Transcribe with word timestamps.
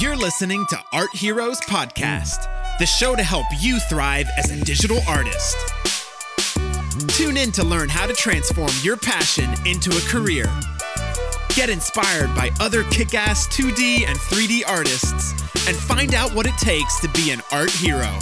You're 0.00 0.16
listening 0.16 0.64
to 0.66 0.78
Art 0.92 1.10
Heroes 1.12 1.60
Podcast, 1.62 2.46
the 2.78 2.86
show 2.86 3.16
to 3.16 3.22
help 3.24 3.46
you 3.58 3.80
thrive 3.80 4.28
as 4.36 4.48
a 4.48 4.64
digital 4.64 5.00
artist. 5.08 5.56
Tune 7.08 7.36
in 7.36 7.50
to 7.50 7.64
learn 7.64 7.88
how 7.88 8.06
to 8.06 8.12
transform 8.12 8.70
your 8.82 8.96
passion 8.96 9.50
into 9.66 9.90
a 9.90 10.00
career. 10.02 10.44
Get 11.56 11.68
inspired 11.68 12.32
by 12.36 12.52
other 12.60 12.84
kick 12.84 13.14
ass 13.14 13.48
2D 13.48 14.06
and 14.06 14.16
3D 14.16 14.62
artists 14.68 15.32
and 15.66 15.76
find 15.76 16.14
out 16.14 16.32
what 16.32 16.46
it 16.46 16.56
takes 16.58 17.00
to 17.00 17.08
be 17.08 17.32
an 17.32 17.40
art 17.50 17.70
hero. 17.70 18.16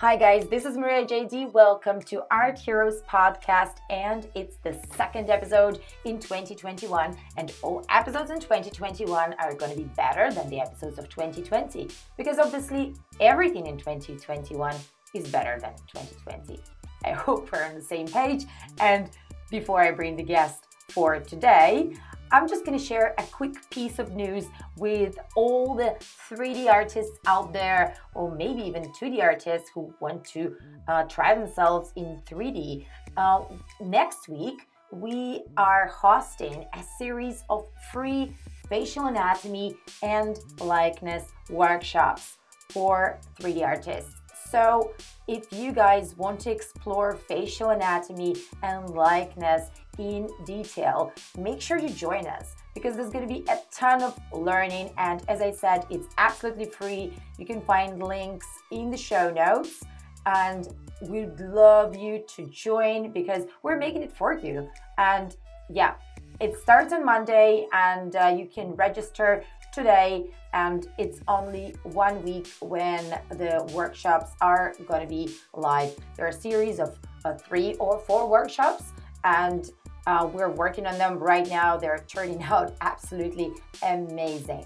Hi, 0.00 0.14
guys, 0.14 0.46
this 0.46 0.64
is 0.64 0.76
Maria 0.76 1.04
JD. 1.04 1.52
Welcome 1.52 2.00
to 2.02 2.22
Art 2.30 2.56
Heroes 2.56 3.02
Podcast, 3.02 3.78
and 3.90 4.28
it's 4.36 4.54
the 4.58 4.80
second 4.94 5.28
episode 5.28 5.80
in 6.04 6.20
2021. 6.20 7.16
And 7.36 7.52
all 7.62 7.84
episodes 7.90 8.30
in 8.30 8.38
2021 8.38 9.34
are 9.40 9.54
going 9.54 9.72
to 9.72 9.76
be 9.76 9.90
better 9.96 10.30
than 10.30 10.48
the 10.50 10.60
episodes 10.60 11.00
of 11.00 11.08
2020 11.08 11.88
because 12.16 12.38
obviously 12.38 12.94
everything 13.18 13.66
in 13.66 13.76
2021 13.76 14.76
is 15.14 15.26
better 15.32 15.58
than 15.60 15.74
2020. 15.92 16.60
I 17.04 17.10
hope 17.10 17.50
we're 17.50 17.64
on 17.64 17.74
the 17.74 17.82
same 17.82 18.06
page. 18.06 18.44
And 18.78 19.10
before 19.50 19.80
I 19.80 19.90
bring 19.90 20.14
the 20.14 20.22
guest 20.22 20.62
for 20.90 21.18
today, 21.18 21.96
I'm 22.30 22.46
just 22.46 22.64
going 22.64 22.78
to 22.78 22.84
share 22.84 23.14
a 23.18 23.22
quick 23.22 23.54
piece 23.70 23.98
of 23.98 24.14
news 24.14 24.46
with 24.76 25.18
all 25.34 25.74
the 25.74 25.96
3D 26.30 26.70
artists 26.70 27.18
out 27.26 27.52
there, 27.52 27.94
or 28.14 28.34
maybe 28.34 28.62
even 28.62 28.84
2D 28.92 29.22
artists 29.22 29.70
who 29.74 29.94
want 30.00 30.24
to 30.26 30.54
uh, 30.88 31.04
try 31.04 31.34
themselves 31.34 31.92
in 31.96 32.20
3D. 32.28 32.84
Uh, 33.16 33.44
next 33.80 34.28
week, 34.28 34.68
we 34.90 35.42
are 35.56 35.86
hosting 35.88 36.66
a 36.74 36.82
series 36.98 37.44
of 37.48 37.66
free 37.92 38.34
facial 38.68 39.06
anatomy 39.06 39.74
and 40.02 40.38
likeness 40.60 41.24
workshops 41.50 42.36
for 42.70 43.18
3D 43.40 43.62
artists. 43.62 44.14
So, 44.50 44.92
if 45.26 45.52
you 45.52 45.72
guys 45.72 46.16
want 46.16 46.40
to 46.40 46.50
explore 46.50 47.14
facial 47.14 47.70
anatomy 47.70 48.36
and 48.62 48.88
likeness 48.90 49.70
in 49.98 50.28
detail, 50.44 51.12
make 51.36 51.60
sure 51.60 51.78
you 51.78 51.90
join 51.90 52.26
us 52.26 52.54
because 52.74 52.96
there's 52.96 53.10
going 53.10 53.26
to 53.26 53.32
be 53.32 53.44
a 53.50 53.58
ton 53.72 54.02
of 54.02 54.18
learning. 54.32 54.90
And 54.96 55.22
as 55.28 55.40
I 55.40 55.50
said, 55.50 55.86
it's 55.90 56.06
absolutely 56.16 56.66
free. 56.66 57.12
You 57.38 57.46
can 57.46 57.60
find 57.62 58.02
links 58.02 58.46
in 58.70 58.90
the 58.90 58.96
show 58.96 59.30
notes. 59.30 59.82
And 60.26 60.68
we'd 61.02 61.40
love 61.40 61.96
you 61.96 62.22
to 62.36 62.46
join 62.46 63.12
because 63.12 63.44
we're 63.62 63.78
making 63.78 64.02
it 64.02 64.12
for 64.12 64.36
you. 64.36 64.68
And 64.98 65.34
yeah, 65.70 65.94
it 66.40 66.56
starts 66.56 66.92
on 66.92 67.04
Monday 67.04 67.66
and 67.72 68.14
uh, 68.14 68.34
you 68.38 68.46
can 68.46 68.74
register 68.74 69.42
today. 69.72 70.30
And 70.52 70.88
it's 70.98 71.20
only 71.28 71.74
one 71.82 72.22
week 72.22 72.48
when 72.60 73.04
the 73.30 73.68
workshops 73.74 74.32
are 74.40 74.74
going 74.86 75.02
to 75.02 75.06
be 75.06 75.34
live. 75.54 75.94
There 76.16 76.26
are 76.26 76.30
a 76.30 76.32
series 76.32 76.78
of 76.78 76.98
uh, 77.24 77.34
three 77.34 77.74
or 77.74 77.98
four 77.98 78.28
workshops, 78.28 78.84
and 79.24 79.70
uh, 80.08 80.26
we're 80.32 80.48
working 80.48 80.86
on 80.86 80.96
them 80.96 81.18
right 81.18 81.46
now. 81.48 81.76
They're 81.76 82.04
turning 82.08 82.42
out 82.54 82.74
absolutely 82.80 83.52
amazing. 83.82 84.64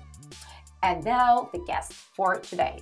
And 0.85 1.05
now, 1.05 1.51
the 1.53 1.59
guest 1.67 1.93
for 1.93 2.39
today. 2.39 2.81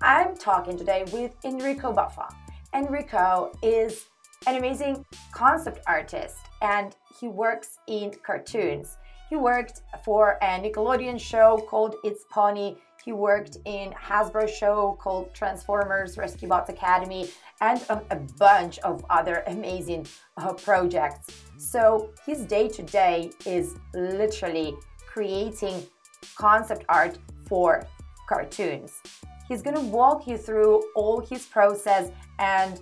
I'm 0.00 0.36
talking 0.36 0.76
today 0.76 1.04
with 1.12 1.32
Enrico 1.44 1.92
Buffa. 1.92 2.28
Enrico 2.74 3.52
is 3.62 4.06
an 4.46 4.56
amazing 4.56 5.04
concept 5.32 5.80
artist 5.86 6.36
and 6.62 6.94
he 7.20 7.28
works 7.28 7.78
in 7.88 8.12
cartoons. 8.22 8.96
He 9.30 9.36
worked 9.36 9.82
for 10.04 10.38
a 10.42 10.60
Nickelodeon 10.60 11.18
show 11.18 11.58
called 11.68 11.96
It's 12.04 12.24
Pony. 12.30 12.76
He 13.06 13.12
worked 13.12 13.58
in 13.66 13.92
Hasbro 13.92 14.48
show 14.48 14.98
called 15.00 15.32
Transformers 15.32 16.18
Rescue 16.18 16.48
Bots 16.48 16.70
Academy 16.70 17.30
and 17.60 17.80
a 18.10 18.16
bunch 18.16 18.80
of 18.80 19.06
other 19.08 19.44
amazing 19.46 20.08
uh, 20.36 20.52
projects. 20.54 21.28
So 21.56 22.10
his 22.26 22.40
day 22.40 22.66
to 22.66 22.82
day 22.82 23.30
is 23.46 23.76
literally 23.94 24.74
creating 25.06 25.86
concept 26.34 26.84
art 26.88 27.16
for 27.48 27.86
cartoons. 28.28 29.00
He's 29.46 29.62
to 29.76 29.82
walk 29.82 30.26
you 30.26 30.36
through 30.36 30.82
all 30.96 31.20
his 31.20 31.46
process 31.46 32.10
and 32.40 32.80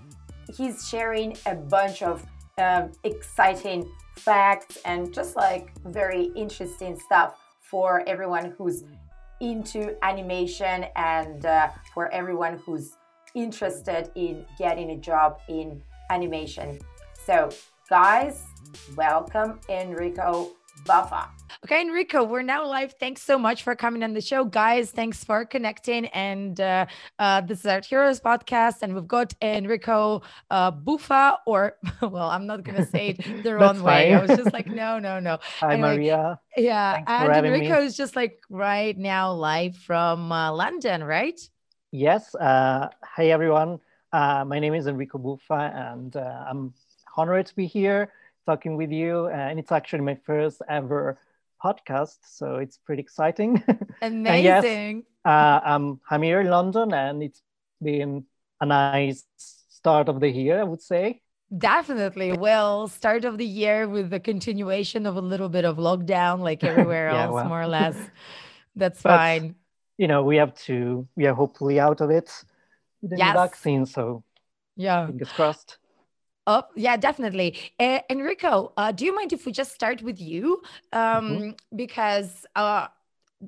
he's 0.57 0.89
sharing 0.89 1.37
a 1.45 1.55
bunch 1.55 2.01
of 2.01 2.25
um, 2.57 2.93
exciting 3.03 3.87
facts 4.17 4.79
and 4.87 5.13
just 5.13 5.37
like 5.37 5.71
very 5.85 6.33
interesting 6.35 6.99
stuff 6.99 7.39
for 7.61 8.03
everyone 8.07 8.55
who's 8.57 8.85
into 9.41 9.97
animation 10.05 10.87
and 10.97 11.45
uh, 11.45 11.71
for 11.93 12.13
everyone 12.13 12.59
who's 12.65 12.97
interested 13.35 14.11
in 14.15 14.47
getting 14.59 14.91
a 14.91 14.97
job 14.97 15.41
in 15.49 15.83
animation. 16.11 16.79
So, 17.25 17.51
guys, 17.89 18.45
welcome 18.97 19.61
Enrico 19.69 20.51
Buffa. 20.85 21.34
Okay, 21.65 21.81
Enrico, 21.81 22.25
we're 22.25 22.43
now 22.43 22.67
live. 22.67 22.95
Thanks 23.01 23.23
so 23.23 23.39
much 23.39 23.63
for 23.63 23.75
coming 23.75 24.03
on 24.03 24.13
the 24.13 24.21
show, 24.21 24.45
guys. 24.45 24.91
Thanks 24.91 25.25
for 25.25 25.45
connecting. 25.45 26.07
And 26.09 26.61
uh, 26.61 26.87
uh, 27.19 27.41
this 27.43 27.61
is 27.61 27.67
Art 27.67 27.85
Heroes 27.85 28.21
podcast, 28.21 28.83
and 28.83 28.95
we've 28.95 29.07
got 29.09 29.33
Enrico 29.41 30.23
uh, 30.51 30.73
Buffa, 30.73 31.39
or 31.47 31.77
well, 32.03 32.29
I'm 32.29 32.47
not 32.47 32.65
gonna 32.65 32.87
say 32.87 33.11
it 33.11 33.43
the 33.43 33.55
wrong 33.59 33.83
way. 33.83 34.15
I 34.15 34.21
was 34.21 34.37
just 34.37 34.53
like, 34.53 34.67
no, 34.83 34.99
no, 34.99 35.21
no. 35.21 35.39
Hi, 35.61 35.75
anyway, 35.75 35.97
Maria. 35.97 36.41
Yeah, 36.57 36.95
Thanks 36.95 37.11
and 37.11 37.47
Enrico 37.47 37.81
me. 37.81 37.87
is 37.87 37.97
just 37.97 38.17
like 38.17 38.41
right 38.51 38.97
now 38.99 39.33
live 39.33 39.77
from 39.77 40.33
uh, 40.33 40.53
London, 40.53 41.05
right? 41.05 41.41
Yes. 41.93 42.35
Uh, 42.35 42.89
hi, 43.03 43.27
everyone. 43.29 43.81
Uh, 44.13 44.45
my 44.45 44.59
name 44.59 44.75
is 44.75 44.87
Enrico 44.87 45.19
Buffa, 45.19 45.73
and 45.75 46.17
uh, 46.17 46.45
I'm 46.49 46.75
honored 47.17 47.47
to 47.47 47.57
be 47.57 47.67
here 47.67 48.13
talking 48.47 48.77
with 48.77 48.93
you. 48.93 49.29
and 49.29 49.59
it's 49.59 49.73
actually 49.73 50.03
my 50.03 50.15
first 50.15 50.61
ever 50.69 51.17
podcast, 51.65 52.19
so 52.23 52.57
it's 52.57 52.77
pretty 52.77 53.01
exciting. 53.01 53.63
Amazing. 54.03 54.45
yes, 54.45 55.05
uh, 55.25 55.61
I'm, 55.65 56.01
I'm 56.11 56.23
here 56.23 56.41
in 56.41 56.49
London, 56.49 56.93
and 56.93 57.23
it's 57.23 57.41
been 57.83 58.27
a 58.61 58.67
nice 58.67 59.25
start 59.39 60.09
of 60.09 60.21
the 60.21 60.29
year, 60.29 60.61
I 60.61 60.65
would 60.65 60.83
say. 60.83 61.23
Definitely. 61.57 62.33
Well, 62.33 62.89
start 62.89 63.25
of 63.25 63.39
the 63.39 63.47
year 63.47 63.89
with 63.89 64.11
the 64.11 64.21
continuation 64.21 65.07
of 65.07 65.17
a 65.17 65.21
little 65.21 65.49
bit 65.49 65.65
of 65.65 65.77
lockdown, 65.77 66.41
like 66.41 66.65
everywhere 66.65 67.11
yeah, 67.13 67.25
else, 67.25 67.35
well. 67.35 67.49
more 67.49 67.63
or 67.63 67.69
less. 67.69 67.97
That's 68.77 69.01
but, 69.03 69.17
fine. 69.17 69.55
You 69.99 70.09
know, 70.09 70.23
we 70.25 70.37
have 70.37 70.55
to, 70.67 71.07
we 71.17 71.27
are 71.27 71.35
hopefully 71.35 71.79
out 71.79 72.01
of 72.01 72.11
it 72.11 72.31
with 73.01 73.13
the 73.13 73.19
yes. 73.19 73.35
vaccine. 73.35 73.87
So, 73.87 74.25
yeah, 74.77 75.07
fingers 75.07 75.31
crossed. 75.33 75.79
Oh, 76.47 76.65
yeah, 76.77 76.97
definitely. 76.97 77.59
Uh, 77.79 78.01
Enrico, 78.11 78.73
uh, 78.77 78.93
do 78.93 79.05
you 79.05 79.15
mind 79.15 79.33
if 79.33 79.47
we 79.47 79.53
just 79.53 79.75
start 79.75 80.03
with 80.03 80.21
you? 80.21 80.63
Um, 80.93 81.31
mm-hmm. 81.31 81.51
Because 81.75 82.45
uh, 82.55 82.89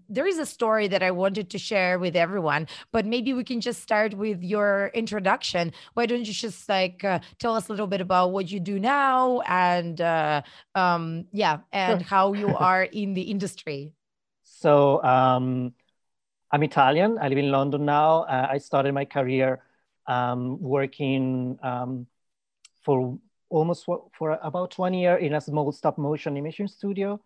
there 0.09 0.27
is 0.27 0.39
a 0.39 0.47
story 0.47 0.89
that 0.89 1.03
I 1.03 1.11
wanted 1.11 1.51
to 1.51 1.59
share 1.59 1.99
with 1.99 2.17
everyone, 2.17 2.69
but 2.93 3.07
maybe 3.07 3.33
we 3.33 3.45
can 3.45 3.61
just 3.61 3.83
start 3.83 4.15
with 4.15 4.43
your 4.43 4.91
introduction. 4.95 5.73
Why 5.95 6.07
don't 6.07 6.27
you 6.27 6.33
just 6.33 6.69
like 6.69 7.05
uh, 7.05 7.21
tell 7.39 7.55
us 7.55 7.69
a 7.69 7.73
little 7.73 7.87
bit 7.87 8.01
about 8.01 8.33
what 8.33 8.51
you 8.51 8.61
do 8.61 8.79
now 8.79 9.41
and 9.43 10.01
uh, 10.01 10.43
um, 10.75 11.27
yeah, 11.33 11.59
and 11.73 12.01
sure. 12.01 12.09
how 12.09 12.33
you 12.33 12.49
are 12.57 12.85
in 12.85 13.15
the 13.15 13.23
industry? 13.23 13.93
So 14.43 15.03
um, 15.03 15.75
I'm 16.51 16.63
Italian. 16.63 17.19
I 17.21 17.29
live 17.29 17.39
in 17.39 17.51
London 17.51 17.85
now. 17.85 18.23
Uh, 18.23 18.49
I 18.51 18.59
started 18.59 18.95
my 18.95 19.05
career 19.05 19.61
um, 20.07 20.61
working 20.61 21.59
um, 21.63 22.07
for 22.87 23.19
almost 23.51 23.85
for 23.85 24.39
about 24.43 24.79
one 24.79 24.95
year 24.95 25.17
in 25.17 25.35
a 25.35 25.41
small 25.41 25.73
stop 25.73 25.99
motion 25.99 26.33
animation 26.33 26.69
studio 26.69 27.21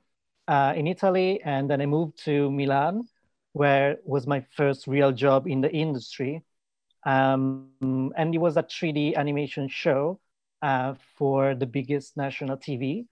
uh, 0.48 0.72
in 0.74 0.86
Italy. 0.86 1.40
And 1.44 1.70
then 1.70 1.80
I 1.82 1.86
moved 1.86 2.24
to 2.24 2.50
Milan, 2.50 3.06
where 3.52 3.98
was 4.04 4.26
my 4.26 4.44
first 4.56 4.86
real 4.86 5.12
job 5.12 5.46
in 5.46 5.60
the 5.60 5.70
industry. 5.70 6.42
Um, 7.04 7.68
and 8.16 8.34
it 8.34 8.38
was 8.38 8.56
a 8.56 8.62
3D 8.62 9.16
animation 9.16 9.68
show 9.68 10.18
uh, 10.62 10.94
for 11.16 11.54
the 11.54 11.66
biggest 11.66 12.16
national 12.16 12.56
TV. 12.56 13.06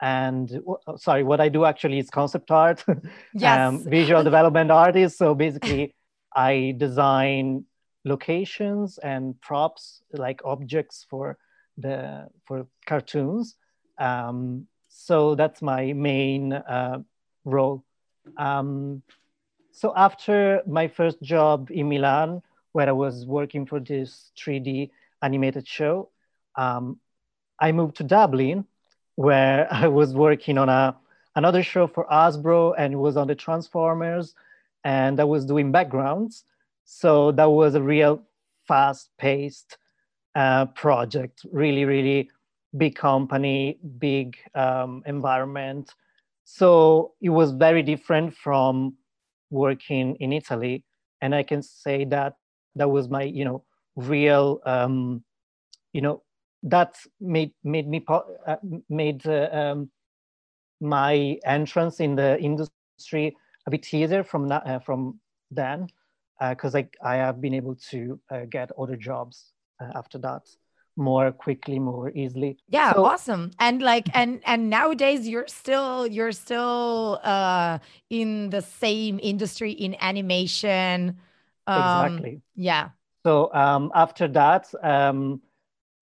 And 0.00 0.60
sorry, 0.96 1.22
what 1.22 1.40
I 1.40 1.48
do 1.48 1.64
actually 1.64 1.98
is 1.98 2.10
concept 2.10 2.50
art, 2.50 2.84
yes. 3.34 3.58
um, 3.58 3.84
visual 3.98 4.22
development 4.22 4.70
artist. 4.70 5.18
So 5.18 5.34
basically, 5.34 5.94
I 6.34 6.74
design 6.76 7.64
locations 8.04 8.98
and 8.98 9.40
props 9.40 10.02
like 10.12 10.40
objects 10.44 11.06
for 11.08 11.38
the 11.76 12.28
for 12.44 12.66
cartoons. 12.86 13.56
Um, 13.98 14.66
so 14.88 15.34
that's 15.34 15.62
my 15.62 15.92
main 15.92 16.52
uh, 16.52 17.02
role. 17.44 17.84
Um, 18.36 19.02
so 19.72 19.92
after 19.94 20.62
my 20.66 20.88
first 20.88 21.20
job 21.22 21.70
in 21.70 21.88
Milan, 21.88 22.42
where 22.72 22.88
I 22.88 22.92
was 22.92 23.26
working 23.26 23.66
for 23.66 23.78
this 23.78 24.32
3D 24.38 24.90
animated 25.22 25.68
show, 25.68 26.10
um, 26.56 26.98
I 27.60 27.72
moved 27.72 27.96
to 27.96 28.04
Dublin 28.04 28.64
where 29.16 29.68
I 29.72 29.88
was 29.88 30.14
working 30.14 30.58
on 30.58 30.68
a 30.68 30.96
another 31.34 31.62
show 31.62 31.86
for 31.86 32.06
Hasbro 32.06 32.74
and 32.78 32.94
it 32.94 32.96
was 32.96 33.16
on 33.16 33.26
the 33.26 33.34
Transformers 33.34 34.34
and 34.84 35.20
I 35.20 35.24
was 35.24 35.44
doing 35.44 35.70
backgrounds. 35.70 36.44
So 36.84 37.32
that 37.32 37.50
was 37.50 37.74
a 37.74 37.82
real 37.82 38.22
fast-paced 38.66 39.76
uh, 40.36 40.66
project, 40.66 41.46
really, 41.50 41.86
really 41.86 42.30
big 42.76 42.94
company, 42.94 43.78
big 43.98 44.36
um, 44.54 45.02
environment. 45.06 45.94
So 46.44 47.14
it 47.22 47.30
was 47.30 47.52
very 47.52 47.82
different 47.82 48.34
from 48.36 48.96
working 49.50 50.14
in 50.16 50.32
Italy. 50.34 50.84
And 51.22 51.34
I 51.34 51.42
can 51.42 51.62
say 51.62 52.04
that 52.04 52.34
that 52.74 52.90
was 52.90 53.08
my, 53.08 53.22
you 53.22 53.46
know, 53.46 53.64
real, 53.96 54.60
um, 54.66 55.24
you 55.94 56.02
know, 56.02 56.22
that 56.64 56.96
made 57.18 57.52
made 57.64 57.88
me 57.88 58.04
uh, 58.08 58.56
made 58.90 59.26
uh, 59.26 59.48
um, 59.52 59.90
my 60.80 61.38
entrance 61.46 62.00
in 62.00 62.14
the 62.14 62.38
industry 62.40 63.34
a 63.66 63.70
bit 63.70 63.94
easier 63.94 64.22
from 64.22 64.48
that, 64.48 64.66
uh, 64.66 64.78
from 64.80 65.18
then 65.50 65.86
because 66.50 66.74
uh, 66.74 66.82
I, 67.02 67.14
I 67.14 67.16
have 67.16 67.40
been 67.40 67.54
able 67.54 67.76
to 67.90 68.20
uh, 68.30 68.40
get 68.50 68.70
other 68.78 68.96
jobs 68.96 69.52
after 69.80 70.18
that 70.18 70.48
more 70.96 71.30
quickly 71.30 71.78
more 71.78 72.10
easily. 72.10 72.58
Yeah 72.68 72.94
so, 72.94 73.04
awesome. 73.04 73.50
And 73.58 73.82
like 73.82 74.08
and 74.14 74.40
and 74.44 74.70
nowadays 74.70 75.28
you're 75.28 75.46
still 75.46 76.06
you're 76.06 76.32
still 76.32 77.20
uh 77.22 77.78
in 78.10 78.50
the 78.50 78.62
same 78.62 79.20
industry 79.22 79.72
in 79.72 79.96
animation. 80.00 81.18
Um, 81.66 82.06
exactly 82.06 82.40
yeah. 82.54 82.90
So 83.24 83.52
um 83.52 83.92
after 83.94 84.26
that 84.28 84.72
um 84.82 85.40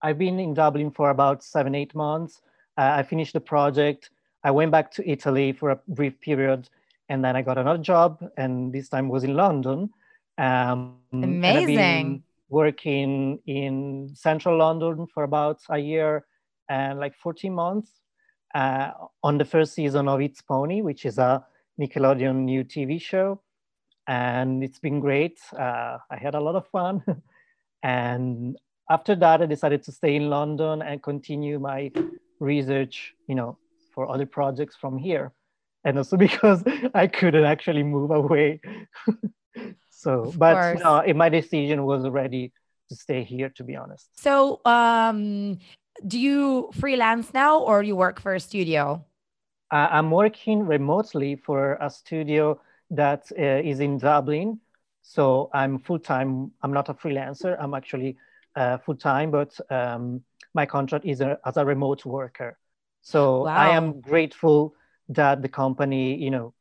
i've 0.01 0.17
been 0.17 0.39
in 0.39 0.53
dublin 0.53 0.91
for 0.91 1.09
about 1.09 1.43
seven 1.43 1.75
eight 1.75 1.93
months. 1.93 2.41
Uh, 2.77 2.95
i 2.95 3.03
finished 3.03 3.33
the 3.33 3.41
project. 3.41 4.09
I 4.43 4.51
went 4.51 4.71
back 4.71 4.91
to 4.91 5.09
italy 5.09 5.51
for 5.51 5.71
a 5.71 5.79
brief 5.87 6.19
period 6.21 6.69
and 7.09 7.23
then 7.23 7.35
i 7.35 7.41
got 7.41 7.57
another 7.57 7.81
job 7.81 8.23
and 8.37 8.71
this 8.71 8.89
time 8.89 9.09
was 9.09 9.23
in 9.23 9.33
london. 9.35 9.89
Um, 10.37 10.97
amazing 11.13 12.23
working 12.55 13.37
in 13.45 14.09
central 14.15 14.57
London 14.57 15.05
for 15.13 15.23
about 15.23 15.59
a 15.69 15.77
year 15.77 16.25
and 16.69 16.97
like 16.99 17.13
14 17.17 17.53
months 17.53 17.91
uh, 18.55 18.91
on 19.21 19.37
the 19.37 19.43
first 19.43 19.73
season 19.73 20.07
of 20.07 20.21
It's 20.21 20.41
Pony, 20.41 20.81
which 20.81 21.03
is 21.05 21.17
a 21.17 21.45
Nickelodeon 21.77 22.37
new 22.45 22.63
TV 22.63 23.01
show. 23.01 23.41
And 24.07 24.63
it's 24.63 24.79
been 24.79 25.01
great. 25.01 25.37
Uh, 25.51 25.97
I 26.09 26.17
had 26.17 26.33
a 26.33 26.39
lot 26.39 26.55
of 26.55 26.65
fun. 26.67 27.03
and 27.83 28.57
after 28.89 29.15
that, 29.17 29.41
I 29.41 29.47
decided 29.47 29.83
to 29.83 29.91
stay 29.91 30.15
in 30.15 30.29
London 30.29 30.81
and 30.81 31.03
continue 31.03 31.59
my 31.59 31.91
research, 32.39 33.13
you 33.27 33.35
know, 33.35 33.57
for 33.93 34.09
other 34.09 34.25
projects 34.25 34.77
from 34.79 34.97
here. 34.97 35.33
And 35.83 35.97
also 35.97 36.15
because 36.27 36.63
I 36.93 37.07
couldn't 37.07 37.43
actually 37.43 37.83
move 37.83 38.11
away. 38.11 38.61
So, 39.95 40.33
but 40.35 40.79
no, 40.79 41.03
my 41.13 41.29
decision 41.29 41.85
was 41.85 42.07
ready 42.09 42.51
to 42.89 42.95
stay 42.95 43.23
here, 43.23 43.49
to 43.55 43.63
be 43.63 43.75
honest. 43.77 44.09
So, 44.19 44.59
um, 44.65 45.57
do 46.05 46.19
you 46.19 46.69
freelance 46.73 47.33
now 47.33 47.59
or 47.59 47.81
you 47.81 47.95
work 47.95 48.19
for 48.19 48.35
a 48.35 48.39
studio? 48.39 49.05
Uh, 49.71 49.87
I'm 49.89 50.11
working 50.11 50.65
remotely 50.65 51.37
for 51.37 51.77
a 51.81 51.89
studio 51.89 52.59
that 52.91 53.31
uh, 53.39 53.69
is 53.71 53.79
in 53.79 53.97
Dublin. 53.97 54.59
So 55.01 55.49
I'm 55.53 55.79
full 55.79 55.99
time. 55.99 56.51
I'm 56.61 56.73
not 56.73 56.89
a 56.89 56.93
freelancer. 56.93 57.55
I'm 57.57 57.73
actually 57.73 58.17
uh, 58.55 58.77
full 58.79 58.95
time, 58.95 59.31
but 59.31 59.57
um, 59.69 60.21
my 60.53 60.65
contract 60.65 61.05
is 61.05 61.21
a, 61.21 61.39
as 61.45 61.55
a 61.57 61.65
remote 61.65 62.05
worker. 62.05 62.57
So 63.01 63.45
wow. 63.45 63.55
I 63.55 63.69
am 63.69 64.01
grateful 64.01 64.75
that 65.09 65.41
the 65.41 65.49
company, 65.49 66.15
you 66.15 66.31
know, 66.31 66.53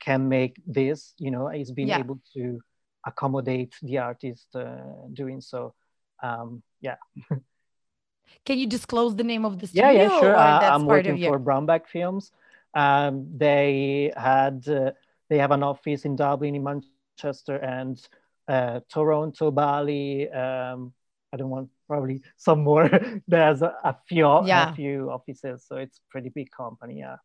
can 0.00 0.28
make 0.28 0.60
this. 0.66 1.14
You 1.18 1.30
know, 1.30 1.48
is 1.48 1.72
being 1.72 1.88
yeah. 1.88 1.98
able 1.98 2.20
to 2.34 2.60
accommodate 3.06 3.74
the 3.82 3.98
artist 3.98 4.46
uh, 4.54 4.76
doing 5.12 5.40
so. 5.40 5.74
Um, 6.22 6.62
yeah. 6.80 6.96
Can 8.44 8.58
you 8.58 8.66
disclose 8.66 9.14
the 9.16 9.24
name 9.24 9.44
of 9.44 9.58
the 9.58 9.66
studio? 9.66 9.90
Yeah, 9.90 10.02
yeah, 10.02 10.20
sure. 10.20 10.36
Uh, 10.36 10.60
I'm 10.60 10.86
working 10.86 11.18
for 11.18 11.38
Brown 11.38 11.66
Bag 11.66 11.86
Films. 11.86 12.32
Um, 12.74 13.28
they 13.36 14.12
had 14.16 14.66
uh, 14.68 14.92
they 15.28 15.38
have 15.38 15.52
an 15.52 15.62
office 15.62 16.04
in 16.04 16.16
Dublin, 16.16 16.54
in 16.54 16.62
Manchester, 16.62 17.56
and 17.56 18.00
uh, 18.48 18.80
Toronto, 18.92 19.50
Bali. 19.50 20.28
Um, 20.30 20.92
I 21.32 21.36
don't 21.36 21.50
want 21.50 21.70
probably 21.86 22.22
some 22.36 22.62
more. 22.64 22.90
There's 23.28 23.62
a, 23.62 23.74
a 23.84 23.96
few 24.08 24.26
yeah. 24.46 24.72
a 24.72 24.74
few 24.74 25.10
offices, 25.10 25.64
so 25.66 25.76
it's 25.76 26.00
pretty 26.10 26.30
big 26.30 26.50
company. 26.50 26.98
Yeah. 26.98 27.16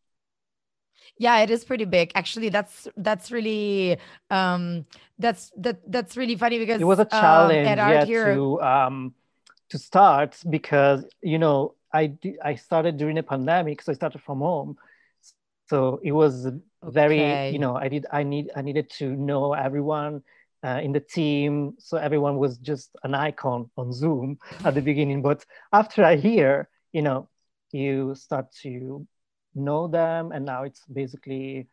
Yeah, 1.18 1.38
it 1.40 1.50
is 1.50 1.64
pretty 1.64 1.84
big. 1.84 2.12
Actually, 2.14 2.48
that's 2.48 2.88
that's 2.96 3.30
really 3.30 3.98
um 4.30 4.86
that's 5.18 5.52
that 5.56 5.80
that's 5.90 6.16
really 6.16 6.36
funny 6.36 6.58
because 6.58 6.80
it 6.80 6.84
was 6.84 6.98
a 6.98 7.02
um, 7.14 7.20
challenge 7.20 7.68
um, 7.68 7.90
yeah, 7.90 8.04
to 8.04 8.62
um 8.62 9.14
to 9.70 9.78
start 9.78 10.36
because 10.48 11.04
you 11.22 11.38
know 11.38 11.74
I 11.92 12.12
I 12.42 12.54
started 12.54 12.96
during 12.96 13.16
the 13.16 13.22
pandemic, 13.22 13.82
so 13.82 13.92
I 13.92 13.94
started 13.94 14.22
from 14.22 14.38
home. 14.38 14.76
So 15.68 16.00
it 16.02 16.12
was 16.12 16.48
very 16.82 17.20
okay. 17.20 17.50
you 17.52 17.58
know 17.58 17.76
I 17.76 17.88
did 17.88 18.06
I 18.10 18.22
need 18.22 18.50
I 18.56 18.62
needed 18.62 18.90
to 18.98 19.14
know 19.14 19.52
everyone 19.52 20.22
uh, 20.62 20.80
in 20.82 20.92
the 20.92 21.00
team, 21.00 21.74
so 21.78 21.96
everyone 21.96 22.36
was 22.36 22.58
just 22.58 22.90
an 23.02 23.14
icon 23.14 23.70
on 23.76 23.92
Zoom 23.92 24.38
at 24.64 24.74
the 24.74 24.82
beginning. 24.82 25.22
But 25.22 25.44
after 25.72 26.02
a 26.02 26.14
year, 26.14 26.68
you 26.92 27.02
know, 27.02 27.28
you 27.72 28.14
start 28.14 28.52
to 28.62 29.06
know 29.54 29.88
them 29.88 30.32
and 30.32 30.44
now 30.44 30.62
it's 30.62 30.84
basically 30.92 31.66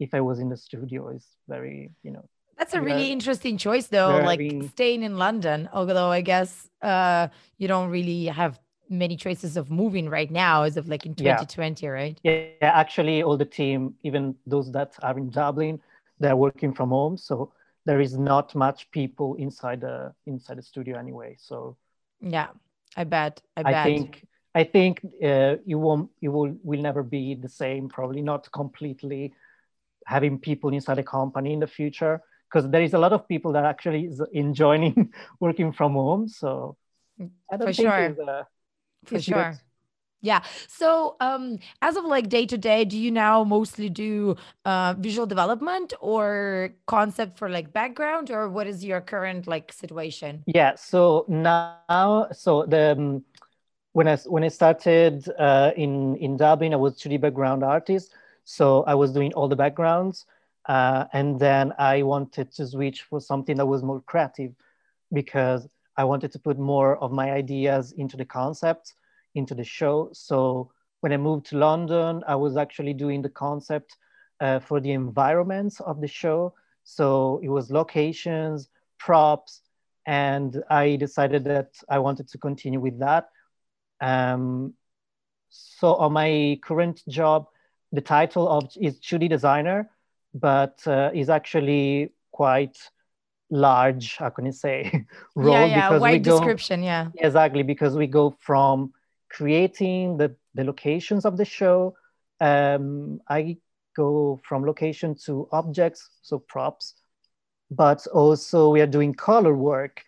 if 0.00 0.14
i 0.14 0.20
was 0.20 0.38
in 0.38 0.48
the 0.48 0.56
studio 0.56 1.08
is 1.08 1.26
very 1.48 1.90
you 2.02 2.10
know 2.10 2.24
that's 2.58 2.74
a 2.74 2.80
really 2.80 3.10
interesting 3.10 3.56
choice 3.56 3.86
though 3.88 4.20
like 4.24 4.40
staying 4.70 5.02
in 5.02 5.16
london 5.16 5.68
although 5.72 6.10
i 6.10 6.20
guess 6.20 6.68
uh 6.82 7.28
you 7.58 7.68
don't 7.68 7.90
really 7.90 8.26
have 8.26 8.58
many 8.90 9.16
choices 9.16 9.56
of 9.56 9.70
moving 9.70 10.08
right 10.08 10.30
now 10.30 10.62
as 10.62 10.76
of 10.76 10.88
like 10.88 11.06
in 11.06 11.14
2020 11.14 11.84
yeah. 11.84 11.90
right 11.90 12.20
yeah, 12.22 12.52
actually 12.60 13.22
all 13.22 13.36
the 13.36 13.44
team 13.44 13.94
even 14.02 14.34
those 14.46 14.70
that 14.72 14.94
are 15.02 15.16
in 15.16 15.30
dublin 15.30 15.80
they're 16.20 16.36
working 16.36 16.72
from 16.72 16.90
home 16.90 17.16
so 17.16 17.52
there 17.86 18.00
is 18.00 18.18
not 18.18 18.54
much 18.54 18.90
people 18.90 19.34
inside 19.36 19.80
the 19.80 20.12
inside 20.26 20.58
the 20.58 20.62
studio 20.62 20.98
anyway 20.98 21.34
so 21.38 21.76
yeah 22.20 22.48
i 22.96 23.04
bet 23.04 23.40
i 23.56 23.62
bet 23.62 23.84
think 23.84 24.26
I 24.54 24.64
think 24.64 25.00
uh, 25.22 25.56
you 25.64 25.78
won't, 25.78 26.10
you 26.20 26.30
will, 26.30 26.54
will 26.62 26.80
never 26.80 27.02
be 27.02 27.34
the 27.34 27.48
same. 27.48 27.88
Probably 27.88 28.22
not 28.22 28.50
completely 28.52 29.32
having 30.06 30.38
people 30.38 30.70
inside 30.72 30.98
a 30.98 31.02
company 31.02 31.52
in 31.52 31.60
the 31.60 31.66
future, 31.66 32.20
because 32.48 32.70
there 32.70 32.82
is 32.82 32.94
a 32.94 32.98
lot 32.98 33.12
of 33.12 33.26
people 33.26 33.52
that 33.52 33.64
actually 33.64 34.04
is 34.04 34.22
enjoying 34.32 35.12
working 35.40 35.72
from 35.72 35.94
home. 35.94 36.28
So 36.28 36.76
I 37.20 37.56
don't 37.56 37.66
For 37.68 37.72
think 37.72 37.88
sure. 37.88 38.16
Uh, 38.28 38.44
For 39.06 39.20
sure. 39.20 39.50
Good. 39.50 39.58
Yeah. 40.22 40.40
So, 40.68 41.16
um, 41.20 41.58
as 41.82 41.96
of 41.96 42.06
like 42.06 42.30
day 42.30 42.46
to 42.46 42.56
day, 42.56 42.86
do 42.86 42.96
you 42.96 43.10
now 43.10 43.44
mostly 43.44 43.90
do 43.90 44.36
uh, 44.64 44.94
visual 44.96 45.26
development 45.26 45.92
or 46.00 46.72
concept 46.86 47.38
for 47.38 47.50
like 47.50 47.74
background, 47.74 48.30
or 48.30 48.48
what 48.48 48.66
is 48.66 48.82
your 48.82 49.02
current 49.02 49.46
like 49.46 49.70
situation? 49.70 50.42
Yeah. 50.46 50.76
So 50.76 51.26
now, 51.28 52.28
so 52.32 52.64
the 52.64 52.92
um, 52.92 53.24
when 53.94 54.08
I 54.08 54.16
when 54.26 54.42
I 54.42 54.48
started 54.48 55.24
uh, 55.38 55.70
in 55.76 56.16
in 56.16 56.36
Dublin, 56.36 56.74
I 56.74 56.76
was 56.76 56.98
2D 56.98 57.20
background 57.20 57.62
artist, 57.62 58.12
so 58.42 58.82
I 58.88 58.94
was 58.96 59.12
doing 59.12 59.32
all 59.34 59.48
the 59.48 59.56
backgrounds, 59.56 60.26
uh, 60.68 61.04
and 61.12 61.38
then 61.38 61.72
I 61.78 62.02
wanted 62.02 62.52
to 62.56 62.66
switch 62.66 63.02
for 63.02 63.20
something 63.20 63.56
that 63.56 63.66
was 63.66 63.84
more 63.84 64.00
creative, 64.00 64.52
because 65.12 65.68
I 65.96 66.02
wanted 66.02 66.32
to 66.32 66.40
put 66.40 66.58
more 66.58 66.96
of 66.98 67.12
my 67.12 67.30
ideas 67.30 67.92
into 67.92 68.16
the 68.16 68.24
concept, 68.24 68.94
into 69.36 69.54
the 69.54 69.62
show. 69.62 70.10
So 70.12 70.72
when 71.00 71.12
I 71.12 71.16
moved 71.16 71.46
to 71.46 71.58
London, 71.58 72.24
I 72.26 72.34
was 72.34 72.56
actually 72.56 72.94
doing 72.94 73.22
the 73.22 73.34
concept 73.44 73.96
uh, 74.40 74.58
for 74.58 74.80
the 74.80 74.90
environments 74.90 75.78
of 75.80 76.00
the 76.00 76.08
show. 76.08 76.52
So 76.82 77.40
it 77.44 77.48
was 77.48 77.70
locations, 77.70 78.70
props, 78.98 79.60
and 80.04 80.64
I 80.68 80.96
decided 80.96 81.44
that 81.44 81.70
I 81.88 82.00
wanted 82.00 82.26
to 82.30 82.38
continue 82.38 82.80
with 82.80 82.98
that 82.98 83.28
um, 84.04 84.74
so 85.48 85.94
on 85.94 86.12
my 86.12 86.58
current 86.62 87.02
job, 87.08 87.46
the 87.92 88.00
title 88.00 88.48
of 88.48 88.70
is 88.76 89.00
2D 89.00 89.28
designer, 89.30 89.90
but 90.34 90.76
uh, 90.86 91.10
is 91.14 91.30
actually 91.30 92.12
quite 92.32 92.76
large. 93.50 94.16
How 94.16 94.30
can 94.30 94.44
you 94.46 94.52
say 94.52 95.06
role? 95.34 95.54
Yeah, 95.54 95.64
yeah, 95.64 95.88
because 95.88 96.00
wide 96.02 96.24
go, 96.24 96.38
description. 96.38 96.82
Yeah, 96.82 97.08
exactly 97.16 97.62
because 97.62 97.96
we 97.96 98.06
go 98.06 98.36
from 98.40 98.92
creating 99.30 100.18
the 100.18 100.34
the 100.54 100.64
locations 100.64 101.24
of 101.24 101.36
the 101.36 101.44
show. 101.44 101.94
Um, 102.40 103.20
I 103.28 103.56
go 103.96 104.40
from 104.44 104.66
location 104.66 105.14
to 105.24 105.48
objects, 105.52 106.10
so 106.20 106.40
props, 106.40 106.94
but 107.70 108.06
also 108.08 108.70
we 108.70 108.80
are 108.80 108.92
doing 108.98 109.14
color 109.14 109.54
work 109.54 110.02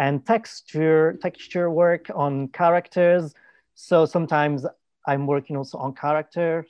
and 0.00 0.24
texture 0.26 1.18
texture 1.20 1.70
work 1.70 2.10
on 2.14 2.48
characters. 2.48 3.34
So 3.74 4.06
sometimes 4.06 4.64
I'm 5.06 5.26
working 5.26 5.56
also 5.58 5.76
on 5.76 5.94
characters. 5.94 6.66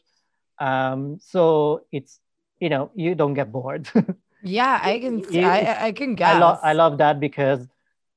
Um, 0.58 1.18
so 1.22 1.87
it's 1.92 2.18
you 2.58 2.68
know 2.68 2.90
you 2.94 3.14
don't 3.14 3.34
get 3.34 3.52
bored. 3.52 3.88
yeah, 4.42 4.80
I 4.82 4.99
can 4.99 5.20
you, 5.20 5.44
I, 5.44 5.87
I 5.87 5.92
can 5.92 6.16
guess. 6.16 6.34
I, 6.34 6.38
lo- 6.40 6.58
I 6.62 6.72
love 6.72 6.99
that 6.99 7.20
because 7.20 7.68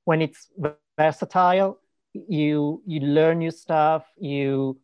when 0.05 0.21
it's 0.21 0.49
versatile, 0.97 1.79
you 2.13 2.81
you 2.85 2.99
learn 3.01 3.37
new 3.39 3.51
stuff. 3.51 4.03
You 4.17 4.79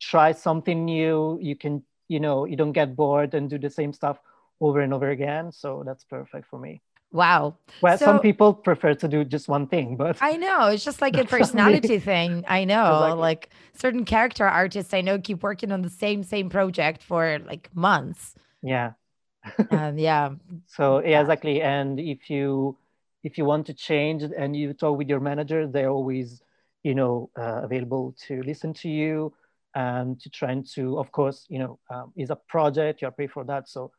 try 0.00 0.30
something 0.32 0.84
new. 0.84 1.38
You 1.42 1.56
can 1.56 1.82
you 2.06 2.20
know 2.20 2.44
you 2.44 2.56
don't 2.56 2.72
get 2.72 2.94
bored 2.94 3.34
and 3.34 3.50
do 3.50 3.58
the 3.58 3.70
same 3.70 3.92
stuff 3.92 4.20
over 4.60 4.80
and 4.80 4.94
over 4.94 5.10
again. 5.10 5.50
So 5.50 5.82
that's 5.84 6.04
perfect 6.04 6.46
for 6.46 6.60
me. 6.60 6.80
Wow. 7.12 7.56
Well, 7.82 7.98
so, 7.98 8.06
some 8.06 8.20
people 8.20 8.54
prefer 8.54 8.94
to 8.94 9.06
do 9.06 9.22
just 9.24 9.46
one 9.46 9.66
thing, 9.66 9.96
but 9.96 10.16
I 10.20 10.36
know 10.36 10.68
it's 10.68 10.84
just 10.84 11.02
like 11.02 11.16
a 11.16 11.24
personality 11.36 11.98
thing. 11.98 12.44
I 12.48 12.64
know, 12.64 12.84
exactly. 12.84 13.20
like 13.20 13.50
certain 13.76 14.04
character 14.04 14.46
artists 14.46 14.94
I 14.94 15.02
know 15.02 15.18
keep 15.18 15.42
working 15.42 15.72
on 15.72 15.82
the 15.82 15.90
same 15.90 16.22
same 16.22 16.48
project 16.48 17.02
for 17.02 17.38
like 17.46 17.68
months. 17.74 18.34
Yeah. 18.62 18.92
and 19.70 20.00
yeah. 20.00 20.30
So 20.66 21.04
yeah, 21.04 21.20
exactly. 21.20 21.60
And 21.60 22.00
if 22.00 22.30
you 22.30 22.78
if 23.22 23.36
you 23.36 23.44
want 23.44 23.66
to 23.66 23.74
change 23.74 24.22
and 24.22 24.56
you 24.56 24.72
talk 24.72 24.96
with 24.96 25.08
your 25.08 25.20
manager, 25.20 25.66
they're 25.66 25.90
always, 25.90 26.40
you 26.82 26.94
know, 26.94 27.30
uh, 27.38 27.60
available 27.62 28.14
to 28.26 28.42
listen 28.42 28.72
to 28.74 28.88
you 28.88 29.34
and 29.74 30.18
to 30.20 30.30
try 30.30 30.50
and 30.52 30.66
to, 30.74 30.98
of 30.98 31.12
course, 31.12 31.46
you 31.48 31.58
know, 31.58 31.78
um, 31.90 32.12
is 32.16 32.30
a 32.30 32.36
project 32.36 33.02
you're 33.02 33.10
paid 33.10 33.30
for 33.30 33.44
that, 33.44 33.68
so 33.68 33.90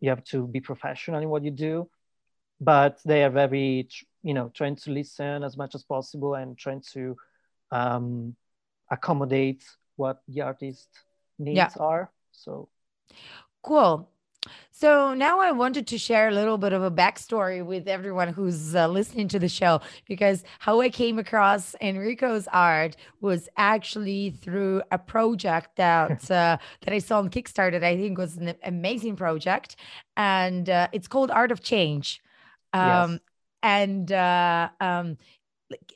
you 0.00 0.10
have 0.10 0.24
to 0.24 0.46
be 0.46 0.60
professional 0.60 1.22
in 1.22 1.28
what 1.28 1.44
you 1.44 1.50
do 1.50 1.88
but 2.64 2.98
they 3.04 3.22
are 3.24 3.30
very 3.30 3.88
you 4.22 4.34
know 4.34 4.50
trying 4.54 4.76
to 4.76 4.90
listen 4.90 5.42
as 5.42 5.56
much 5.56 5.74
as 5.74 5.84
possible 5.84 6.34
and 6.34 6.56
trying 6.56 6.82
to 6.92 7.16
um, 7.70 8.34
accommodate 8.90 9.64
what 9.96 10.22
the 10.28 10.40
artist 10.40 10.88
needs 11.38 11.56
yeah. 11.56 11.70
are 11.78 12.10
so 12.32 12.68
cool 13.62 14.08
so 14.70 15.14
now 15.14 15.40
I 15.40 15.52
wanted 15.52 15.86
to 15.88 15.98
share 15.98 16.28
a 16.28 16.32
little 16.32 16.58
bit 16.58 16.72
of 16.72 16.82
a 16.82 16.90
backstory 16.90 17.64
with 17.64 17.88
everyone 17.88 18.28
who's 18.28 18.74
uh, 18.74 18.88
listening 18.88 19.28
to 19.28 19.38
the 19.38 19.48
show 19.48 19.80
because 20.06 20.42
how 20.58 20.80
I 20.80 20.90
came 20.90 21.18
across 21.18 21.74
Enrico's 21.80 22.48
art 22.52 22.96
was 23.20 23.48
actually 23.56 24.30
through 24.30 24.82
a 24.90 24.98
project 24.98 25.76
that 25.76 26.30
uh, 26.30 26.58
that 26.82 26.92
I 26.92 26.98
saw 26.98 27.20
on 27.20 27.30
Kickstarter. 27.30 27.82
I 27.82 27.96
think 27.96 28.18
was 28.18 28.36
an 28.36 28.54
amazing 28.64 29.16
project, 29.16 29.76
and 30.16 30.68
uh, 30.68 30.88
it's 30.92 31.08
called 31.08 31.30
Art 31.30 31.52
of 31.52 31.62
Change. 31.62 32.20
Um, 32.74 33.12
yes. 33.12 33.20
And 33.62 34.12
uh, 34.12 34.68
um, 34.80 35.16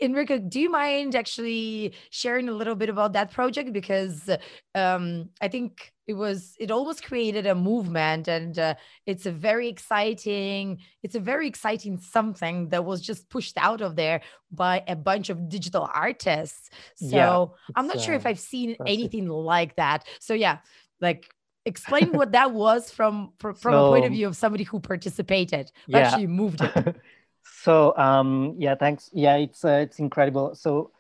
Enrico, 0.00 0.38
do 0.38 0.60
you 0.60 0.70
mind 0.70 1.14
actually 1.14 1.92
sharing 2.10 2.48
a 2.48 2.52
little 2.52 2.74
bit 2.74 2.88
about 2.88 3.12
that 3.12 3.30
project? 3.30 3.72
Because 3.72 4.28
um, 4.74 5.28
I 5.40 5.48
think 5.48 5.92
it 6.06 6.14
was 6.14 6.54
it 6.58 6.70
almost 6.70 7.04
created 7.04 7.46
a 7.46 7.54
movement, 7.54 8.28
and 8.28 8.58
uh, 8.58 8.74
it's 9.04 9.26
a 9.26 9.30
very 9.30 9.68
exciting 9.68 10.78
it's 11.02 11.14
a 11.14 11.20
very 11.20 11.46
exciting 11.46 11.98
something 11.98 12.70
that 12.70 12.84
was 12.86 13.02
just 13.02 13.28
pushed 13.28 13.58
out 13.58 13.82
of 13.82 13.96
there 13.96 14.22
by 14.50 14.82
a 14.88 14.96
bunch 14.96 15.28
of 15.28 15.48
digital 15.50 15.88
artists. 15.92 16.70
So 16.96 17.16
yeah, 17.16 17.44
I'm 17.76 17.86
not 17.86 18.00
sure 18.00 18.14
uh, 18.14 18.16
if 18.16 18.24
I've 18.26 18.40
seen 18.40 18.76
anything 18.86 19.28
like 19.28 19.76
that. 19.76 20.06
So 20.20 20.32
yeah, 20.32 20.58
like 21.00 21.28
explain 21.68 22.12
what 22.12 22.32
that 22.32 22.50
was 22.52 22.90
from 22.90 23.32
from, 23.38 23.54
from 23.54 23.72
so, 23.72 23.86
a 23.86 23.90
point 23.90 24.04
of 24.04 24.12
view 24.12 24.26
of 24.26 24.36
somebody 24.36 24.64
who 24.64 24.80
participated 24.80 25.70
who 25.86 25.92
yeah. 25.92 25.98
actually 25.98 26.26
moved 26.26 26.60
it 26.60 26.96
so 27.62 27.96
um 27.96 28.54
yeah 28.58 28.74
thanks 28.74 29.10
yeah 29.12 29.36
it's 29.36 29.64
uh, 29.64 29.80
it's 29.84 29.98
incredible 29.98 30.54
so 30.54 30.90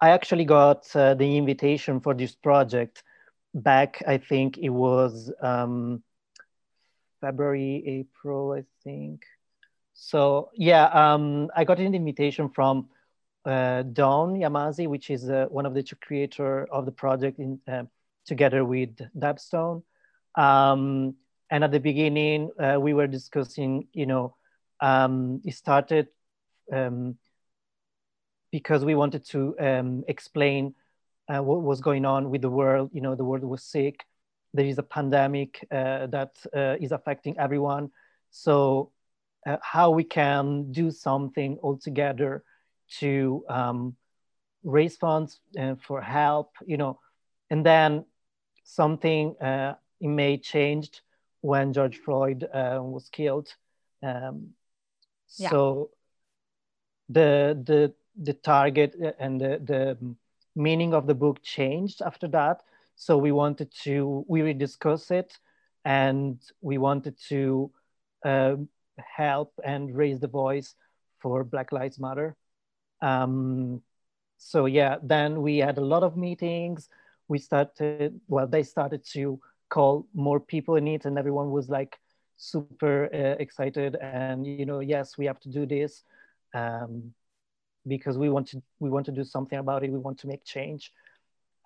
i 0.00 0.10
actually 0.10 0.44
got 0.44 0.84
uh, 0.94 1.14
the 1.14 1.36
invitation 1.36 2.00
for 2.00 2.14
this 2.14 2.34
project 2.34 3.02
back 3.54 4.02
i 4.06 4.16
think 4.16 4.58
it 4.58 4.70
was 4.70 5.32
um 5.42 6.02
february 7.20 7.82
april 7.86 8.52
i 8.52 8.62
think 8.84 9.24
so 9.92 10.50
yeah 10.54 10.84
um 11.02 11.50
i 11.56 11.64
got 11.64 11.78
an 11.78 11.94
invitation 11.94 12.48
from 12.48 12.88
uh, 13.44 13.82
Dawn 13.82 14.34
Yamazi, 14.34 14.86
which 14.86 15.10
is 15.10 15.30
uh, 15.30 15.46
one 15.50 15.66
of 15.66 15.74
the 15.74 15.82
two 15.82 15.96
creator 15.96 16.66
of 16.70 16.84
the 16.84 16.92
project 16.92 17.38
in, 17.38 17.58
uh, 17.66 17.84
together 18.26 18.64
with 18.64 18.96
Dapstone. 19.18 19.82
Um, 20.36 21.16
and 21.50 21.64
at 21.64 21.72
the 21.72 21.80
beginning, 21.80 22.50
uh, 22.58 22.78
we 22.80 22.94
were 22.94 23.06
discussing, 23.06 23.88
you 23.92 24.06
know, 24.06 24.36
um, 24.80 25.40
it 25.44 25.54
started 25.54 26.08
um, 26.72 27.16
because 28.52 28.84
we 28.84 28.94
wanted 28.94 29.24
to 29.26 29.54
um, 29.58 30.04
explain 30.08 30.74
uh, 31.28 31.42
what 31.42 31.62
was 31.62 31.80
going 31.80 32.04
on 32.04 32.30
with 32.30 32.42
the 32.42 32.50
world. 32.50 32.90
You 32.92 33.00
know, 33.00 33.14
the 33.14 33.24
world 33.24 33.44
was 33.44 33.62
sick. 33.62 34.04
There 34.54 34.64
is 34.64 34.78
a 34.78 34.82
pandemic 34.82 35.66
uh, 35.70 36.06
that 36.06 36.34
uh, 36.54 36.76
is 36.80 36.92
affecting 36.92 37.38
everyone. 37.38 37.90
So, 38.30 38.92
uh, 39.46 39.56
how 39.62 39.90
we 39.90 40.04
can 40.04 40.70
do 40.70 40.90
something 40.90 41.56
all 41.62 41.78
together 41.78 42.44
to 42.98 43.44
um, 43.48 43.96
raise 44.64 44.96
funds 44.96 45.40
uh, 45.58 45.76
for 45.80 46.02
help, 46.02 46.52
you 46.66 46.76
know, 46.76 47.00
and 47.48 47.64
then 47.64 48.04
something 48.64 49.34
it 50.00 50.08
may 50.08 50.38
changed 50.38 51.00
when 51.40 51.72
George 51.72 51.98
Floyd 51.98 52.48
uh, 52.52 52.80
was 52.82 53.08
killed. 53.08 53.54
Um, 54.02 54.50
yeah. 55.36 55.50
So 55.50 55.90
the 57.08 57.60
the 57.64 57.94
the 58.20 58.34
target 58.34 58.96
and 59.18 59.40
the 59.40 59.60
the 59.64 60.14
meaning 60.54 60.94
of 60.94 61.06
the 61.06 61.14
book 61.14 61.42
changed 61.42 62.02
after 62.02 62.28
that. 62.28 62.62
So 62.96 63.16
we 63.16 63.32
wanted 63.32 63.72
to 63.84 64.24
we 64.28 64.40
rediscuss 64.40 65.10
it, 65.10 65.38
and 65.84 66.40
we 66.60 66.78
wanted 66.78 67.16
to 67.28 67.70
uh, 68.24 68.56
help 68.98 69.52
and 69.64 69.96
raise 69.96 70.20
the 70.20 70.28
voice 70.28 70.74
for 71.18 71.44
Black 71.44 71.72
Lives 71.72 71.98
Matter. 71.98 72.36
Um, 73.00 73.82
so 74.36 74.66
yeah, 74.66 74.96
then 75.02 75.42
we 75.42 75.58
had 75.58 75.78
a 75.78 75.84
lot 75.84 76.02
of 76.02 76.16
meetings. 76.16 76.88
We 77.28 77.38
started 77.38 78.20
well, 78.28 78.46
they 78.46 78.62
started 78.62 79.04
to 79.12 79.40
call 79.70 80.06
more 80.14 80.40
people 80.40 80.76
in 80.76 80.86
it 80.86 81.04
and 81.04 81.18
everyone 81.18 81.50
was 81.50 81.68
like 81.68 81.98
super 82.36 83.08
uh, 83.14 83.36
excited 83.42 83.96
and 83.96 84.46
you 84.46 84.64
know 84.64 84.80
yes 84.80 85.18
we 85.18 85.26
have 85.26 85.38
to 85.38 85.48
do 85.48 85.66
this 85.66 86.04
um, 86.54 87.12
because 87.86 88.18
we 88.18 88.28
want 88.28 88.48
to 88.48 88.62
we 88.78 88.90
want 88.90 89.06
to 89.06 89.12
do 89.12 89.24
something 89.24 89.58
about 89.58 89.84
it. 89.84 89.90
We 89.90 89.98
want 89.98 90.18
to 90.20 90.26
make 90.26 90.44
change. 90.44 90.92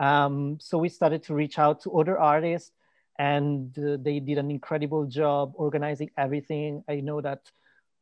Um, 0.00 0.58
so 0.60 0.78
we 0.78 0.88
started 0.88 1.22
to 1.24 1.34
reach 1.34 1.58
out 1.58 1.82
to 1.82 1.98
other 1.98 2.18
artists 2.18 2.72
and 3.18 3.76
uh, 3.78 3.96
they 4.00 4.18
did 4.18 4.38
an 4.38 4.50
incredible 4.50 5.06
job 5.06 5.52
organizing 5.54 6.10
everything. 6.18 6.82
I 6.88 7.00
know 7.00 7.20
that 7.20 7.50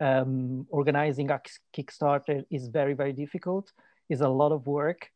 um, 0.00 0.66
organizing 0.70 1.30
a 1.30 1.40
kickstarter 1.76 2.44
is 2.50 2.68
very 2.68 2.94
very 2.94 3.12
difficult. 3.12 3.72
Is 4.08 4.20
a 4.20 4.28
lot 4.28 4.52
of 4.52 4.66
work. 4.66 5.10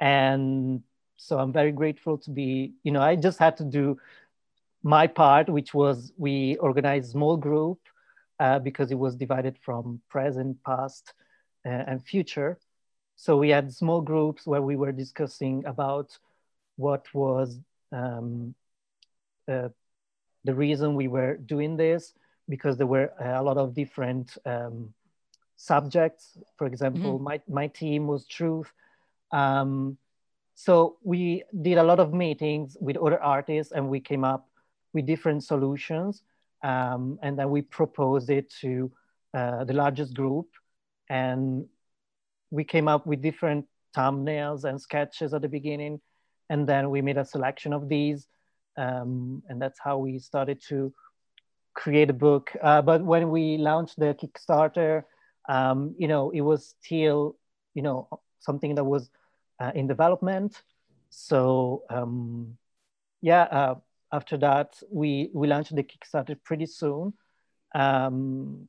And 0.00 0.82
so 1.16 1.38
i'm 1.38 1.52
very 1.52 1.72
grateful 1.72 2.18
to 2.18 2.30
be 2.30 2.72
you 2.82 2.92
know 2.92 3.02
i 3.02 3.16
just 3.16 3.38
had 3.38 3.56
to 3.56 3.64
do 3.64 3.98
my 4.82 5.06
part 5.06 5.48
which 5.48 5.74
was 5.74 6.12
we 6.16 6.56
organized 6.56 7.10
small 7.10 7.36
group 7.36 7.78
uh, 8.38 8.58
because 8.58 8.90
it 8.90 8.98
was 8.98 9.16
divided 9.16 9.56
from 9.62 10.00
present 10.08 10.62
past 10.64 11.14
uh, 11.64 11.84
and 11.86 12.04
future. 12.04 12.58
So 13.16 13.36
we 13.36 13.48
had 13.48 13.72
small 13.72 14.00
groups 14.00 14.46
where 14.46 14.62
we 14.62 14.76
were 14.76 14.92
discussing 14.92 15.64
about 15.64 16.16
what 16.76 17.06
was 17.14 17.58
um, 17.92 18.54
uh, 19.48 19.70
the 20.44 20.54
reason 20.54 20.94
we 20.94 21.08
were 21.08 21.36
doing 21.36 21.76
this 21.76 22.12
because 22.48 22.76
there 22.76 22.86
were 22.86 23.12
a 23.18 23.42
lot 23.42 23.56
of 23.56 23.74
different 23.74 24.36
um, 24.44 24.92
subjects. 25.56 26.36
For 26.58 26.66
example 26.66 27.14
mm-hmm. 27.14 27.24
my, 27.24 27.40
my 27.48 27.66
team 27.68 28.06
was 28.06 28.26
truth. 28.26 28.70
Um, 29.32 29.98
so 30.56 30.96
we 31.04 31.44
did 31.62 31.76
a 31.76 31.82
lot 31.82 32.00
of 32.00 32.14
meetings 32.14 32.78
with 32.80 32.96
other 32.96 33.22
artists 33.22 33.72
and 33.72 33.90
we 33.90 34.00
came 34.00 34.24
up 34.24 34.48
with 34.94 35.04
different 35.04 35.44
solutions. 35.44 36.22
Um, 36.64 37.18
and 37.22 37.38
then 37.38 37.50
we 37.50 37.60
proposed 37.60 38.30
it 38.30 38.50
to 38.62 38.90
uh, 39.34 39.64
the 39.64 39.74
largest 39.74 40.14
group. 40.14 40.48
And 41.10 41.66
we 42.50 42.64
came 42.64 42.88
up 42.88 43.06
with 43.06 43.20
different 43.20 43.66
thumbnails 43.94 44.64
and 44.64 44.80
sketches 44.80 45.34
at 45.34 45.42
the 45.42 45.48
beginning. 45.48 46.00
And 46.48 46.66
then 46.66 46.88
we 46.88 47.02
made 47.02 47.18
a 47.18 47.24
selection 47.26 47.74
of 47.74 47.90
these. 47.90 48.26
Um, 48.78 49.42
and 49.50 49.60
that's 49.60 49.78
how 49.78 49.98
we 49.98 50.18
started 50.18 50.62
to 50.68 50.90
create 51.74 52.08
a 52.08 52.14
book. 52.14 52.50
Uh, 52.62 52.80
but 52.80 53.04
when 53.04 53.28
we 53.28 53.58
launched 53.58 53.98
the 53.98 54.14
Kickstarter, 54.14 55.04
um, 55.50 55.94
you 55.98 56.08
know, 56.08 56.30
it 56.30 56.40
was 56.40 56.74
still, 56.80 57.36
you 57.74 57.82
know, 57.82 58.08
something 58.40 58.74
that 58.76 58.84
was 58.84 59.10
uh, 59.58 59.72
in 59.74 59.86
development. 59.86 60.62
So 61.10 61.84
um, 61.90 62.56
yeah, 63.20 63.42
uh, 63.42 63.74
after 64.12 64.36
that, 64.38 64.80
we 64.90 65.30
we 65.32 65.46
launched 65.46 65.74
the 65.74 65.82
Kickstarter 65.82 66.36
pretty 66.42 66.66
soon, 66.66 67.14
um, 67.74 68.68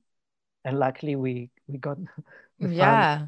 and 0.63 0.79
luckily 0.79 1.15
we 1.15 1.49
we 1.67 1.77
got 1.77 1.97
yeah. 2.59 3.27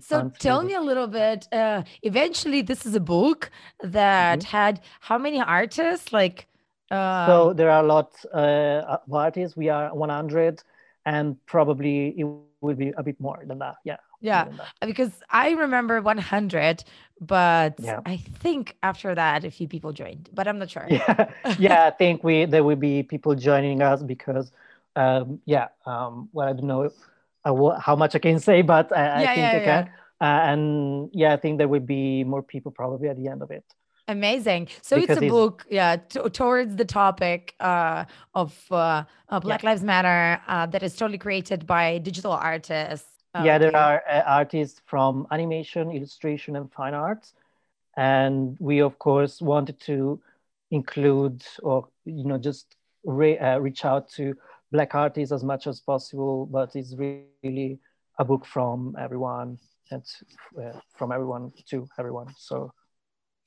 so 0.00 0.30
tell 0.38 0.62
me 0.62 0.74
a 0.74 0.80
little 0.80 1.06
bit 1.06 1.48
uh, 1.52 1.82
eventually 2.02 2.62
this 2.62 2.84
is 2.84 2.94
a 2.94 3.00
book 3.00 3.50
that 3.82 4.40
mm-hmm. 4.40 4.56
had 4.56 4.80
how 5.00 5.16
many 5.18 5.40
artists 5.40 6.12
like 6.12 6.46
uh... 6.90 7.26
so 7.26 7.52
there 7.52 7.70
are 7.70 7.82
a 7.82 7.86
lot 7.86 8.14
uh, 8.34 8.98
of 9.06 9.12
artists 9.12 9.56
we 9.56 9.68
are 9.68 9.94
100 9.94 10.62
and 11.06 11.36
probably 11.46 12.14
it 12.18 12.24
will 12.60 12.74
be 12.74 12.92
a 12.96 13.02
bit 13.02 13.18
more 13.20 13.42
than 13.46 13.58
that 13.58 13.76
yeah 13.84 13.96
yeah 14.24 14.46
because 14.86 15.12
i 15.30 15.50
remember 15.50 16.00
100 16.00 16.84
but 17.20 17.74
yeah. 17.78 18.00
i 18.06 18.16
think 18.16 18.76
after 18.82 19.14
that 19.14 19.44
a 19.44 19.50
few 19.50 19.68
people 19.68 19.92
joined 19.92 20.28
but 20.32 20.48
i'm 20.48 20.58
not 20.58 20.70
sure. 20.70 20.86
Yeah. 20.88 21.30
Yeah 21.58 21.86
i 21.86 21.90
think 21.90 22.24
we 22.24 22.44
there 22.46 22.64
will 22.64 22.82
be 22.90 23.02
people 23.02 23.34
joining 23.34 23.82
us 23.82 24.02
because 24.02 24.50
um 24.96 25.40
yeah 25.44 25.68
um 25.86 26.28
well 26.32 26.48
i 26.48 26.52
don't 26.52 26.66
know 26.66 26.90
uh, 27.44 27.78
how 27.78 27.94
much 27.94 28.14
i 28.14 28.18
can 28.18 28.40
say 28.40 28.62
but 28.62 28.86
i, 28.96 29.22
yeah, 29.22 29.30
I 29.30 29.34
think 29.34 29.46
i 29.46 29.64
can. 29.70 29.84
uh, 30.20 30.50
and 30.50 31.10
yeah 31.12 31.32
i 31.34 31.36
think 31.36 31.58
there 31.58 31.68
will 31.68 31.86
be 31.98 32.24
more 32.24 32.42
people 32.42 32.72
probably 32.72 33.08
at 33.08 33.16
the 33.16 33.28
end 33.28 33.42
of 33.42 33.50
it. 33.50 33.64
Amazing. 34.06 34.68
So 34.82 35.00
because 35.00 35.16
it's 35.16 35.26
a 35.26 35.28
book, 35.30 35.64
yeah, 35.70 35.96
t- 35.96 36.20
towards 36.28 36.76
the 36.76 36.84
topic 36.84 37.54
uh, 37.58 38.04
of 38.34 38.54
uh, 38.70 39.04
uh, 39.30 39.40
Black 39.40 39.62
yeah. 39.62 39.70
Lives 39.70 39.82
Matter 39.82 40.42
uh, 40.46 40.66
that 40.66 40.82
is 40.82 40.94
totally 40.94 41.16
created 41.16 41.66
by 41.66 41.96
digital 41.98 42.32
artists 42.32 43.13
yeah, 43.36 43.58
there 43.58 43.74
are 43.76 44.02
uh, 44.08 44.22
artists 44.26 44.80
from 44.86 45.26
animation, 45.30 45.90
illustration, 45.90 46.56
and 46.56 46.70
fine 46.72 46.94
arts, 46.94 47.34
and 47.96 48.56
we 48.60 48.80
of 48.80 48.98
course 48.98 49.40
wanted 49.40 49.80
to 49.80 50.20
include 50.70 51.44
or 51.62 51.88
you 52.04 52.24
know 52.24 52.38
just 52.38 52.76
re- 53.04 53.38
uh, 53.38 53.58
reach 53.58 53.84
out 53.84 54.08
to 54.10 54.34
black 54.72 54.94
artists 54.94 55.32
as 55.32 55.44
much 55.44 55.66
as 55.66 55.80
possible. 55.80 56.46
But 56.46 56.74
it's 56.76 56.94
really 56.96 57.78
a 57.84 57.90
book 57.90 58.08
from 58.08 58.62
everyone 58.62 59.24
and 59.64 59.74
uh, 60.32 60.52
from 60.68 60.92
everyone 60.92 61.52
to 61.60 61.88
everyone. 61.98 62.28
So 62.36 62.72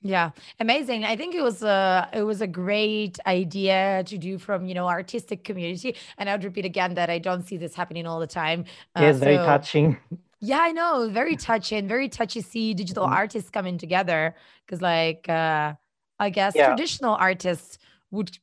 yeah, 0.07 0.31
amazing. 0.59 1.03
I 1.03 1.15
think 1.15 1.35
it 1.35 1.41
was 1.41 1.63
a 1.63 2.09
it 2.13 2.23
was 2.23 2.41
a 2.41 2.47
great 2.47 3.19
idea 3.25 4.03
to 4.05 4.17
do 4.17 4.37
from 4.37 4.65
you 4.65 4.73
know 4.73 4.87
artistic 4.87 5.43
community. 5.43 5.95
And 6.17 6.29
I 6.29 6.33
would 6.33 6.43
repeat 6.43 6.65
again 6.65 6.93
that 6.95 7.09
I 7.09 7.19
don't 7.19 7.43
see 7.43 7.57
this 7.57 7.75
happening 7.75 8.07
all 8.07 8.19
the 8.19 8.27
time. 8.27 8.65
Uh, 8.95 9.01
yes, 9.01 9.17
very 9.17 9.37
touching. 9.37 9.97
Yeah, 10.39 10.59
I 10.61 10.71
know, 10.71 11.09
very 11.09 11.35
touching, 11.35 11.87
very 11.87 12.09
touchy. 12.09 12.41
See 12.41 12.73
digital 12.73 13.05
mm-hmm. 13.05 13.13
artists 13.13 13.49
coming 13.49 13.77
together 13.79 14.35
because, 14.65 14.81
like, 14.81 15.27
uh, 15.27 15.73
I 16.19 16.29
guess 16.29 16.53
yeah. 16.55 16.67
traditional 16.67 17.15
artists 17.15 17.79
would 18.11 18.37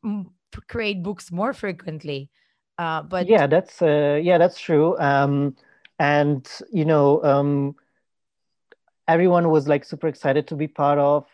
create 0.68 1.02
books 1.02 1.30
more 1.30 1.52
frequently. 1.52 2.30
Uh, 2.78 3.02
but 3.02 3.28
yeah, 3.28 3.46
that's 3.46 3.80
uh, 3.80 4.20
yeah, 4.22 4.38
that's 4.38 4.58
true. 4.60 4.98
Um, 4.98 5.56
and 5.98 6.48
you 6.72 6.84
know, 6.84 7.22
um, 7.22 7.76
everyone 9.06 9.50
was 9.50 9.68
like 9.68 9.84
super 9.84 10.08
excited 10.08 10.48
to 10.48 10.56
be 10.56 10.66
part 10.66 10.98
of 10.98 11.26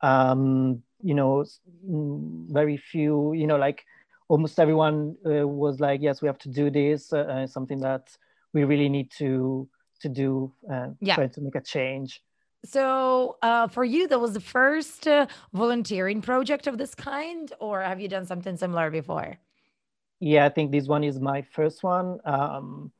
um, 0.00 0.82
you 1.02 1.14
know 1.14 1.44
mm, 1.86 2.52
very 2.52 2.76
few 2.76 3.32
you 3.32 3.46
know 3.46 3.56
like 3.56 3.84
almost 4.28 4.58
everyone 4.58 5.16
uh, 5.24 5.46
was 5.46 5.80
like 5.80 6.00
yes 6.02 6.20
we 6.22 6.26
have 6.26 6.38
to 6.38 6.48
do 6.48 6.70
this 6.70 7.12
uh, 7.12 7.18
uh 7.18 7.46
something 7.46 7.78
that 7.80 8.16
we 8.52 8.64
really 8.64 8.88
need 8.88 9.10
to 9.10 9.68
to 10.00 10.08
do 10.08 10.52
and 10.68 10.96
yeah. 11.00 11.14
try 11.14 11.26
to 11.26 11.40
make 11.40 11.54
a 11.54 11.60
change. 11.60 12.22
So 12.64 13.36
uh, 13.42 13.68
for 13.68 13.84
you 13.84 14.08
that 14.08 14.20
was 14.20 14.32
the 14.32 14.40
first 14.40 15.06
uh, 15.06 15.26
volunteering 15.52 16.22
project 16.22 16.66
of 16.66 16.78
this 16.78 16.94
kind 16.94 17.52
or 17.60 17.82
have 17.82 18.00
you 18.00 18.08
done 18.08 18.26
something 18.26 18.56
similar 18.56 18.90
before? 18.90 19.38
Yeah 20.20 20.46
i 20.46 20.48
think 20.48 20.72
this 20.72 20.86
one 20.88 21.04
is 21.04 21.20
my 21.20 21.42
first 21.42 21.82
one. 21.82 22.18
Um, 22.24 22.92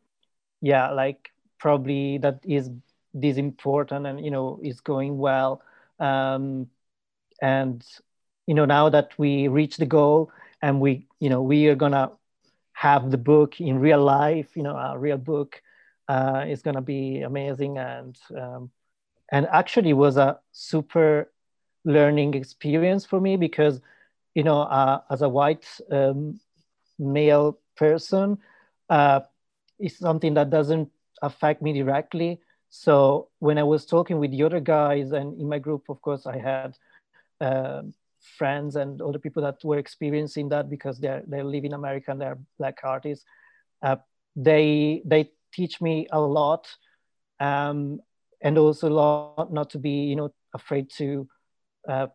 yeah 0.61 0.91
like 0.91 1.31
probably 1.59 2.19
that 2.19 2.41
is 2.45 2.71
this 3.15 3.37
important 3.37 4.07
and 4.07 4.25
you 4.25 4.31
know 4.31 4.61
is 4.63 4.81
going 4.81 5.19
well. 5.19 5.63
Um, 5.99 6.69
and 7.43 7.85
you 8.47 8.55
know 8.55 8.65
now 8.65 8.89
that 8.89 9.11
we 9.19 9.49
reach 9.49 9.77
the 9.77 9.87
goal 9.87 10.31
and 10.63 10.81
we 10.81 11.07
you 11.21 11.29
know 11.29 11.43
we 11.43 11.67
are 11.69 11.75
gonna 11.75 12.11
have 12.73 13.11
the 13.11 13.19
book 13.19 13.61
in 13.61 13.79
real 13.79 14.03
life 14.03 14.57
you 14.57 14.63
know 14.63 14.77
a 14.77 14.99
real 14.99 15.19
book 15.19 15.63
uh, 16.09 16.45
is 16.49 16.63
gonna 16.63 16.83
be 16.83 17.21
amazing. 17.21 17.79
And 17.79 18.19
um, 18.37 18.71
and 19.31 19.47
actually 19.49 19.93
was 19.93 20.17
a 20.17 20.39
super 20.53 21.31
learning 21.85 22.35
experience 22.35 23.05
for 23.05 23.21
me 23.21 23.37
because 23.37 23.81
you 24.35 24.43
know 24.43 24.63
uh, 24.63 25.01
as 25.11 25.23
a 25.23 25.29
white 25.29 25.67
um, 25.91 26.41
male 26.99 27.59
person 27.77 28.39
uh, 28.91 29.21
it's 29.79 29.99
something 29.99 30.35
that 30.35 30.51
doesn't 30.51 30.91
affect 31.23 31.63
me 31.63 31.73
directly. 31.73 32.41
So 32.71 33.29
when 33.39 33.59
i 33.59 33.63
was 33.63 33.87
talking 33.87 34.19
with 34.19 34.31
the 34.31 34.43
other 34.43 34.61
guys 34.61 35.13
and 35.13 35.39
in 35.41 35.49
my 35.49 35.59
group 35.59 35.89
of 35.89 36.01
course 36.03 36.27
i 36.27 36.37
had 36.37 36.77
uh, 37.41 37.83
friends 38.37 38.77
and 38.77 39.01
other 39.01 39.19
people 39.19 39.43
that 39.43 39.57
were 39.65 39.79
experiencing 39.79 40.49
that 40.49 40.69
because 40.69 40.99
they're 40.99 41.23
they 41.27 41.43
live 41.43 41.65
in 41.65 41.73
America 41.73 42.11
and 42.11 42.21
they're 42.21 42.39
black 42.59 42.79
artists. 42.83 43.25
Uh, 43.83 43.97
they 44.37 45.03
they 45.05 45.31
teach 45.53 45.81
me 45.81 46.07
a 46.13 46.21
lot, 46.21 46.69
um, 47.41 48.01
and 48.43 48.59
also 48.59 48.89
a 48.89 48.95
lot 48.95 49.53
not 49.53 49.71
to 49.71 49.79
be 49.79 50.05
you 50.05 50.17
know 50.17 50.33
afraid 50.55 50.91
to 50.91 51.29
uh, 51.89 52.07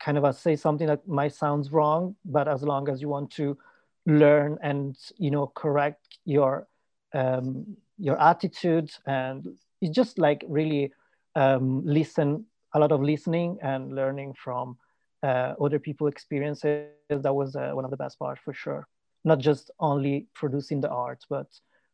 kind 0.00 0.18
of 0.18 0.24
uh, 0.24 0.32
say 0.32 0.56
something 0.56 0.86
that 0.86 1.06
might 1.06 1.34
sound 1.34 1.68
wrong, 1.72 2.16
but 2.24 2.48
as 2.48 2.62
long 2.62 2.88
as 2.88 3.00
you 3.00 3.08
want 3.08 3.30
to 3.32 3.58
learn 4.06 4.58
and 4.62 4.96
you 5.18 5.30
know 5.30 5.46
correct 5.54 6.18
your 6.24 6.66
um, 7.14 7.76
your 7.98 8.20
attitude 8.20 8.90
and 9.06 9.46
it's 9.80 9.94
just 9.94 10.18
like 10.18 10.44
really 10.48 10.92
um, 11.34 11.82
listen 11.84 12.44
a 12.74 12.78
lot 12.78 12.92
of 12.92 13.02
listening 13.02 13.58
and 13.62 13.94
learning 13.94 14.34
from 14.34 14.76
uh, 15.22 15.54
other 15.60 15.78
people's 15.78 16.12
experiences. 16.12 16.88
That 17.08 17.34
was 17.34 17.56
uh, 17.56 17.70
one 17.72 17.84
of 17.84 17.90
the 17.90 17.96
best 17.96 18.18
parts 18.18 18.40
for 18.44 18.52
sure. 18.52 18.86
Not 19.24 19.38
just 19.38 19.70
only 19.80 20.26
producing 20.34 20.80
the 20.80 20.90
art, 20.90 21.24
but 21.28 21.46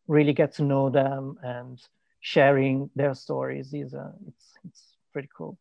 really 0.09 0.33
get 0.33 0.55
to 0.55 0.63
know 0.63 0.91
them 0.91 1.39
and 1.43 1.81
sharing 2.21 2.91
their 2.95 3.15
stories. 3.15 3.73
Is 3.73 3.95
uh, 3.95 4.13
it's 4.29 4.47
it's 4.65 4.83
pretty 5.13 5.29
cool. 5.37 5.59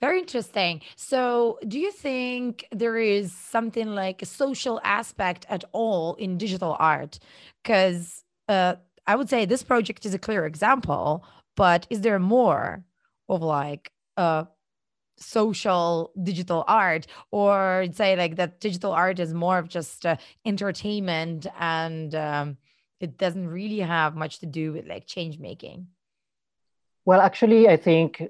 Very 0.00 0.18
interesting. 0.18 0.82
So, 0.96 1.58
do 1.66 1.78
you 1.78 1.90
think 1.90 2.66
there 2.70 2.98
is 2.98 3.32
something 3.32 3.94
like 3.94 4.22
a 4.22 4.26
social 4.26 4.80
aspect 4.84 5.46
at 5.48 5.64
all 5.72 6.14
in 6.16 6.36
digital 6.36 6.76
art? 6.78 7.18
Because 7.62 8.24
uh, 8.48 8.74
I 9.06 9.16
would 9.16 9.30
say 9.30 9.44
this 9.44 9.62
project 9.62 10.04
is 10.04 10.14
a 10.14 10.18
clear 10.18 10.44
example, 10.46 11.24
but 11.56 11.86
is 11.90 12.02
there 12.02 12.18
more 12.18 12.84
of 13.28 13.42
like 13.42 13.90
uh, 14.16 14.44
social 15.16 16.10
digital 16.22 16.64
art 16.66 17.06
or 17.30 17.86
say 17.92 18.16
like 18.16 18.36
that 18.36 18.60
digital 18.60 18.92
art 18.92 19.20
is 19.20 19.32
more 19.32 19.58
of 19.58 19.68
just 19.68 20.04
uh, 20.04 20.16
entertainment 20.44 21.46
and 21.58 22.14
um, 22.14 22.56
it 23.00 23.16
doesn't 23.16 23.48
really 23.48 23.78
have 23.78 24.16
much 24.16 24.40
to 24.40 24.46
do 24.46 24.72
with 24.72 24.86
like 24.86 25.06
change 25.06 25.38
making. 25.38 25.86
Well 27.04 27.20
actually 27.20 27.68
i 27.68 27.76
think 27.76 28.22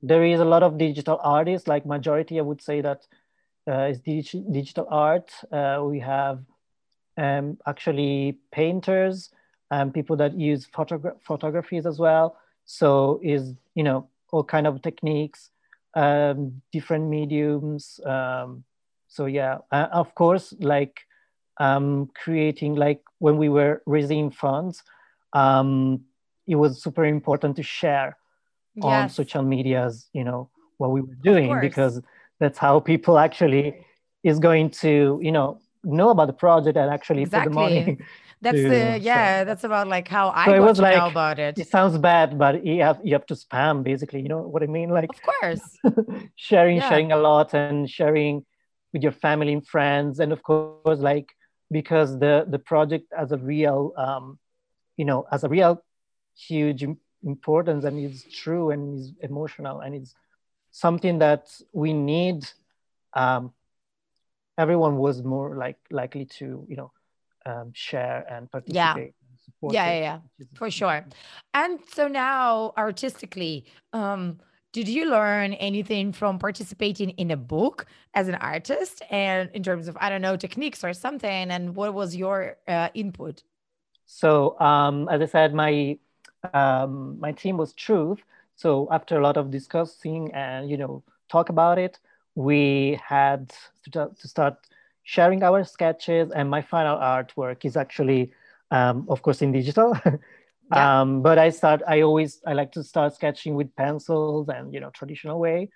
there 0.00 0.24
is 0.24 0.40
a 0.40 0.44
lot 0.44 0.62
of 0.62 0.78
digital 0.78 1.18
artists 1.22 1.68
like 1.68 1.84
majority 1.84 2.38
i 2.38 2.42
would 2.42 2.62
say 2.62 2.80
that 2.80 3.06
uh, 3.68 3.86
is 3.90 4.00
dig- 4.00 4.52
digital 4.52 4.86
art. 4.90 5.32
Uh, 5.50 5.82
we 5.84 6.00
have 6.00 6.40
um, 7.16 7.58
actually 7.66 8.38
painters 8.50 9.30
and 9.70 9.94
people 9.94 10.16
that 10.16 10.34
use 10.38 10.66
photogra- 10.66 11.20
photographies 11.22 11.86
as 11.86 11.98
well. 11.98 12.36
So 12.64 13.20
is 13.22 13.54
you 13.74 13.84
know 13.84 14.08
all 14.32 14.42
kind 14.42 14.66
of 14.66 14.82
techniques, 14.82 15.50
um, 15.94 16.60
different 16.72 17.08
mediums. 17.08 18.00
Um, 18.04 18.64
so 19.06 19.26
yeah, 19.26 19.58
uh, 19.70 19.88
of 19.92 20.14
course, 20.14 20.54
like 20.58 21.02
um, 21.58 22.10
creating 22.14 22.74
like 22.74 23.02
when 23.18 23.36
we 23.36 23.48
were 23.48 23.82
raising 23.86 24.30
funds, 24.30 24.82
um, 25.34 26.00
it 26.46 26.56
was 26.56 26.82
super 26.82 27.04
important 27.04 27.56
to 27.56 27.62
share 27.62 28.16
yes. 28.74 28.84
on 28.84 29.08
social 29.10 29.42
medias, 29.42 30.08
you 30.12 30.24
know, 30.24 30.48
what 30.78 30.90
we 30.90 31.02
were 31.02 31.14
doing 31.22 31.60
because 31.60 32.00
that's 32.40 32.58
how 32.58 32.80
people 32.80 33.18
actually 33.18 33.86
is 34.24 34.38
going 34.38 34.70
to, 34.70 35.20
you 35.22 35.30
know, 35.30 35.60
know 35.84 36.10
about 36.10 36.26
the 36.26 36.32
project 36.32 36.76
and 36.76 36.90
actually 36.90 37.22
exactly. 37.22 37.54
put 37.54 37.54
the 37.54 37.84
money 37.84 37.98
that's 38.42 38.58
the 38.58 38.98
yeah 39.00 39.40
so, 39.40 39.44
that's 39.44 39.64
about 39.64 39.86
like 39.88 40.08
how 40.08 40.30
i 40.30 40.46
so 40.46 40.54
it 40.54 40.60
was 40.60 40.80
like, 40.80 40.96
know 40.96 41.06
about 41.06 41.38
it. 41.38 41.58
it 41.58 41.68
sounds 41.68 41.96
bad 41.96 42.36
but 42.36 42.66
you 42.66 42.82
have 42.82 43.00
you 43.04 43.14
have 43.14 43.24
to 43.24 43.34
spam 43.34 43.82
basically 43.82 44.20
you 44.20 44.28
know 44.28 44.42
what 44.42 44.62
i 44.62 44.66
mean? 44.66 44.90
Like 44.90 45.10
of 45.10 45.22
course. 45.22 45.78
sharing 46.36 46.78
yeah. 46.78 46.88
sharing 46.88 47.12
a 47.12 47.16
lot 47.16 47.54
and 47.54 47.88
sharing 47.88 48.44
with 48.92 49.02
your 49.02 49.12
family 49.12 49.52
and 49.52 49.66
friends. 49.66 50.20
And 50.20 50.32
of 50.32 50.42
course 50.42 51.00
like 51.00 51.34
because 51.70 52.18
the 52.18 52.46
the 52.48 52.58
project 52.58 53.12
has 53.16 53.32
a 53.32 53.38
real 53.38 53.92
um 53.96 54.38
you 54.96 55.04
know 55.04 55.26
has 55.30 55.44
a 55.44 55.48
real 55.48 55.82
huge 56.36 56.84
importance 57.24 57.84
and 57.84 57.98
is 57.98 58.24
true 58.24 58.70
and 58.70 58.98
is 58.98 59.12
emotional 59.20 59.80
and 59.80 59.94
it's 59.94 60.14
something 60.70 61.18
that 61.18 61.48
we 61.72 61.92
need 61.92 62.44
um 63.14 63.52
everyone 64.58 64.96
was 64.96 65.22
more 65.22 65.56
like 65.56 65.78
likely 65.90 66.24
to 66.24 66.66
you 66.68 66.76
know 66.76 66.90
um, 67.46 67.70
share 67.72 68.24
and 68.30 68.50
participate 68.50 68.74
yeah. 68.76 68.94
and 68.96 69.12
yeah, 69.70 69.92
yeah, 69.92 70.00
yeah, 70.00 70.46
for 70.54 70.70
sure. 70.70 71.06
And 71.54 71.78
so 71.92 72.08
now, 72.08 72.72
artistically, 72.76 73.66
um, 73.92 74.38
did 74.72 74.88
you 74.88 75.10
learn 75.10 75.52
anything 75.54 76.12
from 76.12 76.38
participating 76.38 77.10
in 77.10 77.30
a 77.30 77.36
book 77.36 77.86
as 78.14 78.28
an 78.28 78.36
artist, 78.36 79.02
and 79.10 79.50
in 79.52 79.62
terms 79.62 79.88
of 79.88 79.96
I 80.00 80.08
don't 80.08 80.22
know 80.22 80.36
techniques 80.36 80.82
or 80.82 80.92
something? 80.92 81.50
And 81.50 81.76
what 81.76 81.94
was 81.94 82.16
your 82.16 82.56
uh, 82.66 82.88
input? 82.94 83.42
So, 84.06 84.58
um, 84.60 85.08
as 85.10 85.20
I 85.20 85.26
said, 85.26 85.54
my 85.54 85.98
um, 86.52 87.18
my 87.20 87.32
team 87.32 87.56
was 87.56 87.72
Truth. 87.72 88.22
So 88.56 88.88
after 88.90 89.18
a 89.18 89.22
lot 89.22 89.36
of 89.36 89.50
discussing 89.50 90.32
and 90.32 90.70
you 90.70 90.76
know 90.76 91.02
talk 91.28 91.48
about 91.48 91.78
it, 91.78 91.98
we 92.34 92.98
had 93.04 93.52
to, 93.92 94.10
to 94.18 94.28
start 94.28 94.56
sharing 95.02 95.42
our 95.42 95.64
sketches, 95.64 96.30
and 96.30 96.48
my 96.48 96.62
final 96.62 96.96
artwork 96.96 97.64
is 97.64 97.76
actually 97.76 98.32
um, 98.72 99.06
of 99.08 99.22
course 99.22 99.42
in 99.42 99.52
digital. 99.52 99.96
yeah. 100.72 101.00
um, 101.00 101.22
but 101.22 101.38
I 101.38 101.50
start, 101.50 101.82
I 101.86 102.00
always, 102.00 102.40
I 102.46 102.54
like 102.54 102.72
to 102.72 102.82
start 102.82 103.14
sketching 103.14 103.54
with 103.54 103.76
pencils 103.76 104.48
and, 104.48 104.72
you 104.74 104.80
know, 104.80 104.90
traditional 104.90 105.38
way. 105.38 105.68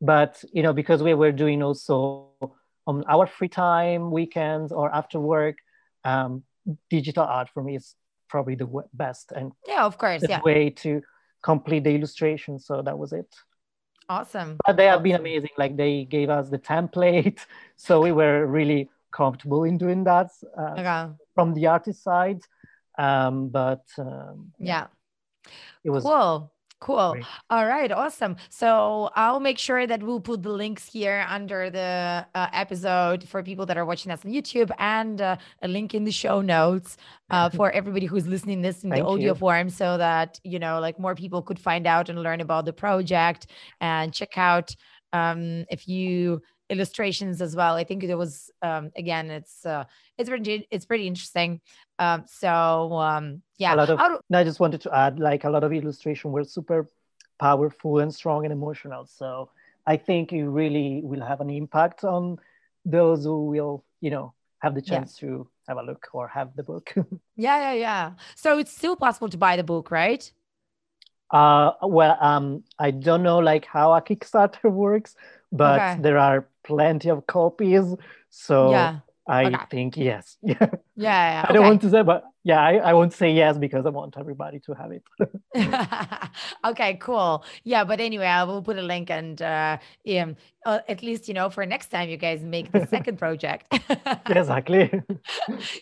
But, 0.00 0.42
you 0.52 0.62
know, 0.62 0.72
because 0.72 1.02
we 1.02 1.12
were 1.14 1.32
doing 1.32 1.62
also 1.62 2.28
on 2.86 3.04
our 3.08 3.26
free 3.26 3.48
time, 3.48 4.12
weekends 4.12 4.70
or 4.70 4.94
after 4.94 5.18
work, 5.18 5.56
um, 6.04 6.44
digital 6.88 7.24
art 7.24 7.50
for 7.52 7.62
me 7.62 7.74
is 7.74 7.96
probably 8.28 8.54
the 8.54 8.68
best 8.92 9.32
and 9.34 9.52
yeah, 9.66 9.84
of 9.84 9.96
course, 9.96 10.22
yeah. 10.28 10.40
way 10.42 10.68
to 10.68 11.02
complete 11.42 11.82
the 11.82 11.94
illustration. 11.94 12.58
So 12.58 12.82
that 12.82 12.96
was 12.96 13.12
it. 13.12 13.26
Awesome. 14.08 14.58
But 14.66 14.76
they 14.76 14.86
have 14.86 15.02
been 15.02 15.16
amazing. 15.16 15.50
Like 15.56 15.76
they 15.76 16.04
gave 16.04 16.30
us 16.30 16.48
the 16.48 16.58
template, 16.58 17.40
so 17.76 18.00
we 18.00 18.12
were 18.12 18.46
really 18.46 18.88
comfortable 19.10 19.64
in 19.64 19.78
doing 19.78 20.04
that. 20.04 20.30
Uh, 20.56 20.74
okay 20.78 21.14
from 21.38 21.54
the 21.54 21.68
artist 21.68 22.02
side. 22.02 22.40
Um, 22.98 23.48
but 23.48 23.84
um, 23.96 24.52
yeah, 24.58 24.88
it 25.84 25.90
was 25.90 26.02
cool. 26.02 26.52
Cool. 26.80 27.12
Great. 27.12 27.24
All 27.50 27.66
right. 27.66 27.90
Awesome. 27.90 28.36
So 28.50 29.10
I'll 29.16 29.40
make 29.40 29.58
sure 29.58 29.86
that 29.86 30.00
we'll 30.00 30.20
put 30.20 30.42
the 30.42 30.50
links 30.50 30.86
here 30.86 31.26
under 31.28 31.70
the 31.70 32.24
uh, 32.34 32.46
episode 32.52 33.28
for 33.28 33.42
people 33.42 33.66
that 33.66 33.76
are 33.76 33.84
watching 33.84 34.12
us 34.12 34.24
on 34.24 34.30
YouTube 34.30 34.70
and 34.78 35.20
uh, 35.20 35.36
a 35.62 35.68
link 35.68 35.94
in 35.94 36.04
the 36.04 36.12
show 36.12 36.40
notes 36.40 36.96
uh, 37.30 37.50
for 37.56 37.72
everybody 37.72 38.06
who's 38.06 38.28
listening 38.28 38.62
this 38.62 38.84
in 38.84 38.90
the 38.90 39.00
audio 39.00 39.32
you. 39.32 39.34
form 39.34 39.70
so 39.70 39.98
that, 39.98 40.38
you 40.44 40.60
know, 40.60 40.78
like 40.78 41.00
more 41.00 41.16
people 41.16 41.42
could 41.42 41.58
find 41.58 41.86
out 41.86 42.08
and 42.08 42.22
learn 42.22 42.40
about 42.40 42.64
the 42.64 42.72
project 42.72 43.48
and 43.80 44.14
check 44.14 44.38
out 44.38 44.74
um, 45.12 45.64
if 45.70 45.88
you 45.88 46.40
illustrations 46.70 47.40
as 47.40 47.56
well. 47.56 47.74
I 47.74 47.84
think 47.84 48.06
there 48.06 48.18
was 48.18 48.50
um, 48.62 48.90
again, 48.96 49.30
it's 49.30 49.64
uh, 49.64 49.84
it's 50.16 50.28
pretty 50.28 50.66
it's 50.70 50.86
pretty 50.86 51.06
interesting. 51.06 51.60
Um, 51.98 52.24
so 52.26 52.92
um, 52.94 53.42
yeah, 53.58 53.74
a 53.74 53.76
lot 53.76 53.90
of. 53.90 54.20
I 54.32 54.44
just 54.44 54.60
wanted 54.60 54.80
to 54.82 54.94
add, 54.94 55.18
like 55.18 55.44
a 55.44 55.50
lot 55.50 55.64
of 55.64 55.72
illustration 55.72 56.32
were 56.32 56.44
super 56.44 56.88
powerful 57.38 58.00
and 58.00 58.14
strong 58.14 58.44
and 58.44 58.52
emotional. 58.52 59.06
So 59.06 59.50
I 59.86 59.96
think 59.96 60.32
it 60.32 60.44
really 60.44 61.00
will 61.02 61.24
have 61.24 61.40
an 61.40 61.50
impact 61.50 62.04
on 62.04 62.38
those 62.84 63.24
who 63.24 63.46
will, 63.46 63.84
you 64.00 64.10
know, 64.10 64.34
have 64.58 64.74
the 64.74 64.82
chance 64.82 65.18
yeah. 65.22 65.28
to 65.28 65.48
have 65.68 65.78
a 65.78 65.82
look 65.82 66.08
or 66.12 66.28
have 66.28 66.54
the 66.56 66.62
book. 66.62 66.92
yeah, 67.36 67.72
yeah, 67.72 67.72
yeah. 67.72 68.12
So 68.34 68.58
it's 68.58 68.76
still 68.76 68.96
possible 68.96 69.28
to 69.28 69.38
buy 69.38 69.56
the 69.56 69.64
book, 69.64 69.90
right? 69.90 70.30
Uh, 71.30 71.72
well, 71.82 72.16
um, 72.20 72.64
I 72.78 72.90
don't 72.90 73.22
know 73.22 73.38
like 73.38 73.66
how 73.66 73.92
a 73.92 74.00
Kickstarter 74.00 74.70
works, 74.72 75.14
but 75.52 75.80
okay. 75.80 76.00
there 76.00 76.18
are 76.18 76.46
plenty 76.64 77.10
of 77.10 77.26
copies. 77.26 77.94
So 78.30 78.70
yeah. 78.70 79.00
I 79.26 79.44
okay. 79.46 79.56
think 79.70 79.96
yes. 79.96 80.36
Yeah. 80.42 80.56
Yeah. 80.60 80.70
yeah. 80.96 81.46
I 81.48 81.52
don't 81.52 81.66
want 81.66 81.82
to 81.82 81.90
say, 81.90 82.02
but 82.02 82.24
yeah, 82.44 82.60
I, 82.60 82.76
I 82.76 82.94
won't 82.94 83.12
say 83.12 83.30
yes 83.30 83.58
because 83.58 83.84
I 83.84 83.90
want 83.90 84.16
everybody 84.18 84.58
to 84.60 84.72
have 84.72 84.90
it. 84.90 85.02
okay, 86.64 86.94
cool. 86.94 87.44
Yeah, 87.62 87.84
but 87.84 88.00
anyway, 88.00 88.26
I 88.26 88.44
will 88.44 88.62
put 88.62 88.78
a 88.78 88.82
link 88.82 89.10
and 89.10 89.40
uh, 89.42 89.76
um, 90.16 90.36
uh, 90.64 90.78
at 90.88 91.02
least 91.02 91.28
you 91.28 91.34
know 91.34 91.50
for 91.50 91.66
next 91.66 91.88
time 91.88 92.08
you 92.08 92.16
guys 92.16 92.42
make 92.42 92.72
the 92.72 92.86
second 92.86 93.18
project. 93.18 93.66
exactly. 94.26 94.90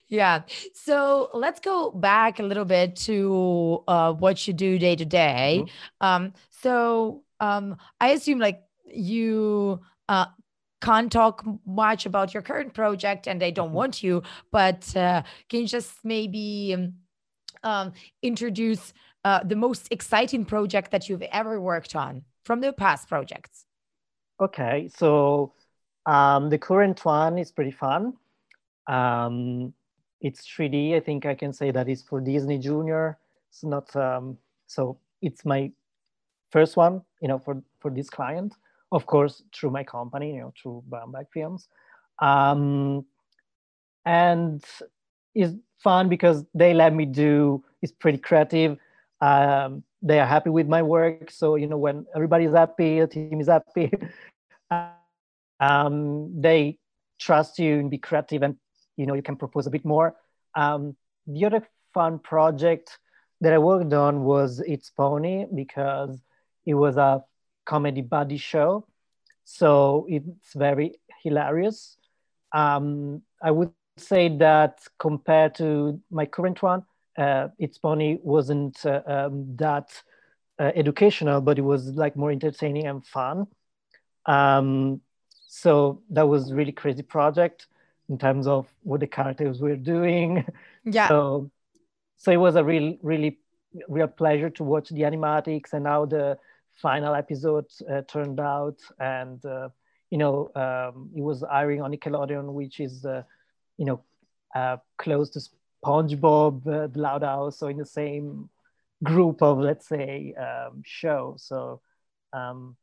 yeah. 0.08 0.42
So 0.74 1.30
let's 1.32 1.60
go 1.60 1.92
back 1.92 2.40
a 2.40 2.42
little 2.42 2.64
bit 2.64 2.96
to 3.06 3.84
uh, 3.86 4.12
what 4.12 4.48
you 4.48 4.52
do 4.52 4.78
day 4.78 4.96
to 4.96 5.04
day. 5.04 5.62
Mm-hmm. 5.62 6.06
Um, 6.06 6.32
so 6.50 7.22
um, 7.38 7.76
I 8.00 8.08
assume 8.08 8.40
like 8.40 8.65
you 8.86 9.80
uh, 10.08 10.26
can't 10.80 11.10
talk 11.10 11.44
much 11.66 12.06
about 12.06 12.34
your 12.34 12.42
current 12.42 12.74
project 12.74 13.26
and 13.26 13.40
they 13.40 13.50
don't 13.50 13.68
mm-hmm. 13.68 13.76
want 13.76 14.02
you, 14.02 14.22
but 14.52 14.96
uh, 14.96 15.22
can 15.48 15.60
you 15.60 15.66
just 15.66 16.04
maybe 16.04 16.74
um, 16.74 16.94
um, 17.62 17.92
introduce 18.22 18.92
uh, 19.24 19.42
the 19.42 19.56
most 19.56 19.88
exciting 19.90 20.44
project 20.44 20.90
that 20.90 21.08
you've 21.08 21.22
ever 21.22 21.60
worked 21.60 21.96
on 21.96 22.22
from 22.44 22.60
the 22.60 22.72
past 22.72 23.08
projects? 23.08 23.64
Okay, 24.40 24.88
so 24.94 25.54
um, 26.04 26.50
the 26.50 26.58
current 26.58 27.04
one 27.04 27.38
is 27.38 27.50
pretty 27.50 27.70
fun. 27.70 28.12
Um, 28.86 29.72
it's 30.20 30.46
3D. 30.46 30.94
I 30.94 31.00
think 31.00 31.26
I 31.26 31.34
can 31.34 31.52
say 31.52 31.70
that 31.70 31.88
it's 31.88 32.02
for 32.02 32.20
Disney 32.20 32.58
Junior. 32.58 33.18
It's 33.50 33.64
not 33.64 33.94
um, 33.96 34.38
so. 34.66 34.98
It's 35.22 35.44
my 35.44 35.72
first 36.52 36.76
one, 36.76 37.02
you 37.20 37.28
know, 37.28 37.38
for 37.38 37.62
for 37.80 37.90
this 37.90 38.10
client 38.10 38.54
of 38.96 39.04
course, 39.04 39.42
through 39.54 39.70
my 39.70 39.84
company, 39.84 40.28
you 40.34 40.40
know, 40.40 40.52
through 40.58 40.82
Brown 40.88 41.12
Bag 41.12 41.26
Films. 41.32 41.68
Um, 42.18 43.04
and 44.06 44.64
it's 45.34 45.54
fun 45.84 46.08
because 46.08 46.46
they 46.54 46.72
let 46.72 46.94
me 46.94 47.04
do, 47.04 47.62
it's 47.82 47.92
pretty 47.92 48.16
creative. 48.16 48.78
Um, 49.20 49.82
they 50.00 50.18
are 50.18 50.26
happy 50.26 50.48
with 50.48 50.66
my 50.66 50.82
work. 50.82 51.30
So, 51.30 51.56
you 51.56 51.66
know, 51.66 51.76
when 51.76 52.06
everybody's 52.14 52.52
happy, 52.52 53.00
the 53.00 53.06
team 53.06 53.38
is 53.38 53.48
happy, 53.48 53.92
um, 55.60 56.40
they 56.40 56.78
trust 57.20 57.58
you 57.58 57.78
and 57.78 57.90
be 57.90 57.98
creative 57.98 58.42
and, 58.42 58.56
you 58.96 59.04
know, 59.04 59.12
you 59.12 59.22
can 59.22 59.36
propose 59.36 59.66
a 59.66 59.70
bit 59.70 59.84
more. 59.84 60.16
Um, 60.54 60.96
the 61.26 61.44
other 61.44 61.68
fun 61.92 62.18
project 62.18 62.98
that 63.42 63.52
I 63.52 63.58
worked 63.58 63.92
on 63.92 64.24
was 64.24 64.60
It's 64.60 64.88
Pony 64.88 65.44
because 65.54 66.22
it 66.64 66.74
was 66.74 66.96
a 66.96 67.22
comedy 67.66 68.00
buddy 68.00 68.38
show. 68.38 68.86
So 69.44 70.06
it's 70.08 70.54
very 70.54 70.94
hilarious. 71.22 71.98
Um, 72.52 73.22
I 73.42 73.50
would 73.50 73.72
say 73.98 74.28
that 74.38 74.80
compared 74.98 75.54
to 75.56 76.00
my 76.10 76.26
current 76.26 76.62
one, 76.62 76.84
uh, 77.18 77.48
It's 77.58 77.78
Pony 77.78 78.18
wasn't 78.22 78.84
uh, 78.84 79.02
um, 79.06 79.56
that 79.56 79.88
uh, 80.58 80.72
educational, 80.74 81.40
but 81.40 81.58
it 81.58 81.62
was 81.62 81.88
like 81.88 82.16
more 82.16 82.30
entertaining 82.30 82.86
and 82.86 83.06
fun. 83.06 83.46
Um, 84.26 85.00
so 85.46 86.02
that 86.10 86.28
was 86.28 86.52
really 86.52 86.72
crazy 86.72 87.02
project 87.02 87.66
in 88.08 88.18
terms 88.18 88.46
of 88.46 88.66
what 88.82 89.00
the 89.00 89.06
characters 89.06 89.60
were 89.60 89.76
doing. 89.76 90.44
Yeah. 90.84 91.08
So, 91.08 91.50
so 92.18 92.30
it 92.30 92.36
was 92.36 92.56
a 92.56 92.64
real, 92.64 92.96
really, 93.02 93.38
real 93.88 94.08
pleasure 94.08 94.50
to 94.50 94.64
watch 94.64 94.90
the 94.90 95.02
animatics 95.02 95.72
and 95.72 95.86
how 95.86 96.06
the 96.06 96.38
final 96.76 97.14
episode 97.14 97.66
uh, 97.90 98.02
turned 98.02 98.40
out, 98.40 98.78
and 98.98 99.44
uh, 99.44 99.68
you 100.10 100.18
know 100.18 100.50
um, 100.54 101.10
it 101.14 101.22
was 101.22 101.42
airing 101.52 101.82
on 101.82 101.92
Nickelodeon, 101.92 102.52
which 102.52 102.80
is 102.80 103.04
uh, 103.04 103.22
you 103.76 103.86
know 103.86 104.00
uh, 104.54 104.76
close 104.98 105.30
to 105.30 105.40
SpongeBob, 105.84 106.66
uh, 106.66 106.86
the 106.88 106.98
Loud 106.98 107.22
House, 107.22 107.58
so 107.58 107.68
in 107.68 107.76
the 107.76 107.86
same 107.86 108.48
group 109.02 109.42
of 109.42 109.58
let's 109.58 109.88
say 109.88 110.34
um, 110.34 110.82
show. 110.84 111.34
So 111.38 111.80
um, 112.32 112.76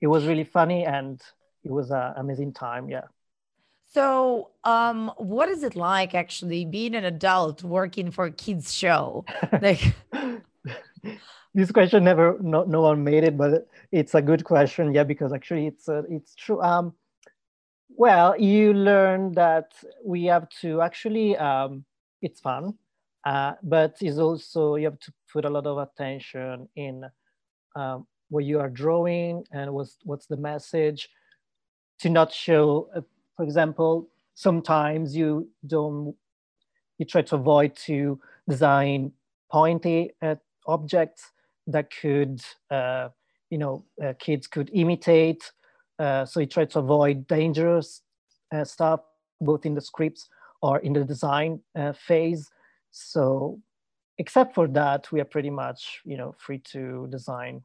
it 0.00 0.06
was 0.06 0.26
really 0.26 0.44
funny, 0.44 0.84
and 0.84 1.20
it 1.62 1.70
was 1.70 1.90
an 1.90 2.14
amazing 2.16 2.52
time. 2.52 2.88
Yeah. 2.88 3.08
So, 3.94 4.50
um, 4.64 5.12
what 5.18 5.48
is 5.48 5.62
it 5.62 5.76
like 5.76 6.16
actually 6.16 6.64
being 6.64 6.96
an 6.96 7.04
adult 7.04 7.62
working 7.62 8.10
for 8.10 8.24
a 8.24 8.32
kids 8.32 8.74
show? 8.74 9.24
Like, 9.62 9.94
this 11.54 11.70
question 11.72 12.04
never 12.04 12.38
no, 12.40 12.64
no 12.64 12.82
one 12.82 13.04
made 13.04 13.24
it 13.24 13.36
but 13.36 13.66
it's 13.92 14.14
a 14.14 14.22
good 14.22 14.44
question. 14.44 14.92
Yeah 14.92 15.04
because 15.04 15.32
actually 15.32 15.66
it's 15.66 15.88
uh, 15.88 16.02
it's 16.08 16.34
true. 16.34 16.60
Um 16.62 16.94
well 17.96 18.38
you 18.40 18.72
learn 18.74 19.32
that 19.32 19.72
we 20.04 20.24
have 20.24 20.48
to 20.60 20.80
actually 20.80 21.36
um 21.36 21.84
it's 22.22 22.40
fun 22.40 22.74
uh, 23.24 23.52
but 23.62 23.96
it's 24.00 24.18
also 24.18 24.76
you 24.76 24.84
have 24.84 24.98
to 25.00 25.12
put 25.32 25.44
a 25.44 25.50
lot 25.50 25.66
of 25.66 25.78
attention 25.78 26.68
in 26.76 27.04
um, 27.76 28.06
what 28.30 28.44
you 28.44 28.60
are 28.60 28.70
drawing 28.70 29.44
and 29.52 29.72
what's 29.72 29.98
what's 30.04 30.26
the 30.26 30.36
message 30.36 31.08
to 32.00 32.08
not 32.10 32.32
show 32.32 32.88
uh, 32.96 33.00
for 33.36 33.44
example 33.44 34.08
sometimes 34.34 35.16
you 35.16 35.48
don't 35.66 36.14
you 36.98 37.04
try 37.06 37.22
to 37.22 37.36
avoid 37.36 37.74
to 37.76 38.18
design 38.48 39.12
pointy 39.50 40.10
uh, 40.22 40.34
objects 40.66 41.30
that 41.66 41.90
could, 41.90 42.42
uh, 42.70 43.08
you 43.50 43.58
know, 43.58 43.84
uh, 44.04 44.12
kids 44.18 44.46
could 44.46 44.70
imitate. 44.72 45.50
Uh, 45.98 46.24
so 46.24 46.40
he 46.40 46.46
tried 46.46 46.70
to 46.70 46.78
avoid 46.80 47.26
dangerous 47.26 48.02
uh, 48.54 48.64
stuff, 48.64 49.00
both 49.40 49.64
in 49.64 49.74
the 49.74 49.80
scripts 49.80 50.28
or 50.62 50.78
in 50.78 50.92
the 50.92 51.04
design 51.04 51.60
uh, 51.76 51.92
phase. 51.92 52.50
So 52.90 53.60
except 54.18 54.54
for 54.54 54.68
that, 54.68 55.10
we 55.12 55.20
are 55.20 55.24
pretty 55.24 55.50
much, 55.50 56.00
you 56.04 56.16
know, 56.16 56.34
free 56.38 56.58
to 56.72 57.06
design 57.10 57.62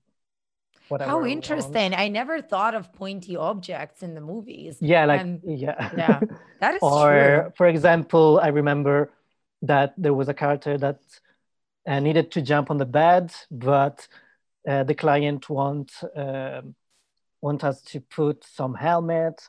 whatever. 0.89 1.09
How 1.09 1.25
interesting. 1.25 1.93
I 1.93 2.07
never 2.07 2.41
thought 2.41 2.73
of 2.75 2.91
pointy 2.93 3.35
objects 3.35 4.03
in 4.03 4.15
the 4.15 4.21
movies. 4.21 4.77
Yeah, 4.81 5.05
like 5.05 5.21
And- 5.21 5.41
yeah. 5.45 5.91
yeah, 5.95 6.19
that 6.61 6.75
is 6.75 6.79
or 6.81 7.09
true. 7.43 7.53
for 7.57 7.67
example, 7.67 8.39
I 8.41 8.47
remember 8.47 9.11
that 9.61 9.93
there 9.97 10.13
was 10.13 10.29
a 10.29 10.33
character 10.33 10.77
that 10.77 10.99
uh, 11.87 11.99
needed 11.99 12.31
to 12.31 12.41
jump 12.41 12.69
on 12.69 12.77
the 12.77 12.85
bed, 12.85 13.31
but 13.49 14.07
uh, 14.67 14.83
the 14.83 14.95
client 14.95 15.49
want 15.49 15.91
um, 16.15 16.75
want 17.41 17.63
us 17.63 17.81
to 17.81 18.01
put 18.01 18.43
some 18.43 18.73
helmet, 18.73 19.41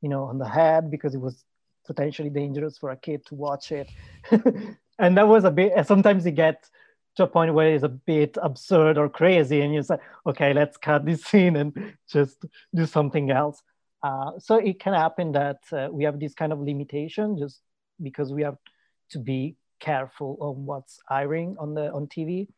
you 0.00 0.08
know, 0.08 0.24
on 0.24 0.38
the 0.38 0.48
head 0.48 0.90
because 0.90 1.14
it 1.14 1.20
was 1.20 1.44
potentially 1.86 2.30
dangerous 2.30 2.78
for 2.78 2.90
a 2.90 2.96
kid 2.96 3.24
to 3.26 3.34
watch 3.34 3.70
it, 3.72 3.88
and 4.98 5.16
that 5.16 5.28
was 5.28 5.44
a 5.44 5.50
bit. 5.50 5.86
Sometimes 5.86 6.24
you 6.24 6.32
get 6.32 6.68
to 7.16 7.24
a 7.24 7.26
point 7.26 7.54
where 7.54 7.74
it's 7.74 7.84
a 7.84 7.88
bit 7.88 8.36
absurd 8.42 8.98
or 8.98 9.08
crazy, 9.08 9.60
and 9.60 9.74
you 9.74 9.82
say, 9.82 9.98
okay, 10.26 10.52
let's 10.52 10.76
cut 10.76 11.04
this 11.04 11.24
scene 11.30 11.56
and 11.56 11.94
just 12.10 12.44
do 12.74 12.86
something 12.86 13.30
else. 13.30 13.62
Uh, 14.02 14.38
so 14.38 14.56
it 14.56 14.78
can 14.78 14.92
happen 14.92 15.32
that 15.32 15.60
uh, 15.72 15.88
we 15.90 16.04
have 16.04 16.20
this 16.20 16.34
kind 16.34 16.52
of 16.52 16.60
limitation 16.60 17.38
just 17.38 17.60
because 18.02 18.32
we 18.32 18.42
have 18.42 18.58
to 19.10 19.18
be 19.18 19.56
careful 19.80 20.36
on 20.40 20.66
what's 20.66 21.00
airing 21.10 21.56
on 21.58 21.74
the 21.74 21.92
on 21.92 22.06
TV. 22.06 22.48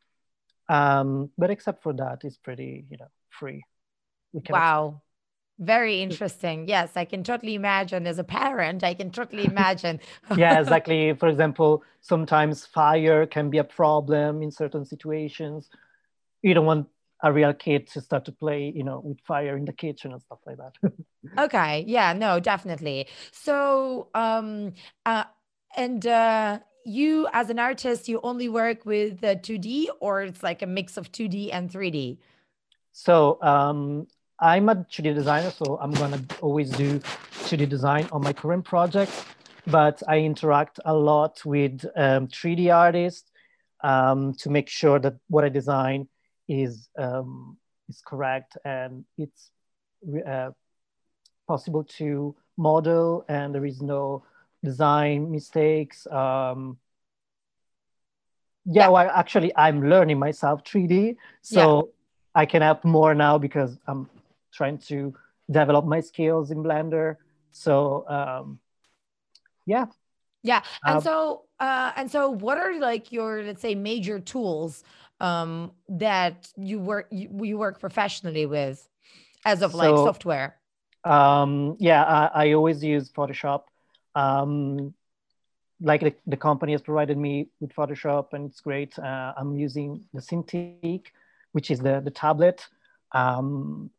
Um, 0.69 1.31
but 1.39 1.51
except 1.51 1.83
for 1.83 1.93
that, 1.95 2.21
it's 2.25 2.39
pretty 2.39 2.85
you 2.91 2.97
know 2.99 3.09
free. 3.31 3.65
We 4.33 4.41
can 4.41 4.55
Wow. 4.55 5.03
Very 5.59 6.03
interesting. 6.03 6.69
Yes, 6.69 6.97
I 6.97 7.07
can 7.07 7.25
totally 7.25 7.55
imagine 7.55 8.07
as 8.07 8.19
a 8.19 8.25
parent, 8.25 8.85
I 8.85 8.93
can 8.93 9.11
totally 9.11 9.45
imagine. 9.45 10.01
yeah, 10.37 10.61
exactly. 10.61 11.15
For 11.15 11.29
example, 11.29 11.83
sometimes 12.03 12.67
fire 12.67 13.27
can 13.27 13.49
be 13.49 13.57
a 13.57 13.65
problem 13.65 14.43
in 14.43 14.51
certain 14.51 14.85
situations. 14.85 15.71
You 16.43 16.53
don't 16.53 16.67
want 16.67 16.89
a 17.23 17.33
real 17.33 17.55
kid 17.55 17.87
to 17.89 18.03
start 18.03 18.27
to 18.27 18.33
play, 18.33 18.71
you 18.75 18.85
know, 18.85 19.01
with 19.03 19.19
fire 19.27 19.57
in 19.57 19.65
the 19.65 19.73
kitchen 19.73 20.13
and 20.13 20.21
stuff 20.21 20.41
like 20.47 20.59
that. 20.59 20.75
Okay. 21.39 21.85
Yeah, 21.87 22.15
no, 22.15 22.41
definitely. 22.41 23.09
So, 23.31 24.09
um, 24.15 24.73
uh, 25.05 25.25
and 25.77 26.07
uh, 26.07 26.61
you 26.87 27.29
as 27.33 27.51
an 27.51 27.59
artist, 27.59 28.09
you 28.09 28.21
only 28.23 28.49
work 28.49 28.87
with 28.87 29.23
uh, 29.25 29.35
2D 29.37 29.89
or 30.01 30.23
it's 30.23 30.43
like 30.43 30.63
a 30.63 30.67
mix 30.67 30.97
of 30.97 31.11
2D 31.11 31.51
and 31.53 31.71
3D? 31.71 32.19
So 32.93 33.39
um, 33.43 34.07
I'm 34.41 34.69
a 34.69 34.77
2D 34.77 35.15
designer, 35.15 35.51
so 35.51 35.79
I'm 35.81 35.93
gonna 35.93 36.23
always 36.41 36.71
do 36.71 37.01
2D 37.45 37.69
design 37.69 38.09
on 38.13 38.23
my 38.23 38.33
current 38.33 38.65
project, 38.65 39.13
but 39.67 40.03
I 40.09 40.19
interact 40.19 40.81
a 40.85 40.95
lot 40.95 41.45
with 41.45 41.85
um, 41.97 42.29
3D 42.29 42.75
artists 42.75 43.31
um, 43.83 44.35
to 44.35 44.51
make 44.51 44.69
sure 44.69 44.99
that 45.01 45.17
what 45.29 45.45
I 45.45 45.49
design 45.49 46.09
is 46.49 46.89
um, 46.97 47.57
is 47.89 48.01
correct 48.07 48.57
and 48.65 49.05
it's 49.19 49.51
uh, 50.27 50.51
possible 51.49 51.85
to 51.99 52.35
model, 52.57 53.25
and 53.29 53.55
there 53.55 53.67
is 53.67 53.83
no 53.83 54.25
design 54.67 55.31
mistakes. 55.31 56.07
Um, 56.09 56.79
yeah, 58.65 58.85
Yeah. 58.85 58.89
well, 58.89 59.11
actually, 59.15 59.53
I'm 59.57 59.89
learning 59.89 60.19
myself 60.19 60.65
3D, 60.65 61.17
so 61.43 61.91
I 62.35 62.47
can 62.47 62.63
help 62.63 62.85
more 62.85 63.15
now 63.15 63.39
because 63.39 63.79
I'm 63.87 64.09
trying 64.53 64.79
to 64.91 65.15
develop 65.51 65.85
my 65.87 66.01
skills 66.01 66.51
in 66.51 66.63
Blender. 66.63 67.17
So 67.53 68.05
um, 68.09 68.59
yeah, 69.67 69.87
Yeah. 70.43 70.63
And 70.87 70.97
Um, 70.97 71.03
so, 71.03 71.43
uh, 71.61 71.93
and 71.97 72.11
so 72.11 72.31
what 72.31 72.59
are 72.59 72.79
like 72.79 73.13
your, 73.13 73.43
let's 73.43 73.63
say, 73.63 73.75
major 73.75 74.21
tools 74.21 74.85
um, 75.21 75.73
that 75.89 76.49
you 76.57 76.79
work, 76.79 77.09
you, 77.11 77.29
you 77.43 77.59
work 77.59 77.81
professionally 77.81 78.47
with 78.47 78.89
as 79.45 79.63
of 79.63 79.75
like 79.75 79.99
software? 79.99 80.57
um, 81.05 81.77
yeah, 81.79 82.03
I, 82.05 82.49
I 82.49 82.53
always 82.53 82.83
use 82.83 83.11
Photoshop. 83.11 83.63
Um, 84.17 84.95
like 85.81 86.01
the, 86.01 86.15
the 86.27 86.37
company 86.37 86.73
has 86.73 86.83
provided 86.83 87.19
me 87.19 87.49
with 87.61 87.75
Photoshop, 87.75 88.33
and 88.33 88.51
it's 88.51 88.61
great. 88.61 88.99
Uh, 88.99 89.33
I'm 89.37 89.57
using 89.57 90.05
the 90.15 90.21
Cintiq, 90.21 91.03
which 91.53 91.71
is 91.71 91.81
the 91.81 92.01
the 92.01 92.11
tablet. 92.11 92.67
Um, 93.13 93.91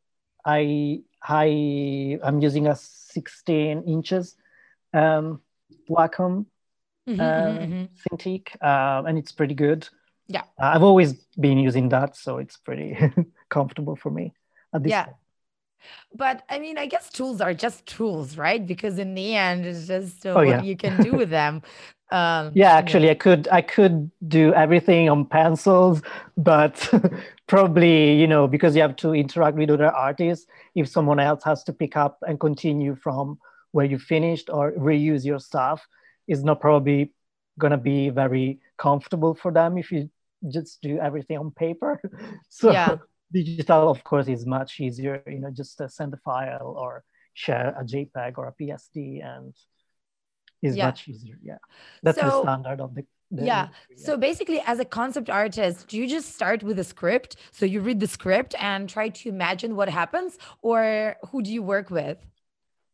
I 0.45 1.01
I 1.23 2.19
I'm 2.23 2.41
using 2.41 2.67
a 2.67 2.75
16 2.75 3.83
inches 3.87 4.35
um, 4.93 5.41
Wacom 5.89 6.45
Mhm, 7.07 7.19
uh, 7.19 7.23
mhm, 7.23 7.69
mhm. 7.69 7.89
Cintiq, 8.03 8.55
uh, 8.61 9.03
and 9.07 9.17
it's 9.17 9.31
pretty 9.31 9.53
good. 9.55 9.87
Yeah. 10.27 10.41
Uh, 10.59 10.71
I've 10.75 10.83
always 10.83 11.13
been 11.39 11.57
using 11.57 11.89
that, 11.89 12.17
so 12.17 12.37
it's 12.39 12.57
pretty 12.57 12.97
comfortable 13.49 13.95
for 13.95 14.11
me 14.11 14.33
at 14.73 14.83
this 14.83 14.91
Yeah. 14.91 15.05
point. 15.05 15.17
But 16.15 16.43
I 16.49 16.59
mean, 16.59 16.77
I 16.77 16.85
guess 16.87 17.09
tools 17.09 17.41
are 17.41 17.53
just 17.53 17.85
tools, 17.85 18.37
right? 18.37 18.65
Because 18.65 18.99
in 18.99 19.13
the 19.15 19.35
end, 19.35 19.65
it's 19.65 19.87
just 19.87 20.25
uh, 20.25 20.37
Oh, 20.37 20.41
what 20.41 20.59
yeah. 20.59 20.61
you 20.61 20.75
can 20.77 20.99
do 20.99 21.15
with 21.15 21.29
them. 21.29 21.61
Um, 22.09 22.53
Yeah, 22.53 22.73
actually, 22.73 23.09
I 23.09 23.13
could 23.15 23.47
I 23.51 23.61
could 23.61 24.09
do 24.27 24.53
everything 24.53 25.09
on 25.09 25.25
pencils, 25.25 26.01
but 26.37 26.89
probably 27.47 28.13
you 28.19 28.27
know 28.27 28.47
because 28.47 28.75
you 28.75 28.81
have 28.81 28.95
to 28.97 29.13
interact 29.13 29.57
with 29.57 29.69
other 29.69 29.91
artists. 29.93 30.47
If 30.75 30.87
someone 30.87 31.19
else 31.19 31.43
has 31.43 31.63
to 31.65 31.73
pick 31.73 31.95
up 31.97 32.17
and 32.27 32.39
continue 32.39 32.95
from 32.95 33.37
where 33.71 33.85
you 33.85 33.99
finished 33.99 34.49
or 34.49 34.71
reuse 34.73 35.25
your 35.25 35.39
stuff, 35.39 35.85
is 36.27 36.43
not 36.43 36.61
probably 36.61 37.11
gonna 37.59 37.77
be 37.77 38.09
very 38.09 38.59
comfortable 38.77 39.35
for 39.35 39.51
them 39.51 39.77
if 39.77 39.91
you 39.91 40.09
just 40.49 40.81
do 40.81 40.99
everything 40.99 41.37
on 41.37 41.51
paper. 41.51 42.01
so 42.49 42.71
Yeah. 42.71 42.97
Digital, 43.31 43.89
of 43.89 44.03
course, 44.03 44.27
is 44.27 44.45
much 44.45 44.79
easier. 44.79 45.23
You 45.27 45.39
know, 45.39 45.51
just 45.51 45.81
send 45.89 46.13
a 46.13 46.17
file 46.17 46.75
or 46.77 47.03
share 47.33 47.75
a 47.79 47.83
JPEG 47.83 48.37
or 48.37 48.47
a 48.47 48.53
PSD, 48.53 49.21
and 49.23 49.53
is 50.61 50.77
Yeah. 50.77 50.85
much 50.87 51.07
easier. 51.07 51.37
Yeah, 51.43 51.57
that's 52.03 52.17
the 52.19 52.31
standard 52.31 52.79
of 52.81 52.95
the. 52.95 53.05
the 53.31 53.45
Yeah. 53.45 53.67
industry, 53.67 53.95
So 53.97 54.17
basically, 54.17 54.61
as 54.65 54.79
a 54.79 54.85
concept 54.85 55.29
artist, 55.29 55.87
do 55.89 55.97
you 55.97 56.07
just 56.07 56.33
start 56.33 56.63
with 56.63 56.79
a 56.79 56.83
script? 56.83 57.35
So 57.51 57.65
you 57.65 57.81
read 57.81 57.99
the 57.99 58.07
script 58.07 58.55
and 58.59 58.89
try 58.89 59.09
to 59.09 59.29
imagine 59.29 59.75
what 59.75 59.89
happens, 59.89 60.37
or 60.61 61.15
who 61.29 61.41
do 61.41 61.51
you 61.51 61.61
work 61.63 61.89
with? 61.91 62.17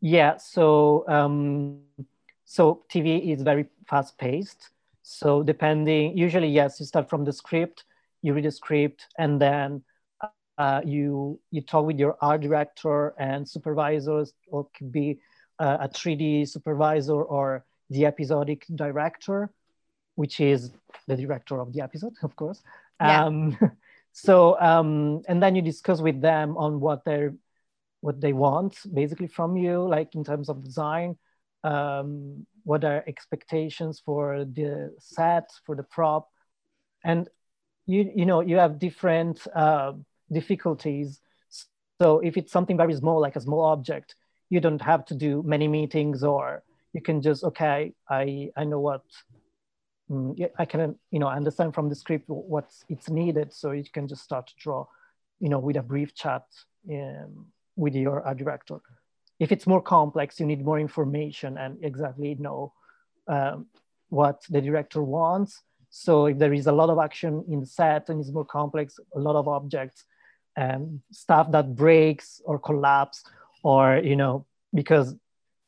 Yeah, 0.02 0.38
so 0.38 1.06
um, 1.08 1.80
so 2.46 2.84
TV 2.90 3.32
is 3.32 3.42
very 3.42 3.66
fast 3.88 4.18
paced. 4.18 4.72
So 5.02 5.44
depending, 5.44 6.18
usually 6.18 6.50
yes, 6.50 6.80
you 6.80 6.86
start 6.86 7.10
from 7.10 7.24
the 7.24 7.32
script, 7.34 7.86
you 8.22 8.34
read 8.34 8.46
the 8.46 8.52
script, 8.52 9.08
and 9.18 9.40
then 9.40 9.84
uh, 10.58 10.82
you 10.86 11.40
you 11.52 11.62
talk 11.62 11.86
with 11.86 12.00
your 12.00 12.16
art 12.22 12.42
director 12.42 13.14
and 13.18 13.48
supervisors, 13.48 14.34
or 14.48 14.68
could 14.76 14.92
be 14.92 15.20
uh, 15.60 15.78
a 15.82 15.90
3D 15.90 16.48
supervisor 16.48 17.22
or 17.22 17.66
the 17.90 18.06
episodic 18.06 18.66
director, 18.76 19.52
which 20.16 20.40
is 20.40 20.72
the 21.08 21.16
director 21.16 21.60
of 21.60 21.74
the 21.74 21.82
episode, 21.82 22.14
of 22.22 22.36
course. 22.36 22.62
Yeah. 23.00 23.26
Um, 23.26 23.58
so 24.12 24.60
um, 24.60 25.22
and 25.28 25.42
then 25.42 25.56
you 25.56 25.62
discuss 25.62 26.02
with 26.02 26.22
them 26.22 26.58
on 26.58 26.80
what 26.80 27.04
they're 27.06 27.34
what 28.02 28.20
they 28.20 28.34
want 28.34 28.78
basically 28.94 29.28
from 29.28 29.56
you, 29.56 29.88
like 29.88 30.14
in 30.14 30.24
terms 30.24 30.50
of 30.50 30.64
design, 30.64 31.18
um, 31.64 32.46
what 32.64 32.84
are 32.84 33.04
expectations 33.08 34.02
for 34.04 34.46
the 34.46 34.94
set, 35.00 35.50
for 35.66 35.76
the 35.76 35.84
prop, 35.84 36.30
and 37.04 37.30
you 37.86 38.12
you 38.16 38.26
know 38.26 38.42
you 38.42 38.58
have 38.58 38.78
different 38.78 39.48
uh, 39.56 39.94
difficulties. 40.32 41.20
So 42.02 42.20
if 42.20 42.38
it's 42.38 42.52
something 42.52 42.78
very 42.78 42.96
small, 42.96 43.20
like 43.22 43.36
a 43.36 43.42
small 43.42 43.66
object, 43.66 44.16
you 44.50 44.60
don't 44.60 44.82
have 44.82 45.06
to 45.06 45.16
do 45.16 45.44
many 45.44 45.68
meetings, 45.68 46.24
or 46.24 46.64
you 46.94 47.02
can 47.02 47.22
just 47.22 47.44
okay, 47.44 47.94
I 48.10 48.50
I 48.56 48.64
know 48.66 48.80
what. 48.80 49.04
mm, 50.10 50.50
I 50.58 50.66
can, 50.66 50.96
you 51.12 51.20
know, 51.20 51.28
understand 51.28 51.74
from 51.74 51.90
the 51.90 51.96
script 51.96 52.26
what's 52.28 52.84
it's 52.90 53.10
needed, 53.10 53.54
so 53.54 53.72
you 53.72 53.84
can 53.92 54.08
just 54.08 54.24
start 54.24 54.48
to 54.48 54.54
draw, 54.58 54.86
you 55.40 55.50
know, 55.50 55.60
with 55.60 55.78
a 55.78 55.82
brief 55.82 56.14
chat 56.14 56.44
um, 56.90 57.48
with 57.76 57.96
your 57.96 58.22
art 58.22 58.38
director. 58.38 58.80
If 59.40 59.52
it's 59.52 59.68
more 59.68 59.82
complex, 59.82 60.40
you 60.40 60.46
need 60.46 60.64
more 60.64 60.80
information 60.80 61.58
and 61.58 61.78
exactly 61.84 62.36
know 62.36 62.74
um, 63.28 63.68
what 64.10 64.44
the 64.50 64.62
director 64.62 65.02
wants. 65.02 65.62
So 65.90 66.28
if 66.28 66.38
there 66.38 66.54
is 66.54 66.68
a 66.68 66.72
lot 66.72 66.90
of 66.90 67.00
action 67.00 67.44
in 67.50 67.60
the 67.60 67.66
set 67.66 68.10
and 68.10 68.20
it's 68.20 68.32
more 68.32 68.46
complex, 68.46 69.00
a 69.16 69.20
lot 69.20 69.36
of 69.36 69.48
objects, 69.48 70.06
um, 70.56 71.02
stuff 71.12 71.52
that 71.52 71.76
breaks 71.76 72.42
or 72.46 72.60
collapse, 72.60 73.24
or 73.64 73.98
you 73.98 74.16
know, 74.16 74.46
because 74.74 75.16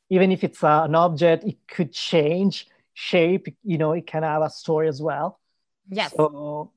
even 0.10 0.32
if 0.32 0.44
it's 0.44 0.64
uh, 0.64 0.84
an 0.84 0.96
object, 0.96 1.44
it 1.44 1.58
could 1.68 1.92
change 1.92 2.68
shape. 2.94 3.48
You 3.64 3.78
know, 3.78 3.94
it 3.94 4.08
can 4.08 4.24
have 4.24 4.42
a 4.42 4.50
story 4.50 4.88
as 4.88 5.02
well. 5.02 5.40
Yes. 5.90 6.14
So 6.16 6.72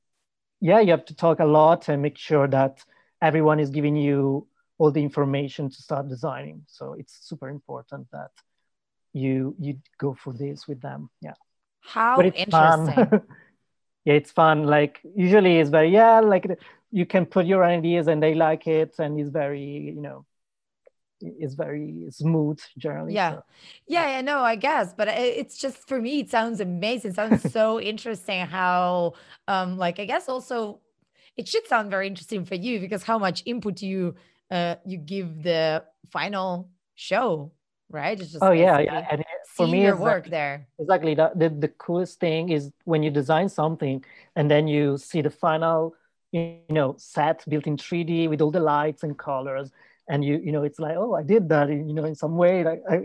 yeah, 0.60 0.80
you 0.80 0.90
have 0.90 1.04
to 1.06 1.14
talk 1.14 1.40
a 1.40 1.44
lot 1.44 1.88
and 1.88 2.02
make 2.02 2.18
sure 2.18 2.48
that 2.48 2.84
everyone 3.22 3.60
is 3.60 3.70
giving 3.70 3.96
you 3.96 4.46
all 4.78 4.90
the 4.90 5.02
information 5.02 5.70
to 5.70 5.82
start 5.82 6.08
designing. 6.08 6.62
So 6.66 6.94
it's 6.94 7.18
super 7.22 7.48
important 7.48 8.08
that 8.12 8.30
you 9.12 9.54
you 9.58 9.78
go 9.98 10.14
for 10.14 10.32
this 10.32 10.66
with 10.66 10.80
them. 10.80 11.10
Yeah. 11.20 11.34
How 11.80 12.20
interesting. 12.20 13.10
yeah, 14.08 14.16
it's 14.16 14.30
fun. 14.30 14.64
Like 14.64 15.00
usually 15.16 15.58
it's 15.58 15.70
very 15.70 15.90
yeah, 15.90 16.20
like 16.20 16.46
you 16.90 17.06
can 17.06 17.26
put 17.26 17.46
your 17.46 17.64
ideas 17.64 18.08
and 18.08 18.22
they 18.22 18.34
like 18.34 18.66
it, 18.66 18.94
and 18.98 19.18
it's 19.20 19.30
very 19.30 19.62
you 19.96 20.00
know, 20.00 20.24
it's 21.20 21.54
very 21.54 22.06
smooth 22.10 22.58
generally. 22.76 23.14
yeah 23.14 23.32
so. 23.32 23.44
yeah 23.86 24.08
yeah 24.08 24.20
no 24.20 24.40
i 24.40 24.54
guess 24.54 24.94
but 24.94 25.08
it's 25.08 25.58
just 25.58 25.88
for 25.88 26.00
me 26.00 26.20
it 26.20 26.30
sounds 26.30 26.60
amazing 26.60 27.10
it 27.10 27.14
sounds 27.14 27.52
so 27.52 27.80
interesting 27.92 28.46
how 28.46 29.12
um 29.48 29.76
like 29.78 29.98
i 29.98 30.04
guess 30.04 30.28
also 30.28 30.80
it 31.36 31.48
should 31.48 31.66
sound 31.66 31.90
very 31.90 32.06
interesting 32.06 32.44
for 32.44 32.54
you 32.54 32.80
because 32.80 33.02
how 33.02 33.18
much 33.18 33.42
input 33.46 33.82
you 33.82 34.14
uh 34.50 34.76
you 34.86 34.96
give 34.96 35.42
the 35.42 35.82
final 36.10 36.68
show 36.94 37.50
right 37.90 38.20
it's 38.20 38.32
just 38.32 38.42
Oh 38.42 38.52
yeah, 38.52 38.78
basically 38.78 38.84
yeah. 38.84 39.06
And 39.10 39.24
for 39.56 39.66
me, 39.66 39.82
your 39.82 39.96
work 39.96 40.24
like- 40.24 40.30
there. 40.30 40.56
exactly 40.78 41.14
the, 41.20 41.26
the 41.40 41.48
the 41.64 41.68
coolest 41.84 42.14
thing 42.20 42.42
is 42.56 42.62
when 42.84 43.02
you 43.04 43.10
design 43.20 43.48
something 43.48 43.96
and 44.36 44.44
then 44.52 44.64
you 44.74 44.96
see 44.98 45.20
the 45.22 45.30
final 45.46 45.94
you 46.32 46.60
know 46.78 46.94
set 46.98 47.38
built 47.50 47.66
in 47.66 47.76
3d 47.76 48.28
with 48.30 48.40
all 48.44 48.50
the 48.58 48.60
lights 48.76 49.02
and 49.06 49.12
colors 49.28 49.68
and 50.10 50.18
you 50.28 50.34
you 50.46 50.52
know 50.54 50.62
it's 50.68 50.78
like 50.86 50.96
oh 51.02 51.12
i 51.20 51.22
did 51.22 51.48
that 51.48 51.66
in, 51.70 51.88
you 51.88 51.94
know 51.98 52.04
in 52.12 52.14
some 52.24 52.34
way. 52.42 52.54
Like 52.68 52.80
i 52.94 52.96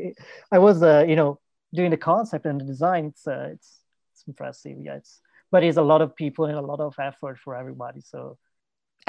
i 0.55 0.59
was 0.67 0.77
uh, 0.83 1.05
you 1.11 1.15
know 1.15 1.31
doing 1.77 1.91
the 1.95 1.97
concept 2.11 2.45
and 2.45 2.59
the 2.61 2.65
design. 2.73 3.03
It's 3.11 3.25
uh, 3.27 3.49
it's 3.55 3.69
it's 4.11 4.23
impressive. 4.31 4.77
Yeah 4.87 4.97
it's 5.01 5.13
but 5.51 5.63
it's 5.63 5.77
a 5.85 5.87
lot 5.91 6.01
of 6.05 6.09
people 6.23 6.43
and 6.49 6.57
a 6.57 6.67
lot 6.71 6.81
of 6.87 6.93
effort 7.09 7.35
for 7.43 7.51
everybody. 7.61 8.01
So 8.01 8.37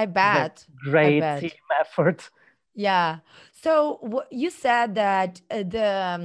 i 0.02 0.06
bet. 0.06 0.54
Great 0.90 1.20
bet. 1.20 1.40
team 1.40 1.60
effort. 1.82 2.20
Yeah. 2.74 3.10
So 3.62 3.72
you 4.42 4.50
said 4.50 4.88
that 5.04 5.40
uh, 5.50 5.62
the 5.76 5.88
um, 6.12 6.24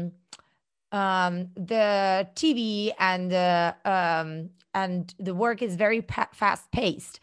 um, 0.91 1.49
the 1.55 2.27
TV 2.35 2.91
and 2.99 3.31
the 3.31 3.75
um, 3.85 4.49
and 4.73 5.13
the 5.19 5.33
work 5.33 5.61
is 5.61 5.75
very 5.75 6.01
pa- 6.01 6.29
fast 6.33 6.71
paced. 6.71 7.19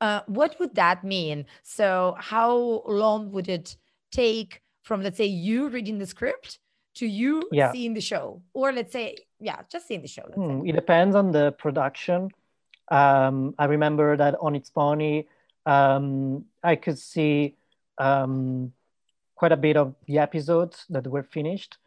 Uh, 0.00 0.20
what 0.26 0.58
would 0.58 0.74
that 0.76 1.04
mean? 1.04 1.44
So 1.62 2.16
how 2.18 2.82
long 2.86 3.30
would 3.32 3.48
it 3.48 3.76
take 4.12 4.62
from 4.82 5.02
let's 5.02 5.16
say 5.18 5.26
you 5.26 5.68
reading 5.68 5.98
the 5.98 6.06
script 6.06 6.58
to 6.96 7.06
you 7.06 7.48
Yeah. 7.52 7.72
seeing 7.72 7.94
the 7.94 8.00
show, 8.00 8.42
or 8.54 8.72
let's 8.72 8.92
say 8.92 9.16
yeah, 9.38 9.60
just 9.70 9.86
seeing 9.86 10.02
the 10.02 10.08
show. 10.08 10.22
Let's 10.28 10.36
Hmm, 10.36 10.62
say. 10.62 10.68
it 10.70 10.72
depends 10.74 11.16
on 11.16 11.32
the 11.32 11.52
production. 11.52 12.30
Um, 12.90 13.54
I 13.58 13.66
remember 13.66 14.16
that 14.16 14.34
on 14.40 14.54
It's 14.56 14.70
Pony, 14.70 15.24
um, 15.64 16.44
I 16.62 16.76
could 16.76 16.98
see 16.98 17.56
um, 17.98 18.72
quite 19.36 19.52
a 19.52 19.56
bit 19.56 19.76
of 19.76 19.94
the 20.06 20.18
episodes 20.18 20.84
that 20.90 21.06
were 21.06 21.22
finished. 21.22 21.78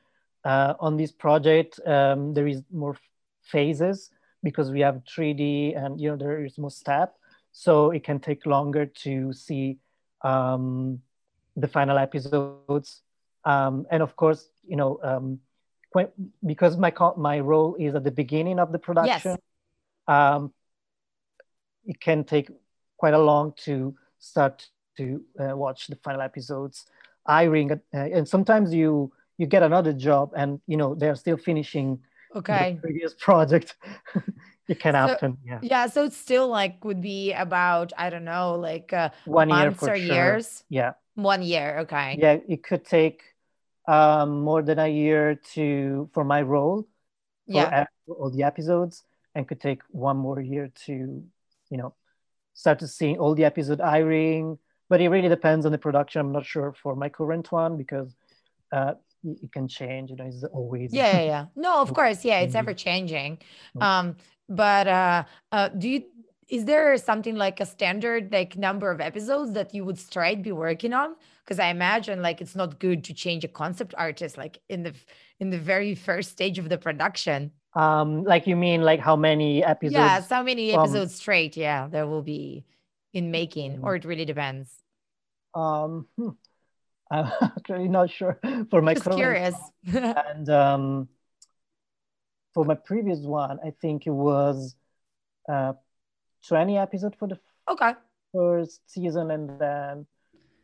Uh, 0.45 0.73
on 0.79 0.97
this 0.97 1.11
project, 1.11 1.79
um, 1.85 2.33
there 2.33 2.47
is 2.47 2.61
more 2.71 2.97
phases 3.41 4.09
because 4.43 4.71
we 4.71 4.81
have 4.81 5.01
3D 5.05 5.77
and 5.77 5.99
you 5.99 6.09
know 6.09 6.17
there 6.17 6.43
is 6.43 6.57
more 6.57 6.71
step, 6.71 7.15
so 7.51 7.91
it 7.91 8.03
can 8.03 8.19
take 8.19 8.45
longer 8.45 8.85
to 8.85 9.31
see 9.31 9.77
um, 10.23 11.01
the 11.55 11.67
final 11.67 11.97
episodes. 11.97 13.01
Um, 13.45 13.85
and 13.91 14.03
of 14.03 14.15
course, 14.15 14.49
you 14.67 14.75
know, 14.75 14.99
um, 15.03 15.39
when, 15.91 16.07
because 16.45 16.77
my 16.77 16.93
my 17.17 17.39
role 17.39 17.75
is 17.79 17.95
at 17.95 18.03
the 18.03 18.11
beginning 18.11 18.59
of 18.59 18.71
the 18.71 18.79
production, 18.79 19.37
um, 20.07 20.53
it 21.85 21.99
can 21.99 22.23
take 22.23 22.49
quite 22.97 23.13
a 23.13 23.19
long 23.19 23.53
to 23.57 23.95
start 24.19 24.67
to 24.97 25.21
uh, 25.39 25.55
watch 25.55 25.87
the 25.87 25.95
final 25.97 26.21
episodes. 26.21 26.85
I 27.25 27.43
ring, 27.43 27.71
uh, 27.71 27.77
and 27.93 28.27
sometimes 28.27 28.73
you 28.73 29.11
you 29.37 29.45
get 29.47 29.63
another 29.63 29.93
job, 29.93 30.31
and 30.35 30.59
you 30.67 30.77
know 30.77 30.95
they're 30.95 31.15
still 31.15 31.37
finishing 31.37 31.99
Okay. 32.35 32.73
the 32.75 32.81
previous 32.81 33.13
project. 33.27 33.75
it 34.67 34.79
can 34.79 34.93
So- 34.93 34.97
happen, 35.07 35.37
yeah. 35.45 35.59
Yeah. 35.61 35.87
So 35.87 36.05
it's 36.05 36.17
still 36.17 36.47
like 36.47 36.83
would 36.85 37.01
be 37.01 37.33
about 37.33 37.93
I 37.97 38.09
don't 38.09 38.23
know 38.25 38.55
like 38.55 38.93
uh, 38.93 39.09
One 39.25 39.49
year 39.49 39.57
months 39.57 39.79
for 39.79 39.91
or 39.93 39.97
sure. 39.97 40.05
years. 40.15 40.63
Yeah, 40.69 40.93
One 41.15 41.41
year. 41.43 41.79
Okay. 41.79 42.17
yeah. 42.19 42.37
It 42.47 42.63
could 42.63 42.85
take 42.85 43.21
um, 43.87 44.41
more 44.41 44.61
than 44.63 44.79
a 44.79 44.87
year 44.87 45.35
to 45.53 46.09
for 46.13 46.23
my 46.23 46.41
role. 46.41 46.83
for 47.45 47.53
Yeah. 47.59 47.81
ep- 47.81 47.89
all 48.07 48.29
the 48.31 48.43
episodes 48.43 49.03
and 49.35 49.47
could 49.47 49.59
take 49.59 49.81
one 49.91 50.15
more 50.17 50.39
year 50.39 50.71
to 50.85 50.93
you 51.71 51.77
know 51.77 51.93
start 52.53 52.79
to 52.79 52.87
see 52.87 53.17
all 53.17 53.33
the 53.35 53.43
episode 53.45 53.81
airing 53.81 54.57
but 54.89 55.01
it 55.01 55.09
really 55.09 55.27
depends 55.27 55.65
on 55.65 55.71
the 55.71 55.77
production 55.87 56.19
i'm 56.21 56.31
not 56.31 56.45
sure 56.45 56.71
for 56.83 56.95
my 56.95 57.09
current 57.09 57.51
one 57.51 57.75
because 57.77 58.09
uh, 58.71 58.93
it 59.23 59.51
can 59.51 59.67
change 59.67 60.09
you 60.11 60.15
know 60.15 60.25
it's 60.25 60.43
always 60.53 60.93
yeah, 60.93 61.11
yeah, 61.19 61.25
yeah. 61.25 61.45
No, 61.55 61.81
of 61.81 61.93
course, 61.99 62.23
yeah, 62.25 62.39
it's 62.41 62.55
ever 62.55 62.73
changing. 62.73 63.39
Mm. 63.77 63.81
Um, 63.83 64.15
but 64.49 64.87
uh, 64.87 65.23
uh, 65.51 65.69
do 65.69 65.89
you? 65.89 66.03
Is 66.49 66.65
there 66.65 66.95
something 66.97 67.35
like 67.35 67.59
a 67.61 67.65
standard 67.65 68.31
like 68.31 68.57
number 68.57 68.91
of 68.91 68.99
episodes 69.01 69.53
that 69.53 69.73
you 69.73 69.85
would 69.85 69.97
straight 69.97 70.43
be 70.43 70.51
working 70.51 70.93
on? 70.93 71.15
Because 71.43 71.57
I 71.59 71.67
imagine 71.67 72.21
like 72.21 72.41
it's 72.41 72.55
not 72.55 72.79
good 72.79 73.03
to 73.05 73.13
change 73.13 73.43
a 73.43 73.47
concept 73.47 73.95
artist 73.97 74.37
like 74.37 74.59
in 74.69 74.83
the 74.83 74.93
in 75.39 75.49
the 75.49 75.57
very 75.57 75.95
first 75.95 76.31
stage 76.31 76.59
of 76.59 76.69
the 76.69 76.77
production. 76.77 77.51
um 77.75 78.23
like 78.23 78.45
you 78.45 78.55
mean 78.55 78.81
like 78.83 78.99
how 78.99 79.15
many 79.15 79.63
episodes 79.63 79.93
yeah, 79.95 80.19
so 80.21 80.43
many 80.43 80.73
episodes 80.73 81.15
straight. 81.15 81.57
Yeah, 81.57 81.87
there 81.87 82.05
will 82.05 82.21
be 82.21 82.65
in 83.13 83.31
making, 83.31 83.77
Mm. 83.77 83.83
or 83.83 83.95
it 83.95 84.05
really 84.05 84.25
depends. 84.25 84.69
um 85.55 86.07
hmm, 86.17 86.29
i'm 87.41 87.51
actually 87.57 87.87
not 87.87 88.09
sure 88.09 88.39
for 88.69 88.81
my 88.81 88.93
Just 88.95 89.09
curious. 89.11 89.55
and 89.93 90.49
um 90.49 91.09
for 92.53 92.65
my 92.65 92.75
previous 92.75 93.19
one 93.21 93.59
i 93.65 93.71
think 93.81 94.07
it 94.07 94.11
was 94.11 94.75
uh 95.49 95.73
20 96.47 96.77
episodes 96.77 97.15
for 97.19 97.27
the 97.27 97.39
okay, 97.67 97.93
first 98.33 98.81
season 98.89 99.31
and 99.31 99.49
then 99.59 100.05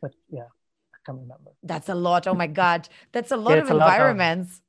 but 0.02 0.12
yeah 0.30 0.48
i 0.94 0.98
can't 1.06 1.18
remember 1.20 1.52
that's 1.62 1.88
a 1.88 1.94
lot. 1.94 2.26
Oh 2.26 2.34
my 2.34 2.46
god, 2.46 2.88
that's 3.12 3.30
a 3.30 3.36
lot 3.36 3.58
it's 3.58 3.68
of 3.68 3.70
a 3.70 3.74
lot 3.74 3.88
of- 3.88 3.96
environments. 3.96 4.62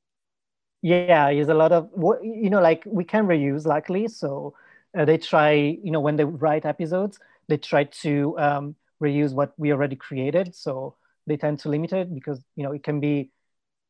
yeah 0.82 1.32
there's 1.32 1.50
a 1.50 1.54
lot 1.54 1.72
of 1.72 1.90
what 1.94 2.24
you 2.24 2.50
know 2.50 2.62
like 2.62 2.84
we 2.88 3.04
can 3.04 3.28
reuse 3.28 3.66
luckily 3.66 4.08
so 4.08 4.54
uh, 4.98 5.06
they 5.06 5.18
try 5.18 5.52
you 5.54 5.92
know 5.92 6.00
when 6.00 6.16
they 6.16 6.24
write 6.26 6.66
episodes 6.66 7.20
they 7.48 7.58
try 7.58 7.84
to 7.84 8.38
um, 8.40 8.76
reuse 9.02 9.34
what 9.34 9.54
we 9.58 9.72
already 9.72 9.96
created 9.96 10.56
so 10.56 10.96
they 11.28 11.38
tend 11.38 11.60
to 11.60 11.70
limit 11.70 11.94
it 11.94 12.14
because 12.14 12.44
you 12.56 12.64
know 12.64 12.72
it 12.72 12.84
can 12.84 13.00
be 13.00 13.32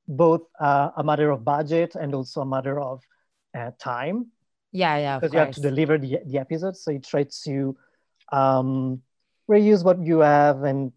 both 0.08 0.41
uh, 0.60 0.89
a 0.98 1.04
matter 1.04 1.32
of 1.32 1.44
budget 1.46 1.96
and 1.96 2.13
also 2.13 2.41
a 2.41 2.46
matter 2.46 2.80
of 2.80 3.02
uh, 3.58 3.72
time. 3.80 4.28
Yeah, 4.72 4.98
yeah, 4.98 5.20
because 5.20 5.34
you 5.34 5.39
have 5.39 5.52
to 5.52 5.62
deliver 5.62 5.98
the, 5.98 6.20
the 6.26 6.38
episodes 6.38 6.82
so 6.84 6.91
you 6.91 7.00
try 7.00 7.26
to 7.44 7.76
um, 8.32 9.02
reuse 9.50 9.84
what 9.84 10.02
you 10.04 10.20
have 10.20 10.63
and 10.63 10.91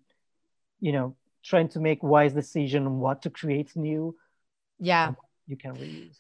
you 0.81 0.93
know 0.93 1.17
trying 1.45 1.69
to 1.69 1.81
make 1.81 2.03
wise 2.03 2.33
decision 2.33 2.87
on 2.87 2.99
what 3.01 3.23
to 3.23 3.31
create 3.31 3.75
new 3.77 4.15
Yeah. 4.79 5.13
you 5.47 5.57
can 5.57 5.73
reuse 5.73 6.19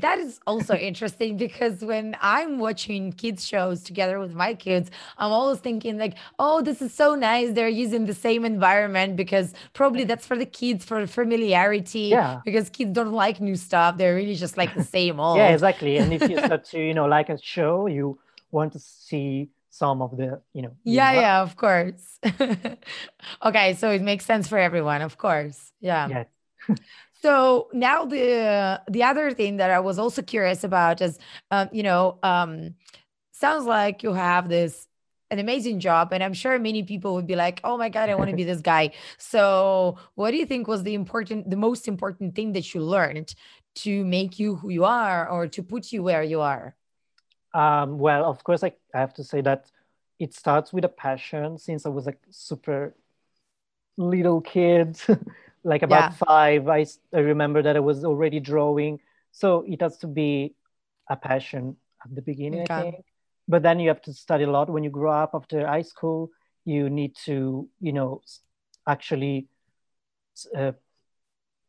That 0.00 0.18
is 0.18 0.40
also 0.46 0.74
interesting 0.74 1.36
because 1.46 1.82
when 1.84 2.16
I'm 2.20 2.58
watching 2.58 3.12
kids 3.12 3.46
shows 3.46 3.82
together 3.82 4.18
with 4.18 4.34
my 4.34 4.54
kids, 4.54 4.90
I'm 5.18 5.30
always 5.30 5.60
thinking 5.60 5.98
like, 5.98 6.16
"Oh, 6.38 6.62
this 6.62 6.82
is 6.82 6.92
so 6.92 7.14
nice. 7.14 7.52
They're 7.54 7.68
using 7.68 8.06
the 8.06 8.14
same 8.14 8.44
environment 8.44 9.16
because 9.16 9.54
probably 9.72 10.04
that's 10.04 10.26
for 10.26 10.36
the 10.36 10.46
kids 10.46 10.84
for 10.84 11.06
familiarity. 11.06 12.08
yeah 12.10 12.42
Because 12.44 12.70
kids 12.70 12.92
don't 12.92 13.12
like 13.12 13.40
new 13.40 13.56
stuff. 13.56 13.96
They're 13.98 14.14
really 14.16 14.34
just 14.34 14.56
like 14.56 14.74
the 14.74 14.82
same 14.96 15.20
old. 15.20 15.38
yeah 15.38 15.48
exactly 15.52 15.98
and 15.98 16.12
if 16.12 16.28
you 16.28 16.38
start 16.38 16.64
to 16.64 16.78
you 16.80 16.94
know 16.94 17.06
like 17.06 17.28
a 17.28 17.38
show 17.40 17.86
you 17.86 18.18
want 18.50 18.72
to 18.72 18.78
see 18.78 19.50
some 19.70 20.02
of 20.02 20.16
the 20.16 20.40
you 20.52 20.62
know 20.62 20.76
Yeah, 20.84 21.12
envi- 21.12 21.12
yeah, 21.12 21.42
of 21.42 21.56
course. 21.56 22.18
okay, 23.44 23.74
so 23.74 23.90
it 23.90 24.02
makes 24.02 24.24
sense 24.26 24.48
for 24.48 24.58
everyone, 24.58 25.02
of 25.02 25.16
course. 25.16 25.72
Yeah. 25.80 26.10
yeah 26.10 26.24
So 27.24 27.68
now 27.72 28.04
the 28.04 28.82
the 28.86 29.02
other 29.02 29.32
thing 29.32 29.56
that 29.56 29.70
I 29.70 29.80
was 29.80 29.98
also 29.98 30.20
curious 30.20 30.62
about 30.62 31.00
is, 31.00 31.18
um, 31.50 31.70
you 31.72 31.82
know, 31.82 32.18
um, 32.22 32.74
sounds 33.32 33.64
like 33.64 34.02
you 34.02 34.12
have 34.12 34.50
this 34.50 34.86
an 35.30 35.38
amazing 35.38 35.80
job, 35.80 36.12
and 36.12 36.22
I'm 36.22 36.34
sure 36.34 36.58
many 36.58 36.82
people 36.82 37.14
would 37.14 37.26
be 37.26 37.34
like, 37.34 37.62
"Oh 37.64 37.78
my 37.78 37.88
God, 37.88 38.10
I 38.10 38.14
want 38.14 38.28
to 38.28 38.36
be 38.36 38.44
this 38.52 38.60
guy." 38.60 38.92
So, 39.16 39.96
what 40.16 40.32
do 40.32 40.36
you 40.36 40.44
think 40.44 40.68
was 40.68 40.82
the 40.82 40.92
important, 40.92 41.48
the 41.48 41.56
most 41.56 41.88
important 41.88 42.34
thing 42.34 42.52
that 42.52 42.74
you 42.74 42.82
learned 42.82 43.34
to 43.76 44.04
make 44.04 44.38
you 44.38 44.56
who 44.56 44.68
you 44.68 44.84
are, 44.84 45.26
or 45.26 45.48
to 45.48 45.62
put 45.62 45.92
you 45.92 46.02
where 46.02 46.22
you 46.22 46.42
are? 46.42 46.76
um, 47.54 47.98
well 47.98 48.24
of 48.24 48.42
course 48.44 48.62
I, 48.64 48.72
I 48.94 49.00
have 49.00 49.14
to 49.14 49.24
say 49.24 49.40
that 49.42 49.70
it 50.18 50.34
starts 50.34 50.72
with 50.72 50.84
a 50.84 50.88
passion 50.88 51.58
since 51.58 51.86
i 51.86 51.88
was 51.88 52.06
a 52.06 52.14
super 52.30 52.94
little 53.96 54.40
kid 54.40 54.98
like 55.64 55.82
about 55.82 56.12
Yeah. 56.12 56.26
five 56.26 56.68
I 56.68 56.86
remember 57.12 57.62
that 57.62 57.76
i 57.76 57.80
was 57.80 58.04
already 58.04 58.40
drawing 58.40 59.00
so 59.32 59.64
it 59.66 59.80
has 59.80 59.96
to 59.98 60.06
be 60.06 60.54
a 61.10 61.16
passion 61.16 61.76
at 62.04 62.14
the 62.14 62.22
beginning 62.22 62.62
Okay. 62.62 62.74
i 62.74 62.82
think 62.82 63.04
but 63.48 63.62
then 63.62 63.80
you 63.80 63.88
have 63.88 64.02
to 64.02 64.12
study 64.12 64.44
a 64.44 64.50
lot 64.50 64.70
when 64.70 64.84
you 64.84 64.90
grow 64.90 65.12
up 65.12 65.30
after 65.34 65.66
high 65.66 65.82
school 65.82 66.30
you 66.64 66.88
need 66.90 67.14
to 67.24 67.68
you 67.80 67.92
know 67.92 68.20
actually 68.86 69.48
uh, 70.56 70.72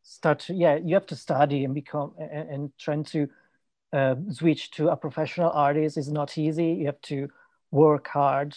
start 0.02 0.38
to 0.40 0.54
yeah 0.54 0.76
you 0.76 0.94
have 0.94 1.06
to 1.06 1.16
study 1.16 1.64
and 1.64 1.74
become 1.74 2.12
and, 2.18 2.50
and 2.50 2.72
trying 2.78 3.04
to 3.04 3.28
uh, 3.92 4.14
switch 4.30 4.70
to 4.72 4.88
a 4.88 4.96
professional 4.96 5.50
artist 5.50 5.96
is 5.96 6.10
not 6.10 6.36
easy. 6.36 6.66
You 6.72 6.86
have 6.86 7.00
to 7.02 7.28
work 7.70 8.08
hard. 8.08 8.54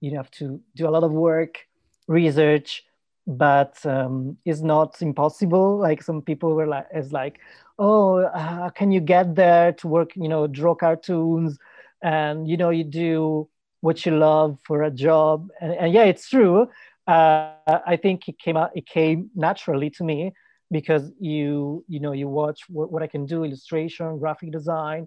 You 0.00 0.16
have 0.16 0.30
to 0.32 0.60
do 0.74 0.88
a 0.88 0.90
lot 0.90 1.02
of 1.04 1.12
work, 1.12 1.66
research, 2.06 2.84
but 3.30 3.84
um, 3.86 4.36
it's 4.44 4.60
not 4.60 5.00
impossible. 5.00 5.78
Like 5.78 6.02
some 6.02 6.20
people 6.22 6.54
were 6.54 6.66
like, 6.66 6.86
"Is 6.94 7.12
like, 7.12 7.38
oh, 7.78 8.18
uh, 8.18 8.70
can 8.70 8.90
you 8.90 9.00
get 9.00 9.34
there 9.36 9.72
to 9.74 9.88
work? 9.88 10.16
You 10.16 10.28
know, 10.28 10.46
draw 10.46 10.74
cartoons, 10.74 11.58
and 12.02 12.48
you 12.48 12.56
know, 12.56 12.70
you 12.70 12.84
do 12.84 13.48
what 13.82 14.04
you 14.04 14.16
love 14.16 14.58
for 14.64 14.82
a 14.82 14.90
job." 14.90 15.48
And, 15.60 15.72
and 15.74 15.92
yeah, 15.94 16.04
it's 16.04 16.28
true. 16.28 16.68
Uh, 17.06 17.52
I 17.66 17.96
think 18.02 18.28
it 18.28 18.38
came 18.38 18.56
out. 18.56 18.70
It 18.74 18.86
came 18.86 19.30
naturally 19.34 19.90
to 19.90 20.04
me 20.04 20.32
because 20.70 21.12
you 21.20 21.84
you 21.88 22.00
know 22.00 22.12
you 22.12 22.28
watch 22.28 22.62
what, 22.68 22.90
what 22.90 23.02
I 23.02 23.06
can 23.06 23.26
do, 23.26 23.44
illustration, 23.44 24.18
graphic 24.18 24.50
design, 24.50 25.06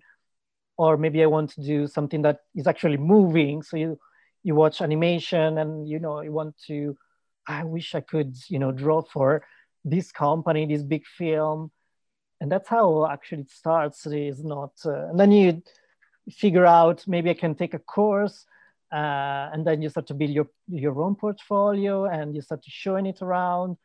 or 0.78 0.98
maybe 0.98 1.22
I 1.24 1.28
want 1.28 1.52
to 1.52 1.62
do 1.62 1.88
something 1.88 2.22
that 2.22 2.40
is 2.56 2.68
actually 2.68 2.98
moving. 2.98 3.64
So 3.64 3.78
you 3.78 4.00
you 4.44 4.56
watch 4.56 4.82
animation 4.82 5.58
and 5.58 5.88
you 5.88 6.00
know 6.00 6.22
you 6.22 6.32
want 6.32 6.56
to 6.68 6.98
I 7.48 7.64
wish 7.64 7.96
I 7.96 8.02
could, 8.02 8.36
you 8.48 8.60
know, 8.60 8.72
draw 8.72 9.02
for 9.02 9.44
this 9.84 10.12
company, 10.12 10.66
this 10.66 10.84
big 10.84 11.06
film. 11.06 11.72
And 12.40 12.52
that's 12.52 12.70
how 12.70 13.08
actually 13.10 13.44
it 13.44 13.52
starts. 13.52 14.06
It 14.06 14.18
is 14.18 14.44
not, 14.44 14.72
uh, 14.86 15.08
and 15.08 15.20
then 15.20 15.32
you 15.32 15.64
figure 16.32 16.66
out 16.66 17.04
maybe 17.08 17.30
I 17.30 17.34
can 17.34 17.56
take 17.56 17.74
a 17.74 17.80
course, 17.80 18.46
uh, 18.92 19.50
and 19.54 19.66
then 19.66 19.82
you 19.82 19.90
start 19.90 20.08
to 20.08 20.14
build 20.14 20.32
your 20.32 20.48
your 20.68 21.02
own 21.02 21.16
portfolio, 21.16 22.06
and 22.06 22.36
you 22.36 22.42
start 22.42 22.64
to 22.64 22.70
showing 22.70 23.06
it 23.06 23.22
around. 23.22 23.78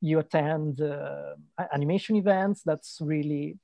You 0.00 0.20
attend 0.20 0.80
uh, 0.80 1.34
animation 1.72 2.16
events. 2.16 2.62
That's 2.62 2.98
really 3.00 3.58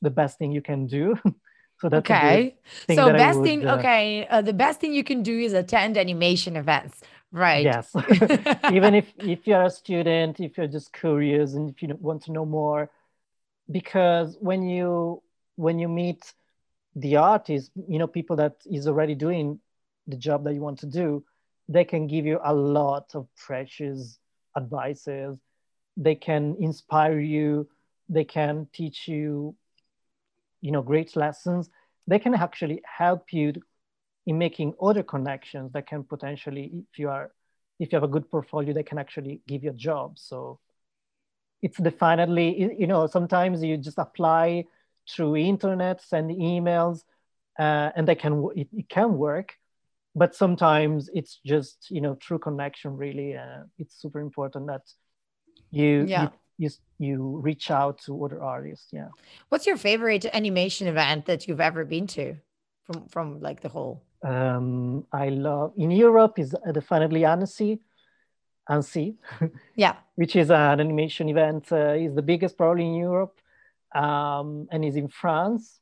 the 0.00 0.10
best 0.10 0.38
thing 0.38 0.52
you 0.52 0.62
can 0.62 0.86
do. 0.86 1.18
so 1.80 1.88
that's 1.88 2.10
okay. 2.10 2.56
So 2.86 3.12
best 3.12 3.38
would, 3.38 3.44
thing. 3.44 3.66
Uh, 3.66 3.76
okay, 3.76 4.26
uh, 4.28 4.40
the 4.40 4.54
best 4.54 4.80
thing 4.80 4.94
you 4.94 5.04
can 5.04 5.22
do 5.22 5.38
is 5.38 5.52
attend 5.52 5.98
animation 5.98 6.56
events 6.56 7.02
right. 7.32 7.64
Yes. 7.64 7.94
Even 8.72 8.94
if 8.94 9.12
if 9.18 9.46
you're 9.46 9.64
a 9.64 9.70
student 9.70 10.40
if 10.40 10.56
you're 10.56 10.66
just 10.66 10.92
curious 10.92 11.54
and 11.54 11.70
if 11.70 11.82
you 11.82 11.96
want 12.00 12.22
to 12.24 12.32
know 12.32 12.44
more 12.44 12.90
because 13.70 14.36
when 14.40 14.62
you 14.62 15.22
when 15.56 15.78
you 15.78 15.88
meet 15.88 16.32
the 16.96 17.16
artist 17.16 17.70
you 17.88 17.98
know 17.98 18.06
people 18.06 18.36
that 18.36 18.56
is 18.66 18.88
already 18.88 19.14
doing 19.14 19.60
the 20.08 20.16
job 20.16 20.42
that 20.44 20.54
you 20.54 20.60
want 20.60 20.78
to 20.78 20.86
do 20.86 21.24
they 21.68 21.84
can 21.84 22.08
give 22.08 22.26
you 22.26 22.40
a 22.42 22.52
lot 22.52 23.14
of 23.14 23.28
precious 23.36 24.18
advices. 24.56 25.38
They 25.96 26.16
can 26.16 26.56
inspire 26.58 27.20
you. 27.20 27.68
They 28.08 28.24
can 28.24 28.66
teach 28.72 29.06
you 29.06 29.54
you 30.60 30.72
know 30.72 30.82
great 30.82 31.16
lessons. 31.16 31.70
They 32.06 32.18
can 32.18 32.34
actually 32.34 32.82
help 32.84 33.32
you 33.32 33.52
in 34.26 34.38
making 34.38 34.74
other 34.80 35.02
connections 35.02 35.72
that 35.72 35.86
can 35.86 36.04
potentially, 36.04 36.84
if 36.90 36.98
you 36.98 37.08
are, 37.08 37.32
if 37.78 37.92
you 37.92 37.96
have 37.96 38.04
a 38.04 38.08
good 38.08 38.30
portfolio, 38.30 38.72
they 38.74 38.82
can 38.82 38.98
actually 38.98 39.40
give 39.46 39.64
you 39.64 39.70
a 39.70 39.74
job. 39.74 40.18
So 40.18 40.60
it's 41.62 41.78
definitely, 41.78 42.74
you 42.78 42.86
know, 42.86 43.06
sometimes 43.06 43.62
you 43.62 43.76
just 43.76 43.98
apply 43.98 44.64
through 45.08 45.36
internet, 45.36 46.02
send 46.02 46.30
emails, 46.30 47.00
uh, 47.58 47.90
and 47.96 48.06
they 48.06 48.14
can 48.14 48.48
it, 48.56 48.68
it, 48.72 48.88
can 48.88 49.16
work. 49.16 49.54
But 50.14 50.34
sometimes 50.34 51.08
it's 51.14 51.38
just 51.44 51.90
you 51.90 52.00
know 52.00 52.14
true 52.16 52.38
connection. 52.38 52.96
Really, 52.96 53.36
uh, 53.36 53.64
it's 53.78 54.00
super 54.00 54.20
important 54.20 54.66
that 54.66 54.82
you, 55.70 56.04
yeah. 56.06 56.22
you 56.22 56.30
you 56.58 56.70
you 56.98 57.40
reach 57.42 57.70
out 57.70 57.98
to 58.02 58.24
other 58.24 58.42
artists. 58.42 58.88
Yeah. 58.92 59.08
What's 59.50 59.66
your 59.66 59.76
favorite 59.76 60.26
animation 60.32 60.88
event 60.88 61.26
that 61.26 61.46
you've 61.46 61.60
ever 61.60 61.84
been 61.84 62.06
to, 62.08 62.36
from 62.84 63.08
from 63.08 63.40
like 63.40 63.60
the 63.60 63.68
whole? 63.68 64.02
Um, 64.22 65.06
I 65.12 65.30
love 65.30 65.72
in 65.76 65.90
Europe 65.90 66.38
is 66.38 66.54
definitely 66.72 67.24
Annecy, 67.24 67.80
Annecy, 68.68 69.16
yeah, 69.74 69.96
which 70.14 70.36
is 70.36 70.50
an 70.50 70.80
animation 70.80 71.28
event. 71.28 71.72
Uh, 71.72 71.94
is 71.94 72.14
the 72.14 72.22
biggest 72.22 72.56
probably 72.56 72.86
in 72.86 72.94
Europe, 72.94 73.38
um, 73.94 74.68
and 74.70 74.84
is 74.84 74.96
in 74.96 75.08
France. 75.08 75.80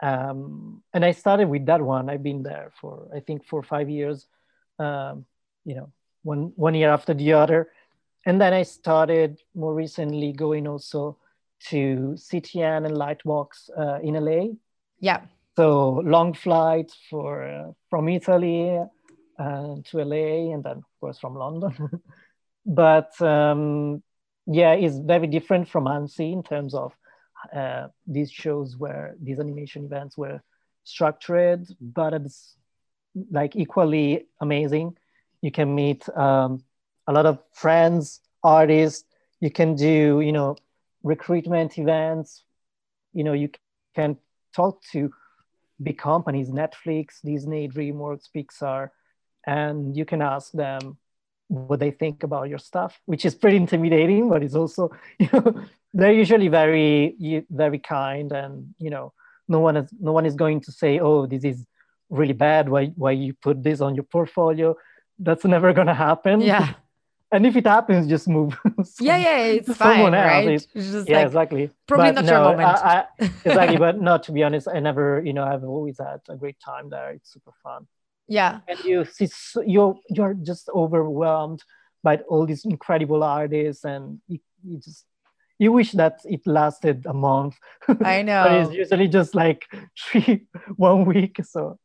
Um, 0.00 0.82
and 0.92 1.04
I 1.04 1.12
started 1.12 1.48
with 1.48 1.66
that 1.66 1.80
one. 1.80 2.10
I've 2.10 2.22
been 2.22 2.42
there 2.42 2.72
for 2.80 3.08
I 3.14 3.20
think 3.20 3.44
four 3.44 3.60
or 3.60 3.64
five 3.64 3.90
years. 3.90 4.26
Um, 4.78 5.26
you 5.64 5.74
know, 5.74 5.92
one 6.22 6.52
one 6.54 6.74
year 6.74 6.90
after 6.90 7.14
the 7.14 7.32
other, 7.32 7.70
and 8.24 8.40
then 8.40 8.52
I 8.52 8.62
started 8.62 9.40
more 9.54 9.74
recently 9.74 10.32
going 10.32 10.68
also 10.68 11.18
to 11.68 12.14
CTN 12.16 12.86
and 12.86 12.96
Lightbox 12.96 13.70
uh, 13.76 13.98
in 14.00 14.14
LA. 14.14 14.54
Yeah 15.00 15.22
so 15.56 16.02
long 16.04 16.34
flight 16.34 16.92
for 17.10 17.44
uh, 17.44 17.72
from 17.90 18.08
Italy 18.08 18.78
uh, 19.38 19.74
to 19.84 20.04
LA, 20.04 20.52
and 20.54 20.64
then 20.64 20.78
of 20.78 21.00
course 21.00 21.18
from 21.18 21.34
London. 21.34 21.74
but 22.66 23.20
um, 23.20 24.02
yeah, 24.46 24.72
it's 24.72 24.98
very 24.98 25.26
different 25.26 25.68
from 25.68 25.86
Annecy 25.86 26.32
in 26.32 26.42
terms 26.42 26.74
of 26.74 26.92
uh, 27.54 27.88
these 28.06 28.30
shows 28.30 28.76
where 28.76 29.14
these 29.20 29.38
animation 29.38 29.84
events 29.84 30.16
were 30.16 30.40
structured, 30.84 31.66
but 31.80 32.14
it's 32.14 32.56
like 33.30 33.56
equally 33.56 34.26
amazing. 34.40 34.96
You 35.42 35.50
can 35.50 35.74
meet 35.74 36.08
um, 36.16 36.62
a 37.06 37.12
lot 37.12 37.26
of 37.26 37.38
friends, 37.52 38.20
artists. 38.42 39.04
You 39.40 39.50
can 39.50 39.74
do, 39.74 40.20
you 40.20 40.32
know, 40.32 40.56
recruitment 41.02 41.78
events. 41.78 42.44
You 43.12 43.24
know, 43.24 43.32
you 43.32 43.50
can 43.94 44.16
talk 44.54 44.82
to 44.92 45.10
big 45.82 45.98
companies, 45.98 46.50
Netflix, 46.50 47.20
Disney, 47.24 47.68
DreamWorks, 47.68 48.28
Pixar, 48.34 48.90
and 49.46 49.96
you 49.96 50.04
can 50.04 50.22
ask 50.22 50.52
them 50.52 50.98
what 51.48 51.80
they 51.80 51.90
think 51.90 52.22
about 52.22 52.48
your 52.48 52.58
stuff, 52.58 53.00
which 53.06 53.24
is 53.24 53.34
pretty 53.34 53.56
intimidating, 53.56 54.28
but 54.28 54.42
it's 54.42 54.54
also, 54.54 54.90
you 55.18 55.28
know, 55.32 55.64
they're 55.92 56.12
usually 56.12 56.48
very, 56.48 57.44
very 57.50 57.78
kind, 57.78 58.32
and 58.32 58.74
you 58.78 58.90
know, 58.90 59.12
no 59.48 59.60
one 59.60 59.76
is 59.76 59.90
no 60.00 60.12
one 60.12 60.26
is 60.26 60.34
going 60.34 60.60
to 60.62 60.72
say, 60.72 60.98
oh, 60.98 61.26
this 61.26 61.44
is 61.44 61.66
really 62.08 62.32
bad. 62.32 62.68
Why 62.68 62.86
why 62.96 63.12
you 63.12 63.34
put 63.34 63.62
this 63.62 63.80
on 63.80 63.94
your 63.94 64.04
portfolio? 64.04 64.76
That's 65.18 65.44
never 65.44 65.72
gonna 65.72 65.94
happen. 65.94 66.40
Yeah. 66.40 66.74
and 67.32 67.46
if 67.46 67.56
it 67.56 67.66
happens, 67.66 68.06
just 68.06 68.28
move. 68.28 68.58
yeah, 69.00 69.16
yeah, 69.16 69.38
it's 69.38 69.74
fine, 69.76 70.12
right? 70.12 70.48
It's 70.48 70.66
yeah, 70.74 71.16
like, 71.16 71.26
exactly. 71.26 71.70
Probably 71.86 72.12
but 72.12 72.14
not 72.16 72.24
no, 72.24 72.32
your 72.32 72.56
moment. 72.56 72.68
I, 72.68 73.04
I, 73.20 73.24
exactly, 73.44 73.76
but 73.78 74.00
not 74.00 74.22
to 74.24 74.32
be 74.32 74.42
honest, 74.42 74.68
I 74.68 74.80
never, 74.80 75.22
you 75.24 75.32
know, 75.32 75.44
I've 75.44 75.64
always 75.64 75.98
had 75.98 76.20
a 76.28 76.36
great 76.36 76.58
time 76.60 76.90
there. 76.90 77.10
It's 77.10 77.32
super 77.32 77.52
fun. 77.62 77.86
Yeah, 78.28 78.60
and 78.68 78.78
you 78.84 79.04
see, 79.04 79.28
you're 79.66 79.96
you're 80.08 80.34
just 80.34 80.68
overwhelmed 80.74 81.64
by 82.02 82.16
all 82.28 82.46
these 82.46 82.64
incredible 82.64 83.22
artists, 83.22 83.84
and 83.84 84.20
you, 84.28 84.38
you 84.64 84.78
just 84.78 85.06
you 85.62 85.70
wish 85.70 85.92
that 85.92 86.18
it 86.24 86.44
lasted 86.44 87.06
a 87.06 87.12
month. 87.14 87.56
I 88.02 88.22
know. 88.22 88.42
but 88.48 88.52
it's 88.62 88.72
usually 88.72 89.06
just 89.06 89.32
like 89.32 89.72
three, 89.98 90.44
one 90.74 91.04
week. 91.04 91.38
So 91.44 91.78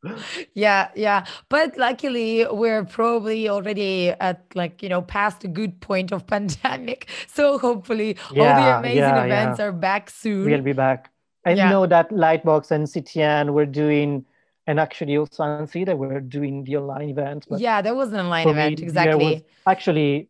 yeah, 0.52 0.90
yeah. 0.96 1.24
But 1.48 1.78
luckily 1.78 2.44
we're 2.50 2.84
probably 2.84 3.48
already 3.48 4.10
at 4.10 4.46
like, 4.56 4.82
you 4.82 4.88
know, 4.88 5.00
past 5.00 5.44
a 5.44 5.48
good 5.48 5.80
point 5.80 6.10
of 6.10 6.26
pandemic. 6.34 7.08
So 7.28 7.56
hopefully 7.56 8.16
yeah, 8.32 8.42
all 8.42 8.64
the 8.64 8.78
amazing 8.78 8.98
yeah, 8.98 9.24
events 9.24 9.60
yeah. 9.60 9.66
are 9.66 9.72
back 9.72 10.10
soon. 10.10 10.46
We'll 10.46 10.62
be 10.62 10.72
back. 10.72 11.12
I 11.46 11.54
know 11.54 11.86
that 11.86 12.10
Lightbox 12.10 12.72
and 12.72 12.84
CTN 12.84 13.52
were 13.52 13.64
doing 13.64 14.26
and 14.66 14.80
actually 14.80 15.16
also 15.16 15.44
Annecy 15.44 15.84
that 15.84 15.96
we're 15.96 16.20
doing 16.20 16.64
the 16.64 16.76
online 16.76 17.10
event. 17.10 17.46
yeah, 17.56 17.80
that 17.80 17.94
was 17.94 18.12
an 18.12 18.18
online 18.18 18.48
event, 18.48 18.80
me, 18.80 18.84
exactly. 18.84 19.46
actually 19.66 20.28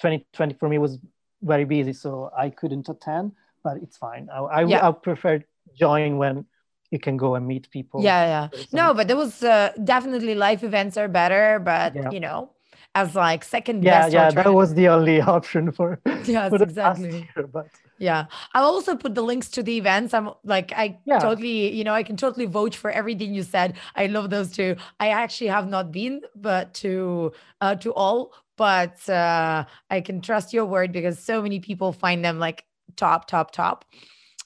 2020 0.00 0.54
for 0.54 0.68
me 0.68 0.76
was 0.76 0.98
very 1.44 1.64
busy, 1.64 1.92
so 1.92 2.30
I 2.36 2.50
couldn't 2.50 2.88
attend. 2.88 3.32
But 3.62 3.78
it's 3.78 3.96
fine. 3.96 4.28
I 4.32 4.38
I, 4.38 4.64
yeah. 4.64 4.88
I 4.88 4.92
prefer 4.92 5.42
join 5.74 6.18
when 6.18 6.44
you 6.90 6.98
can 6.98 7.16
go 7.16 7.34
and 7.34 7.46
meet 7.46 7.70
people. 7.70 8.02
Yeah, 8.02 8.48
yeah. 8.52 8.60
No, 8.72 8.94
but 8.94 9.08
there 9.08 9.16
was 9.16 9.42
uh, 9.42 9.72
definitely 9.82 10.34
live 10.34 10.62
events 10.62 10.96
are 10.96 11.08
better, 11.08 11.58
but 11.58 11.94
yeah. 11.94 12.10
you 12.10 12.20
know, 12.20 12.50
as 12.94 13.14
like 13.14 13.42
second 13.42 13.82
yeah, 13.82 14.02
best. 14.02 14.12
Yeah, 14.12 14.24
yeah, 14.24 14.30
that 14.42 14.54
was 14.54 14.74
the 14.74 14.88
only 14.88 15.20
option 15.36 15.72
for. 15.72 16.00
Yes, 16.24 16.50
for 16.50 16.62
exactly. 16.62 17.28
Year, 17.36 17.46
but 17.52 17.68
yeah, 17.98 18.26
I'll 18.54 18.64
also 18.64 18.96
put 18.96 19.14
the 19.14 19.22
links 19.22 19.48
to 19.50 19.62
the 19.62 19.76
events. 19.76 20.14
I'm 20.14 20.30
like, 20.44 20.72
I 20.72 20.98
yeah. 21.04 21.18
totally, 21.18 21.72
you 21.74 21.84
know, 21.84 21.92
I 21.92 22.02
can 22.02 22.16
totally 22.16 22.46
vote 22.46 22.74
for 22.74 22.90
everything 22.90 23.34
you 23.34 23.42
said. 23.42 23.74
I 23.94 24.06
love 24.06 24.30
those 24.30 24.52
two. 24.52 24.76
I 25.00 25.08
actually 25.08 25.48
have 25.48 25.68
not 25.68 25.92
been, 25.92 26.22
but 26.34 26.74
to 26.74 27.32
uh, 27.60 27.74
to 27.76 27.92
all, 27.92 28.32
but 28.56 29.08
uh, 29.08 29.64
I 29.90 30.00
can 30.00 30.20
trust 30.20 30.52
your 30.52 30.64
word 30.64 30.92
because 30.92 31.18
so 31.18 31.42
many 31.42 31.60
people 31.60 31.92
find 31.92 32.24
them 32.24 32.38
like 32.38 32.64
top, 32.96 33.26
top, 33.26 33.50
top. 33.50 33.84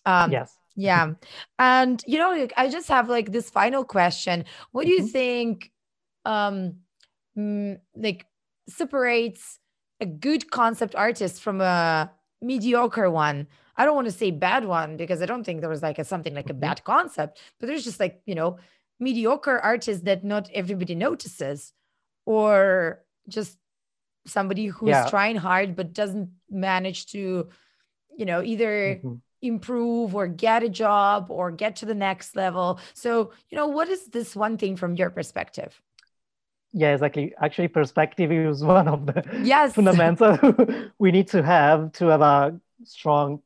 Um, 0.06 0.32
yes. 0.32 0.56
Yeah. 0.76 1.14
and, 1.58 2.02
you 2.06 2.18
know, 2.18 2.46
I 2.56 2.68
just 2.68 2.88
have 2.88 3.08
like 3.08 3.32
this 3.32 3.50
final 3.50 3.84
question. 3.84 4.44
What 4.70 4.86
do 4.86 4.92
you 4.92 5.00
mm-hmm. 5.00 5.08
think, 5.08 5.72
um, 6.24 6.76
like, 7.96 8.26
separates 8.68 9.58
a 10.00 10.06
good 10.06 10.50
concept 10.50 10.94
artist 10.94 11.42
from 11.42 11.60
a 11.60 12.10
mediocre 12.40 13.10
one? 13.10 13.48
I 13.76 13.84
don't 13.84 13.94
want 13.94 14.06
to 14.06 14.12
say 14.12 14.30
bad 14.30 14.64
one 14.64 14.96
because 14.96 15.20
I 15.20 15.26
don't 15.26 15.44
think 15.44 15.60
there 15.60 15.70
was 15.70 15.82
like 15.82 15.98
a 15.98 16.04
something 16.04 16.34
like 16.34 16.50
a 16.50 16.54
Mhm. 16.54 16.60
bad 16.60 16.84
concept, 16.84 17.40
but 17.58 17.66
there's 17.66 17.84
just 17.84 18.00
like, 18.00 18.20
you 18.26 18.34
know, 18.34 18.58
mediocre 19.00 19.58
artists 19.58 20.04
that 20.04 20.24
not 20.24 20.50
everybody 20.52 20.94
notices 20.94 21.72
or 22.26 23.04
just 23.28 23.58
somebody 24.26 24.66
who's 24.66 24.88
Yeah. 24.88 25.10
trying 25.10 25.36
hard 25.36 25.76
but 25.76 25.92
doesn't 25.92 26.30
manage 26.50 27.06
to, 27.12 27.48
you 28.16 28.26
know, 28.26 28.42
either 28.42 29.02
Mhm. 29.04 29.20
improve 29.42 30.14
or 30.14 30.26
get 30.26 30.62
a 30.64 30.68
job 30.68 31.30
or 31.30 31.50
get 31.52 31.76
to 31.76 31.86
the 31.86 31.94
next 31.94 32.36
level. 32.36 32.80
So, 32.94 33.32
you 33.50 33.56
know, 33.56 33.68
what 33.68 33.88
is 33.88 34.06
this 34.08 34.34
one 34.36 34.58
thing 34.58 34.76
from 34.76 34.96
your 34.96 35.10
perspective? 35.10 35.80
Yeah, 36.72 36.92
exactly. 36.92 37.34
Actually, 37.40 37.68
perspective 37.68 38.30
is 38.32 38.62
one 38.64 38.88
of 38.88 39.06
the 39.06 39.22
Yes. 39.42 39.74
fundamental 39.74 40.38
we 40.98 41.12
need 41.12 41.28
to 41.28 41.42
have 41.42 41.92
to 41.92 42.06
have 42.08 42.20
a 42.20 42.60
strong, 42.84 43.42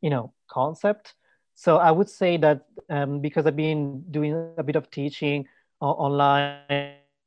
you 0.00 0.10
know, 0.10 0.32
concept. 0.50 1.14
So 1.54 1.78
I 1.78 1.90
would 1.90 2.10
say 2.10 2.36
that 2.38 2.66
um, 2.90 3.20
because 3.20 3.46
I've 3.46 3.56
been 3.56 4.04
doing 4.10 4.34
a 4.58 4.62
bit 4.62 4.76
of 4.76 4.90
teaching 4.90 5.46
online 5.80 6.58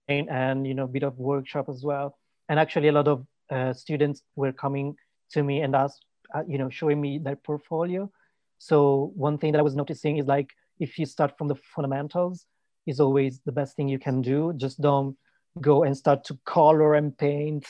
and 0.08 0.68
you 0.68 0.74
know 0.74 0.84
a 0.84 0.88
bit 0.88 1.04
of 1.04 1.18
workshop 1.18 1.70
as 1.70 1.84
well, 1.84 2.18
and 2.50 2.60
actually 2.60 2.90
a 2.90 2.92
lot 2.92 3.08
of 3.08 3.26
uh, 3.52 3.74
students 3.74 4.24
were 4.36 4.52
coming 4.52 4.96
to 5.32 5.44
me 5.44 5.62
and 5.62 5.76
ask, 5.76 5.98
uh, 6.36 6.44
you 6.48 6.58
know, 6.58 6.70
showing 6.70 7.02
me 7.02 7.20
their 7.20 7.36
portfolio. 7.36 8.12
So 8.58 9.12
one 9.16 9.38
thing 9.38 9.54
that 9.54 9.60
I 9.60 9.64
was 9.64 9.76
noticing 9.76 10.18
is 10.18 10.26
like 10.26 10.52
if 10.80 11.00
you 11.00 11.06
start 11.06 11.38
from 11.38 11.48
the 11.48 11.56
fundamentals, 11.56 12.46
is 12.88 13.00
always 13.00 13.40
the 13.46 13.52
best 13.52 13.76
thing 13.76 13.88
you 13.88 14.00
can 14.00 14.22
do. 14.22 14.54
Just 14.58 14.82
don't 14.82 15.16
go 15.62 15.84
and 15.84 15.96
start 15.96 16.24
to 16.26 16.40
color 16.46 16.96
and 16.96 17.16
paint. 17.18 17.66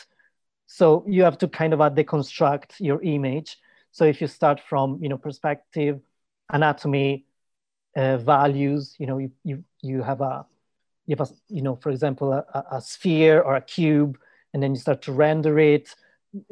So 0.68 1.04
you 1.08 1.24
have 1.24 1.38
to 1.40 1.48
kind 1.48 1.74
of 1.74 1.80
deconstruct 1.80 2.80
your 2.80 3.02
image. 3.04 3.58
So 3.92 4.06
if 4.06 4.22
you 4.22 4.28
start 4.28 4.62
from 4.70 5.00
you 5.02 5.10
know 5.10 5.18
perspective, 5.18 6.00
anatomy, 6.50 7.26
uh, 7.96 8.18
values, 8.18 8.96
you 9.00 9.08
know 9.08 9.18
you 9.18 9.32
you 9.44 9.64
you 9.82 10.04
have 10.04 10.22
a 10.22 10.46
you 11.08 11.16
have 11.18 11.30
a 11.30 11.34
you 11.50 11.62
know 11.62 11.76
for 11.76 11.90
example 11.92 12.34
a- 12.34 12.66
a 12.72 12.82
sphere 12.82 13.42
or 13.42 13.56
a 13.56 13.62
cube, 13.62 14.18
and 14.54 14.62
then 14.62 14.74
you 14.74 14.80
start 14.80 15.02
to 15.04 15.12
render 15.12 15.60
it 15.60 15.95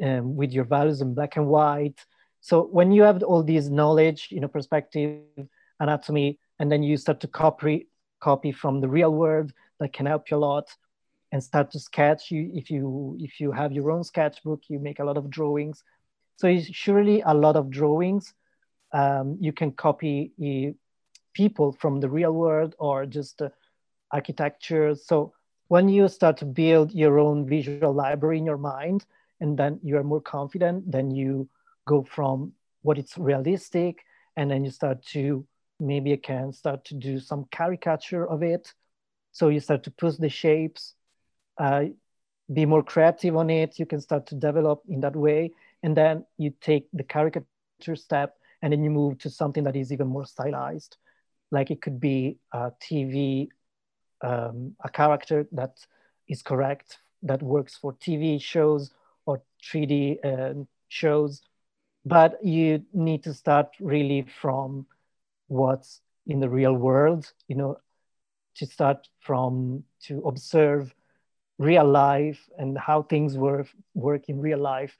um, 0.02 0.36
with 0.36 0.52
your 0.52 0.64
values 0.64 1.00
in 1.00 1.14
black 1.14 1.36
and 1.36 1.46
white. 1.46 2.04
So 2.40 2.62
when 2.62 2.92
you 2.92 3.02
have 3.02 3.22
all 3.22 3.42
these 3.42 3.68
knowledge, 3.70 4.28
you 4.30 4.40
know 4.40 4.48
perspective, 4.48 5.20
anatomy, 5.80 6.38
and 6.58 6.70
then 6.70 6.82
you 6.82 6.96
start 6.96 7.20
to 7.20 7.28
copy 7.28 7.88
copy 8.20 8.52
from 8.52 8.80
the 8.80 8.88
real 8.88 9.12
world, 9.12 9.52
that 9.78 9.92
can 9.92 10.06
help 10.06 10.30
you 10.30 10.36
a 10.36 10.38
lot 10.38 10.68
and 11.32 11.42
start 11.42 11.70
to 11.70 11.78
sketch 11.78 12.30
you 12.30 12.50
if 12.54 12.70
you 12.70 13.16
if 13.20 13.40
you 13.40 13.52
have 13.52 13.72
your 13.72 13.90
own 13.90 14.02
sketchbook 14.02 14.62
you 14.68 14.78
make 14.78 14.98
a 14.98 15.04
lot 15.04 15.16
of 15.16 15.30
drawings. 15.30 15.82
So 16.36 16.46
it's 16.48 16.66
surely 16.74 17.20
a 17.22 17.34
lot 17.34 17.56
of 17.56 17.70
drawings. 17.70 18.34
Um, 18.92 19.36
you 19.40 19.52
can 19.52 19.72
copy 19.72 20.32
uh, 20.40 20.72
people 21.34 21.72
from 21.72 22.00
the 22.00 22.08
real 22.08 22.32
world 22.32 22.74
or 22.78 23.06
just 23.06 23.42
uh, 23.42 23.50
architecture. 24.12 24.94
So 24.94 25.32
when 25.68 25.88
you 25.88 26.08
start 26.08 26.36
to 26.38 26.44
build 26.44 26.92
your 26.92 27.18
own 27.18 27.46
visual 27.46 27.92
library 27.92 28.38
in 28.38 28.46
your 28.46 28.58
mind 28.58 29.04
and 29.40 29.58
then 29.58 29.78
you 29.82 29.96
are 29.96 30.04
more 30.04 30.20
confident 30.20 30.90
then 30.90 31.10
you 31.10 31.48
go 31.86 32.02
from 32.02 32.52
what 32.82 32.98
it's 32.98 33.16
realistic 33.16 34.04
and 34.36 34.50
then 34.50 34.64
you 34.64 34.70
start 34.70 35.02
to 35.02 35.46
maybe 35.80 36.10
you 36.10 36.18
can 36.18 36.52
start 36.52 36.84
to 36.84 36.94
do 36.94 37.20
some 37.20 37.46
caricature 37.50 38.26
of 38.26 38.42
it. 38.42 38.72
So 39.32 39.48
you 39.48 39.60
start 39.60 39.84
to 39.84 39.90
push 39.90 40.16
the 40.16 40.28
shapes 40.28 40.94
uh, 41.58 41.84
be 42.52 42.64
more 42.64 42.82
creative 42.82 43.36
on 43.36 43.50
it. 43.50 43.78
You 43.78 43.86
can 43.86 44.00
start 44.00 44.26
to 44.26 44.34
develop 44.34 44.82
in 44.88 45.00
that 45.00 45.16
way. 45.16 45.52
And 45.82 45.96
then 45.96 46.24
you 46.38 46.52
take 46.60 46.88
the 46.92 47.04
caricature 47.04 47.46
step 47.94 48.36
and 48.62 48.72
then 48.72 48.82
you 48.82 48.90
move 48.90 49.18
to 49.18 49.30
something 49.30 49.64
that 49.64 49.76
is 49.76 49.92
even 49.92 50.08
more 50.08 50.24
stylized. 50.24 50.96
Like 51.50 51.70
it 51.70 51.82
could 51.82 52.00
be 52.00 52.38
a 52.52 52.72
tv 52.82 53.48
um, 54.22 54.74
a 54.84 54.88
character 54.88 55.46
that 55.52 55.78
is 56.28 56.42
correct 56.42 56.98
that 57.22 57.42
works 57.42 57.76
for 57.76 57.92
tv 57.94 58.40
shows 58.40 58.90
or 59.26 59.42
3d 59.62 60.18
uh, 60.24 60.54
shows 60.88 61.42
but 62.04 62.38
you 62.42 62.82
need 62.92 63.22
to 63.22 63.34
start 63.34 63.68
really 63.80 64.22
from 64.40 64.86
what's 65.48 66.00
in 66.26 66.40
the 66.40 66.48
real 66.48 66.74
world 66.74 67.32
you 67.48 67.56
know 67.56 67.76
to 68.54 68.66
start 68.66 69.08
from 69.20 69.82
to 70.00 70.20
observe 70.26 70.94
real 71.58 71.84
life 71.84 72.48
and 72.58 72.78
how 72.78 73.02
things 73.02 73.36
work 73.36 73.68
work 73.94 74.28
in 74.28 74.40
real 74.40 74.58
life 74.58 74.96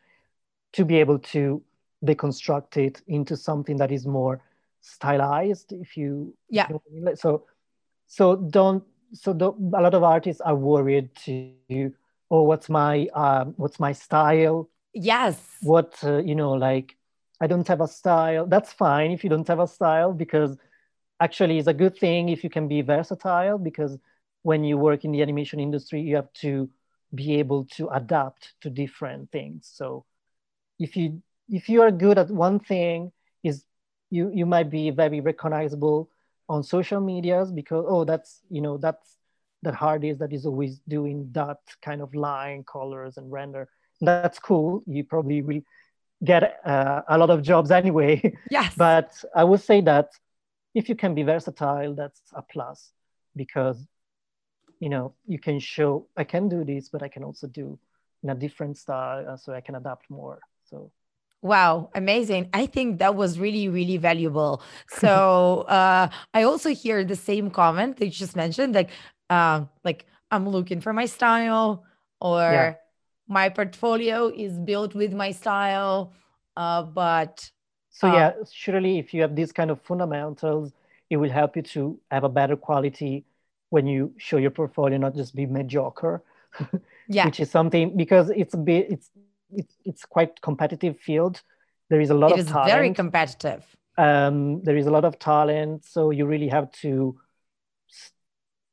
to 0.72 0.84
be 0.84 0.96
able 0.96 1.18
to 1.18 1.62
deconstruct 2.04 2.76
it 2.76 3.02
into 3.06 3.36
something 3.36 3.76
that 3.76 3.90
is 3.90 4.06
more 4.06 4.40
stylized 4.80 5.72
if 5.72 5.96
you 5.96 6.34
Yeah. 6.50 6.66
you 6.68 6.74
know 6.74 6.82
what 6.84 6.92
I 6.92 7.04
mean? 7.10 7.16
so 7.16 7.46
so 8.06 8.36
don't 8.36 8.84
so 9.12 9.32
the, 9.32 9.50
a 9.50 9.80
lot 9.80 9.94
of 9.94 10.02
artists 10.02 10.40
are 10.40 10.54
worried 10.54 11.14
to 11.24 11.92
oh 12.30 12.42
what's 12.42 12.68
my 12.68 13.06
um, 13.14 13.54
what's 13.56 13.80
my 13.80 13.92
style? 13.92 14.68
Yes. 14.94 15.38
what 15.62 15.98
uh, 16.02 16.18
you 16.18 16.34
know 16.34 16.52
like 16.52 16.96
i 17.40 17.46
don't 17.46 17.68
have 17.68 17.80
a 17.80 17.88
style. 17.88 18.46
That's 18.46 18.72
fine 18.72 19.10
if 19.12 19.22
you 19.22 19.30
don't 19.30 19.46
have 19.48 19.60
a 19.60 19.66
style 19.66 20.12
because 20.12 20.56
actually 21.20 21.58
it's 21.58 21.68
a 21.68 21.74
good 21.74 21.96
thing 21.96 22.28
if 22.28 22.42
you 22.42 22.50
can 22.50 22.68
be 22.68 22.82
versatile 22.82 23.58
because 23.58 23.98
when 24.42 24.64
you 24.64 24.78
work 24.78 25.04
in 25.04 25.12
the 25.12 25.22
animation 25.22 25.60
industry 25.60 26.00
you 26.00 26.16
have 26.16 26.32
to 26.34 26.68
be 27.14 27.36
able 27.38 27.64
to 27.64 27.88
adapt 27.88 28.54
to 28.60 28.70
different 28.70 29.30
things. 29.30 29.70
So 29.72 30.04
if 30.78 30.96
you 30.96 31.22
if 31.48 31.68
you 31.68 31.82
are 31.82 31.90
good 31.90 32.18
at 32.18 32.30
one 32.30 32.58
thing 32.60 33.12
is 33.42 33.64
you 34.10 34.30
you 34.34 34.46
might 34.46 34.70
be 34.70 34.90
very 34.90 35.20
recognizable 35.20 36.10
on 36.48 36.62
social 36.62 37.00
medias 37.00 37.50
because 37.52 37.84
oh 37.88 38.04
that's 38.04 38.40
you 38.50 38.60
know 38.60 38.76
that's 38.78 39.16
that 39.62 39.80
artist 39.82 40.20
that 40.20 40.32
is 40.32 40.46
always 40.46 40.78
doing 40.88 41.28
that 41.32 41.58
kind 41.82 42.00
of 42.00 42.14
line 42.14 42.62
colors 42.64 43.16
and 43.16 43.30
render. 43.32 43.68
That's 44.00 44.38
cool. 44.38 44.82
You 44.86 45.02
probably 45.02 45.42
will 45.42 45.62
get 46.24 46.60
uh, 46.64 47.02
a 47.08 47.18
lot 47.18 47.30
of 47.30 47.42
jobs 47.42 47.70
anyway. 47.70 48.34
Yes. 48.50 48.74
but 48.76 49.10
i 49.34 49.44
would 49.44 49.60
say 49.60 49.80
that 49.82 50.08
if 50.74 50.88
you 50.88 50.94
can 50.96 51.14
be 51.14 51.22
versatile 51.22 51.94
that's 51.94 52.20
a 52.34 52.42
plus 52.42 52.92
because 53.36 53.86
you 54.80 54.88
know 54.88 55.14
you 55.26 55.38
can 55.38 55.58
show 55.60 56.06
i 56.16 56.24
can 56.24 56.48
do 56.48 56.64
this 56.64 56.88
but 56.88 57.02
i 57.02 57.08
can 57.08 57.24
also 57.24 57.46
do 57.46 57.78
in 58.22 58.30
a 58.30 58.34
different 58.34 58.76
style 58.76 59.28
uh, 59.28 59.36
so 59.36 59.52
i 59.52 59.60
can 59.60 59.74
adapt 59.76 60.10
more. 60.10 60.38
So 60.70 60.90
Wow, 61.40 61.90
amazing. 61.94 62.50
I 62.52 62.66
think 62.66 62.98
that 62.98 63.14
was 63.14 63.38
really, 63.38 63.68
really 63.68 63.96
valuable. 63.96 64.62
So 64.88 65.62
uh, 65.68 66.08
I 66.34 66.42
also 66.42 66.74
hear 66.74 67.04
the 67.04 67.16
same 67.16 67.50
comment 67.50 67.96
that 67.98 68.06
you 68.06 68.10
just 68.10 68.34
mentioned, 68.36 68.74
like, 68.74 68.90
uh, 69.30 69.64
like 69.84 70.06
I'm 70.30 70.48
looking 70.48 70.80
for 70.80 70.92
my 70.92 71.06
style 71.06 71.84
or 72.20 72.42
Yeah. 72.46 72.72
my 73.28 73.48
portfolio 73.50 74.28
is 74.28 74.58
built 74.58 74.94
with 74.94 75.12
my 75.12 75.30
style. 75.30 76.12
Uh, 76.56 76.82
but 76.82 77.50
so 77.90 78.06
yeah 78.06 78.32
surely 78.52 78.98
if 78.98 79.12
you 79.14 79.20
have 79.22 79.34
these 79.34 79.52
kind 79.52 79.70
of 79.70 79.80
fundamentals 79.82 80.72
it 81.10 81.16
will 81.16 81.30
help 81.30 81.56
you 81.56 81.62
to 81.62 81.98
have 82.10 82.24
a 82.24 82.28
better 82.28 82.56
quality 82.56 83.24
when 83.70 83.86
you 83.86 84.12
show 84.18 84.36
your 84.36 84.50
portfolio 84.50 84.98
not 84.98 85.14
just 85.14 85.34
be 85.34 85.46
mediocre 85.46 86.22
yeah, 87.08 87.30
which 87.30 87.40
is 87.40 87.50
something 87.50 87.96
because 87.96 88.30
it's 88.30 88.54
a 88.54 88.58
bit 88.58 88.86
it's 88.90 89.10
it's, 89.52 89.74
it's 89.84 90.04
quite 90.04 90.40
competitive 90.40 90.98
field 91.00 91.42
there 91.90 92.00
is 92.00 92.10
a 92.10 92.14
lot 92.14 92.30
it 92.32 92.34
of 92.34 92.40
is 92.40 92.46
talent 92.46 92.70
very 92.72 92.94
competitive. 92.94 93.64
um, 93.96 94.62
there 94.62 94.76
is 94.76 94.86
a 94.86 94.90
lot 94.90 95.04
of 95.04 95.18
talent 95.18 95.84
so 95.84 96.10
you 96.10 96.26
really 96.26 96.48
have 96.48 96.70
to 96.72 97.18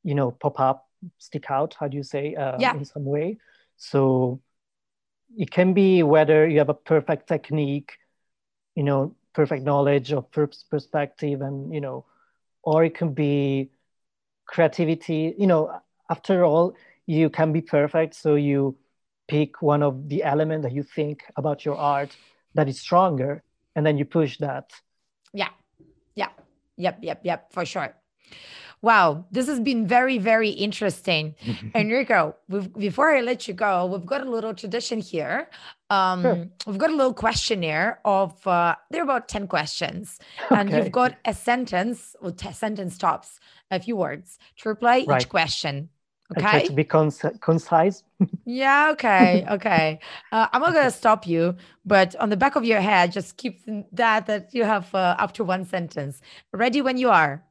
you 0.04 0.14
know 0.14 0.30
pop 0.30 0.60
up 0.60 0.88
stick 1.18 1.50
out 1.50 1.74
how 1.78 1.88
do 1.88 1.96
you 1.96 2.02
say 2.02 2.34
uh, 2.34 2.56
Yeah. 2.58 2.74
in 2.74 2.84
some 2.84 3.04
way 3.04 3.38
so 3.76 4.40
it 5.36 5.50
can 5.50 5.72
be 5.74 6.02
whether 6.02 6.46
you 6.48 6.58
have 6.58 6.68
a 6.68 6.74
perfect 6.92 7.26
technique 7.28 7.92
you 8.74 8.82
know 8.82 9.14
perfect 9.34 9.64
knowledge 9.64 10.12
of 10.12 10.30
pers- 10.30 10.64
perspective 10.70 11.40
and 11.42 11.72
you 11.74 11.80
know 11.80 12.04
or 12.62 12.84
it 12.84 12.94
can 12.94 13.12
be 13.12 13.70
creativity 14.46 15.34
you 15.38 15.46
know 15.46 15.80
after 16.10 16.44
all 16.44 16.74
you 17.06 17.28
can 17.30 17.52
be 17.52 17.60
perfect 17.60 18.14
so 18.14 18.34
you 18.34 18.76
pick 19.28 19.60
one 19.62 19.82
of 19.82 20.08
the 20.08 20.22
element 20.22 20.62
that 20.62 20.72
you 20.72 20.82
think 20.82 21.24
about 21.36 21.64
your 21.64 21.76
art 21.76 22.16
that 22.54 22.68
is 22.68 22.80
stronger 22.80 23.42
and 23.74 23.84
then 23.84 23.98
you 23.98 24.04
push 24.04 24.38
that 24.38 24.70
Yeah. 25.32 25.48
Yeah. 26.14 26.28
Yep. 26.76 26.98
Yep. 27.02 27.20
Yep. 27.24 27.52
For 27.52 27.64
sure. 27.66 27.94
Wow. 28.82 29.24
This 29.32 29.46
has 29.48 29.60
been 29.60 29.86
very, 29.86 30.18
very 30.18 30.50
interesting. 30.50 31.34
Enrico, 31.74 32.36
we've, 32.48 32.72
before 32.74 33.08
I 33.16 33.20
let 33.20 33.48
you 33.48 33.54
go, 33.54 33.86
we've 33.86 34.06
got 34.06 34.20
a 34.26 34.30
little 34.30 34.54
tradition 34.54 35.00
here. 35.00 35.48
Um, 35.90 36.22
Sure. 36.22 36.46
We've 36.66 36.78
got 36.78 36.90
a 36.90 36.96
little 36.96 37.14
questionnaire 37.14 38.00
of, 38.04 38.46
uh, 38.46 38.74
there 38.90 39.00
are 39.00 39.04
about 39.04 39.28
10 39.28 39.46
questions. 39.48 40.18
And 40.50 40.68
Okay. 40.68 40.78
you've 40.78 40.92
got 40.92 41.16
a 41.24 41.34
sentence, 41.34 42.14
or 42.20 42.30
t- 42.32 42.52
sentence 42.52 42.98
tops, 42.98 43.40
a 43.70 43.80
few 43.80 43.96
words 43.96 44.38
to 44.58 44.68
reply 44.68 44.98
each 44.98 45.28
question. 45.28 45.88
Okay. 46.32 46.46
I 46.46 46.50
try 46.50 46.62
to 46.64 46.72
be 46.72 46.84
concise. 46.84 48.02
yeah. 48.44 48.90
Okay. 48.92 49.46
Okay. 49.48 50.00
Uh, 50.32 50.48
I'm 50.52 50.60
not 50.60 50.74
gonna 50.74 50.90
stop 50.90 51.26
you, 51.26 51.54
but 51.84 52.16
on 52.16 52.30
the 52.30 52.36
back 52.36 52.56
of 52.56 52.64
your 52.64 52.80
head, 52.80 53.12
just 53.12 53.36
keep 53.36 53.60
that 53.92 54.26
that 54.26 54.52
you 54.52 54.64
have 54.64 54.92
uh, 54.94 55.16
up 55.18 55.32
to 55.34 55.44
one 55.44 55.64
sentence. 55.64 56.20
Ready 56.52 56.82
when 56.82 56.96
you 56.96 57.10
are. 57.10 57.44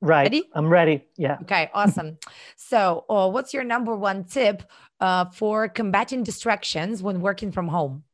Right. 0.00 0.24
Ready? 0.24 0.44
I'm 0.52 0.68
ready. 0.68 1.06
Yeah. 1.16 1.38
Okay. 1.42 1.70
Awesome. 1.74 2.18
so, 2.56 3.04
uh, 3.08 3.28
what's 3.28 3.52
your 3.54 3.64
number 3.64 3.96
one 3.96 4.24
tip 4.24 4.62
uh, 5.00 5.24
for 5.26 5.68
combating 5.68 6.22
distractions 6.22 7.02
when 7.02 7.20
working 7.20 7.50
from 7.50 7.68
home? 7.68 8.04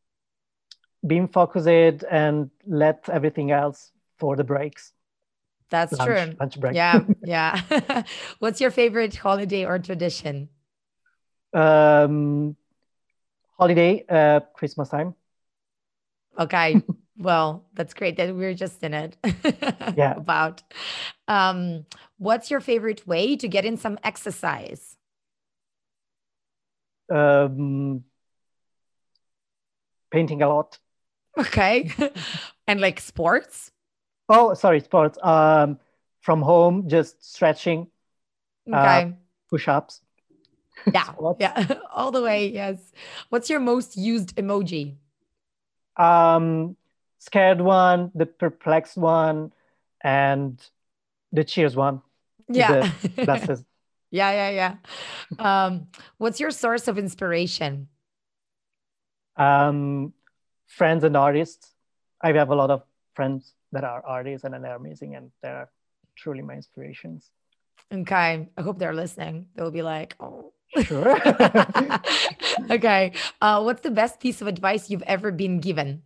Being 1.06 1.28
focused 1.28 2.04
and 2.10 2.50
let 2.66 3.08
everything 3.08 3.50
else 3.50 3.92
for 4.18 4.36
the 4.36 4.44
breaks. 4.44 4.92
That's 5.70 5.98
lunch, 5.98 6.04
true. 6.04 6.36
Lunch 6.38 6.60
break. 6.60 6.74
Yeah. 6.74 7.04
Yeah. 7.24 8.02
what's 8.38 8.60
your 8.60 8.70
favorite 8.70 9.14
holiday 9.16 9.64
or 9.64 9.78
tradition? 9.78 10.48
um, 11.52 12.56
holiday, 13.58 14.04
uh, 14.08 14.40
Christmas 14.54 14.88
time. 14.88 15.14
Okay. 16.38 16.82
well, 17.18 17.66
that's 17.74 17.94
great 17.94 18.16
that 18.16 18.34
we're 18.34 18.54
just 18.54 18.82
in 18.82 18.94
it. 18.94 19.16
Yeah. 19.96 20.14
About 20.16 20.62
um, 21.28 21.86
what's 22.18 22.50
your 22.50 22.60
favorite 22.60 23.06
way 23.06 23.36
to 23.36 23.48
get 23.48 23.64
in 23.64 23.76
some 23.76 23.98
exercise? 24.04 24.96
Um, 27.12 28.04
painting 30.10 30.42
a 30.42 30.48
lot. 30.48 30.78
Okay. 31.38 31.90
and 32.66 32.80
like 32.80 33.00
sports? 33.00 33.72
Oh, 34.30 34.54
sorry, 34.54 34.80
sports. 34.80 35.18
Um, 35.22 35.78
from 36.20 36.40
home, 36.42 36.88
just 36.88 37.18
stretching, 37.24 37.88
Uh, 38.72 38.76
Okay. 38.78 39.14
push-ups. 39.50 40.02
yeah. 40.94 41.12
Yeah. 41.40 41.66
All 41.92 42.10
the 42.12 42.22
way. 42.22 42.46
Yes. 42.48 42.92
What's 43.30 43.50
your 43.50 43.60
most 43.60 43.96
used 43.96 44.36
emoji? 44.36 44.96
Um, 45.96 46.76
scared 47.18 47.60
one, 47.60 48.10
the 48.14 48.24
perplexed 48.26 48.96
one, 48.96 49.52
and 50.02 50.62
the 51.32 51.42
cheers 51.44 51.74
one. 51.76 52.02
Yeah. 52.48 52.88
Glasses. 53.16 53.64
yeah. 54.10 54.30
Yeah. 54.32 54.50
Yeah. 54.50 54.74
Um, 55.38 55.88
what's 56.18 56.38
your 56.40 56.50
source 56.52 56.86
of 56.88 56.96
inspiration? 56.98 57.88
um, 59.36 60.12
friends 60.66 61.02
and 61.04 61.16
artists. 61.16 61.74
I 62.20 62.32
have 62.32 62.50
a 62.50 62.54
lot 62.54 62.70
of 62.70 62.82
friends 63.14 63.54
that 63.72 63.84
are 63.84 64.04
artists 64.06 64.44
and 64.44 64.54
they're 64.64 64.76
amazing 64.76 65.16
and 65.16 65.30
they're 65.42 65.70
truly 66.16 66.42
my 66.42 66.54
inspirations. 66.54 67.30
Okay. 67.92 68.48
I 68.56 68.62
hope 68.62 68.78
they're 68.78 68.94
listening. 68.94 69.46
They'll 69.54 69.70
be 69.70 69.82
like, 69.82 70.14
oh. 70.20 70.52
Sure. 70.84 71.18
okay. 72.70 73.12
Uh, 73.40 73.60
what's 73.62 73.80
the 73.80 73.90
best 73.90 74.20
piece 74.20 74.40
of 74.40 74.46
advice 74.46 74.88
you've 74.88 75.02
ever 75.02 75.32
been 75.32 75.58
given? 75.58 76.02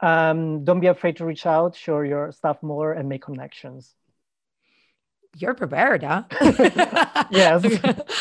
um, 0.00 0.64
don't 0.64 0.80
be 0.80 0.86
afraid 0.86 1.16
to 1.16 1.24
reach 1.24 1.46
out, 1.46 1.74
show 1.76 2.00
your 2.00 2.32
stuff 2.32 2.62
more, 2.62 2.92
and 2.92 3.08
make 3.08 3.22
connections. 3.22 3.94
You're 5.36 5.54
prepared, 5.54 6.02
huh? 6.02 6.24
Yes. 7.30 7.64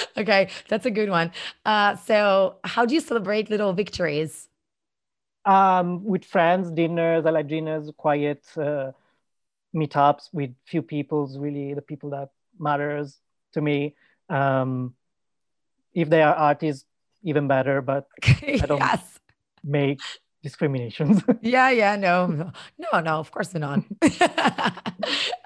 okay, 0.18 0.50
that's 0.68 0.86
a 0.86 0.92
good 0.92 1.10
one. 1.10 1.32
Uh, 1.66 1.96
so, 1.96 2.58
how 2.64 2.86
do 2.86 2.94
you 2.94 3.00
celebrate 3.00 3.50
little 3.50 3.74
victories? 3.74 4.50
Um, 5.48 6.04
with 6.04 6.26
friends, 6.26 6.70
dinners, 6.72 7.26
I 7.26 7.30
like 7.30 7.48
dinners, 7.48 7.90
quiet 7.96 8.44
uh, 8.58 8.92
meetups 9.74 10.24
with 10.34 10.52
few 10.66 10.82
people's 10.82 11.38
really 11.38 11.74
the 11.74 11.82
people 11.82 12.10
that 12.12 12.30
matters 12.60 13.18
to 13.54 13.62
me. 13.62 13.96
Um, 14.30 14.94
if 15.94 16.10
they 16.10 16.22
are 16.22 16.36
artists, 16.36 16.86
even 17.24 17.48
better, 17.48 17.82
but 17.82 18.08
I 18.26 18.58
don't- 18.68 18.80
yes. 18.80 19.20
make 19.64 20.00
discriminations. 20.44 21.24
Yeah, 21.42 21.70
yeah, 21.72 21.96
no, 21.96 22.28
no, 22.78 23.00
no, 23.00 23.14
of 23.24 23.32
course 23.32 23.54
not. 23.54 23.80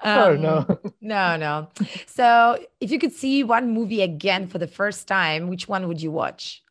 oh 0.04 0.32
Um, 0.34 0.42
no. 0.42 0.66
no, 1.00 1.36
no. 1.36 1.68
So, 2.06 2.58
if 2.80 2.90
you 2.90 2.98
could 2.98 3.12
see 3.12 3.44
one 3.44 3.70
movie 3.72 4.02
again 4.02 4.48
for 4.48 4.58
the 4.58 4.66
first 4.66 5.06
time, 5.06 5.48
which 5.48 5.68
one 5.68 5.86
would 5.88 6.02
you 6.02 6.10
watch? 6.10 6.62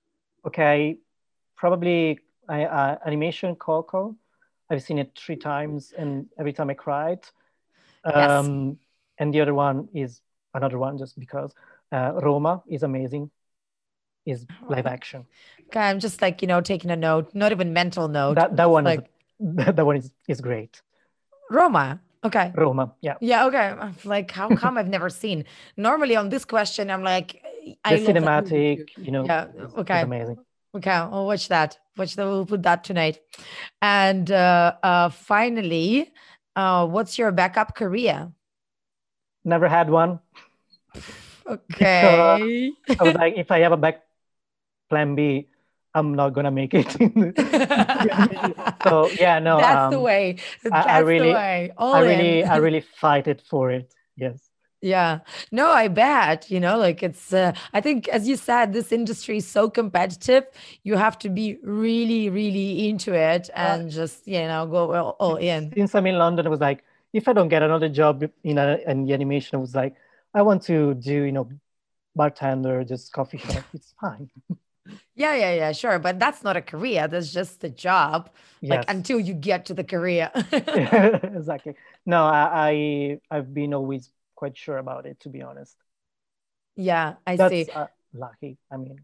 Okay, 0.45 0.97
probably 1.55 2.19
I, 2.47 2.65
uh, 2.65 2.97
animation 3.05 3.55
Coco. 3.55 4.15
I've 4.69 4.83
seen 4.83 4.99
it 4.99 5.11
three 5.17 5.35
times, 5.35 5.93
and 5.97 6.27
every 6.39 6.53
time 6.53 6.69
I 6.69 6.73
cried. 6.73 7.19
Yes. 8.05 8.29
Um, 8.29 8.77
And 9.19 9.31
the 9.33 9.41
other 9.41 9.53
one 9.53 9.87
is 9.93 10.21
another 10.53 10.79
one, 10.79 10.97
just 10.97 11.19
because 11.19 11.53
uh, 11.91 12.13
Roma 12.23 12.63
is 12.67 12.83
amazing. 12.83 13.29
Is 14.25 14.45
live 14.69 14.85
action. 14.85 15.25
Okay, 15.69 15.79
I'm 15.79 15.99
just 15.99 16.21
like 16.21 16.41
you 16.41 16.47
know 16.47 16.61
taking 16.61 16.91
a 16.91 16.95
note, 16.95 17.33
not 17.33 17.51
even 17.51 17.73
mental 17.73 18.07
note. 18.07 18.35
That 18.35 18.55
that 18.55 18.69
one 18.69 18.85
like 18.85 18.99
is 18.99 19.05
that 19.77 19.85
one 19.85 19.97
is 19.97 20.11
is 20.27 20.41
great. 20.41 20.81
Roma. 21.49 21.99
Okay. 22.23 22.51
Roma, 22.55 22.93
yeah. 23.01 23.15
Yeah, 23.19 23.47
okay. 23.47 23.73
Like, 24.05 24.29
how 24.29 24.55
come 24.55 24.77
I've 24.77 24.87
never 24.87 25.09
seen? 25.09 25.45
Normally 25.75 26.15
on 26.15 26.29
this 26.29 26.45
question, 26.45 26.91
I'm 26.91 27.01
like, 27.01 27.41
I 27.83 27.95
The 27.95 28.13
cinematic, 28.13 28.89
you 28.97 29.11
know, 29.11 29.25
Yeah, 29.25 29.47
okay. 29.77 30.01
amazing. 30.01 30.37
Okay, 30.75 30.91
I'll 30.91 31.25
watch 31.25 31.49
that. 31.49 31.77
Watch 31.97 32.15
that. 32.15 32.25
We'll 32.25 32.45
put 32.45 32.63
that 32.63 32.83
tonight. 32.83 33.19
And 33.81 34.31
uh, 34.31 34.75
uh, 34.81 35.09
finally, 35.09 36.13
uh, 36.55 36.87
what's 36.87 37.17
your 37.17 37.31
backup 37.31 37.75
career? 37.75 38.31
Never 39.43 39.67
had 39.67 39.89
one. 39.89 40.19
Okay. 41.45 42.71
I 42.99 43.03
was 43.03 43.15
like, 43.15 43.33
if 43.35 43.51
I 43.51 43.59
have 43.59 43.71
a 43.73 43.77
back 43.77 44.03
plan 44.89 45.15
B, 45.15 45.47
I'm 45.93 46.15
not 46.15 46.29
gonna 46.29 46.51
make 46.51 46.73
it. 46.73 46.89
so 48.83 49.09
yeah, 49.19 49.39
no. 49.39 49.57
That's 49.57 49.91
the 49.91 49.97
um, 49.97 50.03
way. 50.03 50.37
That's 50.63 50.87
I 50.87 50.99
really- 50.99 51.29
the 51.29 51.33
way. 51.33 51.71
All 51.77 51.93
I 51.93 52.03
in. 52.03 52.07
really, 52.07 52.43
I 52.45 52.57
really 52.57 52.81
fight 53.01 53.27
it 53.27 53.41
for 53.49 53.71
it. 53.71 53.93
Yes. 54.15 54.50
Yeah. 54.81 55.19
No, 55.51 55.69
I 55.69 55.87
bet, 55.87 56.49
you 56.49 56.59
know, 56.59 56.77
like 56.77 57.03
it's, 57.03 57.31
uh, 57.31 57.53
I 57.71 57.81
think, 57.81 58.07
as 58.07 58.27
you 58.27 58.35
said, 58.35 58.73
this 58.73 58.91
industry 58.91 59.37
is 59.37 59.47
so 59.47 59.69
competitive. 59.69 60.45
You 60.83 60.95
have 60.97 61.19
to 61.19 61.29
be 61.29 61.59
really, 61.61 62.29
really 62.29 62.89
into 62.89 63.13
it 63.13 63.49
and 63.55 63.91
just, 63.91 64.27
you 64.27 64.39
know, 64.39 64.65
go 64.65 64.93
all, 64.93 65.15
all 65.19 65.35
in. 65.35 65.71
Since 65.75 65.93
I'm 65.93 66.07
in 66.07 66.17
London, 66.17 66.47
I 66.47 66.49
was 66.49 66.59
like, 66.59 66.83
if 67.13 67.27
I 67.27 67.33
don't 67.33 67.49
get 67.49 67.61
another 67.61 67.89
job 67.89 68.23
in, 68.43 68.57
a, 68.57 68.79
in 68.87 69.05
the 69.05 69.13
animation, 69.13 69.57
it 69.59 69.61
was 69.61 69.75
like, 69.75 69.95
I 70.33 70.41
want 70.41 70.63
to 70.63 70.95
do, 70.95 71.23
you 71.23 71.31
know, 71.31 71.47
bartender, 72.15 72.83
just 72.83 73.13
coffee 73.13 73.37
shop. 73.49 73.63
It's 73.73 73.93
fine. 74.01 74.31
Yeah, 75.15 75.35
yeah, 75.35 75.53
yeah, 75.53 75.71
sure. 75.73 75.99
But 75.99 76.17
that's 76.19 76.43
not 76.43 76.57
a 76.57 76.61
career. 76.61 77.07
That's 77.07 77.31
just 77.31 77.63
a 77.63 77.69
job. 77.69 78.31
Like 78.63 78.85
until 78.87 79.19
you 79.19 79.33
get 79.33 79.65
to 79.65 79.73
the 79.73 79.83
career. 79.83 80.31
exactly. 80.51 81.75
No, 82.05 82.25
I, 82.25 83.19
I, 83.29 83.37
I've 83.37 83.53
been 83.53 83.73
always 83.73 84.09
quite 84.41 84.57
sure 84.57 84.77
about 84.79 85.05
it, 85.05 85.19
to 85.19 85.29
be 85.29 85.43
honest. 85.43 85.77
yeah, 86.75 87.15
I 87.27 87.37
That's 87.37 87.51
see. 87.51 87.69
uh, 87.73 87.87
lucky. 88.13 88.57
I 88.71 88.77
mean, 88.77 88.97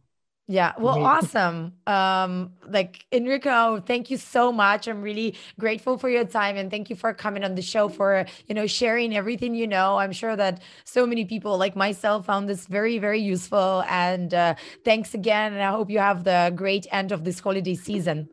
Yeah, 0.50 0.74
well, 0.80 0.96
me. 0.96 1.02
awesome. 1.04 1.74
Um, 1.88 2.54
like 2.66 3.06
Enrico, 3.12 3.82
thank 3.82 4.10
you 4.10 4.16
so 4.18 4.52
much. 4.54 4.88
I'm 4.88 5.02
really 5.02 5.36
grateful 5.60 5.98
for 5.98 6.10
your 6.10 6.24
time 6.24 6.56
and 6.56 6.72
thank 6.72 6.90
you 6.90 6.96
for 6.96 7.14
coming 7.14 7.44
on 7.44 7.56
the 7.56 7.62
show 7.62 7.90
for, 7.90 8.26
you 8.48 8.56
know, 8.56 8.66
sharing 8.66 9.14
everything 9.14 9.56
you 9.56 9.68
know. 9.68 9.98
I'm 9.98 10.14
sure 10.14 10.38
that 10.38 10.62
so 10.86 11.06
many 11.06 11.26
people 11.26 11.58
like 11.58 11.76
myself 11.76 12.26
found 12.28 12.48
this 12.48 12.66
very, 12.66 12.98
very 12.98 13.20
useful. 13.20 13.84
And 13.90 14.34
uh, 14.34 14.56
thanks 14.86 15.14
again. 15.14 15.52
And 15.52 15.62
I 15.62 15.72
hope 15.72 15.90
you 15.90 16.00
have 16.00 16.24
the 16.24 16.54
great 16.56 16.88
end 16.92 17.12
of 17.12 17.26
this 17.26 17.40
holiday 17.42 17.76
season. 17.76 18.30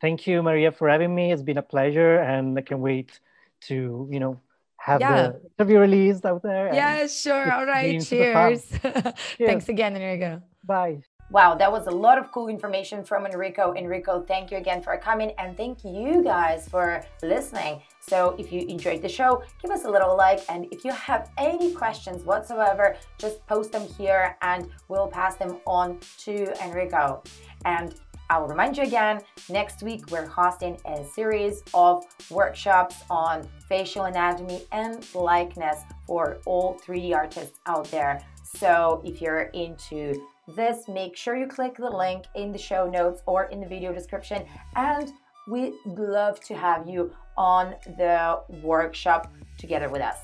thank 0.00 0.26
you, 0.26 0.42
Maria, 0.42 0.72
for 0.72 0.88
having 0.88 1.14
me. 1.14 1.32
It's 1.32 1.42
been 1.42 1.58
a 1.58 1.62
pleasure, 1.62 2.18
and 2.18 2.58
I 2.58 2.62
can't 2.62 2.80
wait 2.80 3.20
to, 3.62 4.08
you 4.10 4.20
know, 4.20 4.40
have 4.88 5.00
Yeah. 5.00 5.14
the 5.28 5.40
interview 5.58 5.78
released 5.80 6.24
out 6.30 6.42
there. 6.42 6.66
and 6.68 6.76
Yeah, 6.76 6.96
sure. 7.06 7.42
it's 7.44 7.52
All 7.52 7.66
right. 7.66 7.92
been 7.92 8.00
super 8.00 8.32
fun. 8.32 8.50
Cheers. 8.56 9.14
Thanks 9.50 9.68
again, 9.68 9.92
Enrico. 9.96 10.42
Bye. 10.64 10.98
Wow, 11.30 11.54
that 11.56 11.70
was 11.70 11.86
a 11.86 11.90
lot 12.06 12.16
of 12.16 12.32
cool 12.32 12.48
information 12.48 13.04
from 13.04 13.26
Enrico. 13.26 13.74
Enrico, 13.74 14.22
thank 14.22 14.50
you 14.50 14.56
again 14.56 14.80
for 14.80 14.96
coming 14.96 15.30
and 15.38 15.54
thank 15.58 15.84
you 15.84 16.22
guys 16.24 16.66
for 16.72 16.86
listening. 17.22 17.82
So, 18.00 18.34
if 18.38 18.50
you 18.50 18.60
enjoyed 18.66 19.02
the 19.02 19.10
show, 19.10 19.42
give 19.60 19.70
us 19.70 19.84
a 19.84 19.90
little 19.90 20.16
like. 20.16 20.40
And 20.48 20.60
if 20.72 20.86
you 20.86 20.92
have 20.92 21.28
any 21.36 21.68
questions 21.74 22.24
whatsoever, 22.24 22.96
just 23.18 23.46
post 23.46 23.72
them 23.72 23.86
here 23.98 24.38
and 24.40 24.70
we'll 24.88 25.08
pass 25.20 25.34
them 25.36 25.52
on 25.66 25.98
to 26.24 26.34
Enrico. 26.64 27.22
And 27.66 27.94
I'll 28.30 28.46
remind 28.46 28.76
you 28.76 28.82
again 28.82 29.22
next 29.48 29.82
week 29.82 30.10
we're 30.10 30.26
hosting 30.26 30.78
a 30.84 31.04
series 31.04 31.62
of 31.72 32.04
workshops 32.30 33.02
on 33.08 33.48
facial 33.68 34.04
anatomy 34.04 34.62
and 34.72 35.06
likeness 35.14 35.80
for 36.06 36.38
all 36.44 36.78
3D 36.86 37.14
artists 37.14 37.58
out 37.66 37.90
there. 37.90 38.22
So, 38.42 39.02
if 39.04 39.20
you're 39.20 39.50
into 39.54 40.14
this, 40.56 40.88
make 40.88 41.16
sure 41.16 41.36
you 41.36 41.46
click 41.46 41.76
the 41.76 41.90
link 41.90 42.24
in 42.34 42.52
the 42.52 42.58
show 42.58 42.88
notes 42.88 43.22
or 43.26 43.44
in 43.44 43.60
the 43.60 43.66
video 43.66 43.92
description. 43.92 44.44
And 44.76 45.12
we'd 45.46 45.74
love 45.86 46.40
to 46.40 46.54
have 46.54 46.88
you 46.88 47.12
on 47.36 47.74
the 47.96 48.40
workshop 48.62 49.32
together 49.58 49.88
with 49.88 50.02
us. 50.02 50.18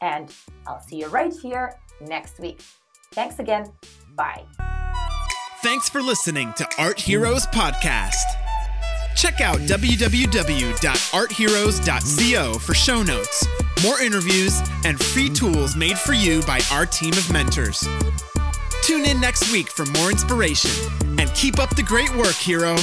And 0.00 0.34
I'll 0.66 0.80
see 0.80 0.96
you 0.96 1.06
right 1.08 1.32
here 1.32 1.74
next 2.00 2.38
week. 2.38 2.62
Thanks 3.12 3.38
again. 3.38 3.72
Bye. 4.14 4.44
Thanks 5.62 5.88
for 5.90 6.00
listening 6.00 6.54
to 6.54 6.66
Art 6.78 6.98
Heroes 6.98 7.46
Podcast. 7.48 8.14
Check 9.14 9.42
out 9.42 9.58
www.artheroes.co 9.58 12.58
for 12.58 12.74
show 12.74 13.02
notes, 13.02 13.46
more 13.82 14.00
interviews, 14.00 14.58
and 14.86 14.98
free 14.98 15.28
tools 15.28 15.76
made 15.76 15.98
for 15.98 16.14
you 16.14 16.40
by 16.42 16.62
our 16.72 16.86
team 16.86 17.12
of 17.12 17.30
mentors. 17.30 17.86
Tune 18.84 19.04
in 19.04 19.20
next 19.20 19.52
week 19.52 19.68
for 19.68 19.84
more 19.98 20.10
inspiration 20.10 20.70
and 21.18 21.30
keep 21.34 21.58
up 21.58 21.76
the 21.76 21.82
great 21.82 22.16
work, 22.16 22.36
hero. 22.36 22.76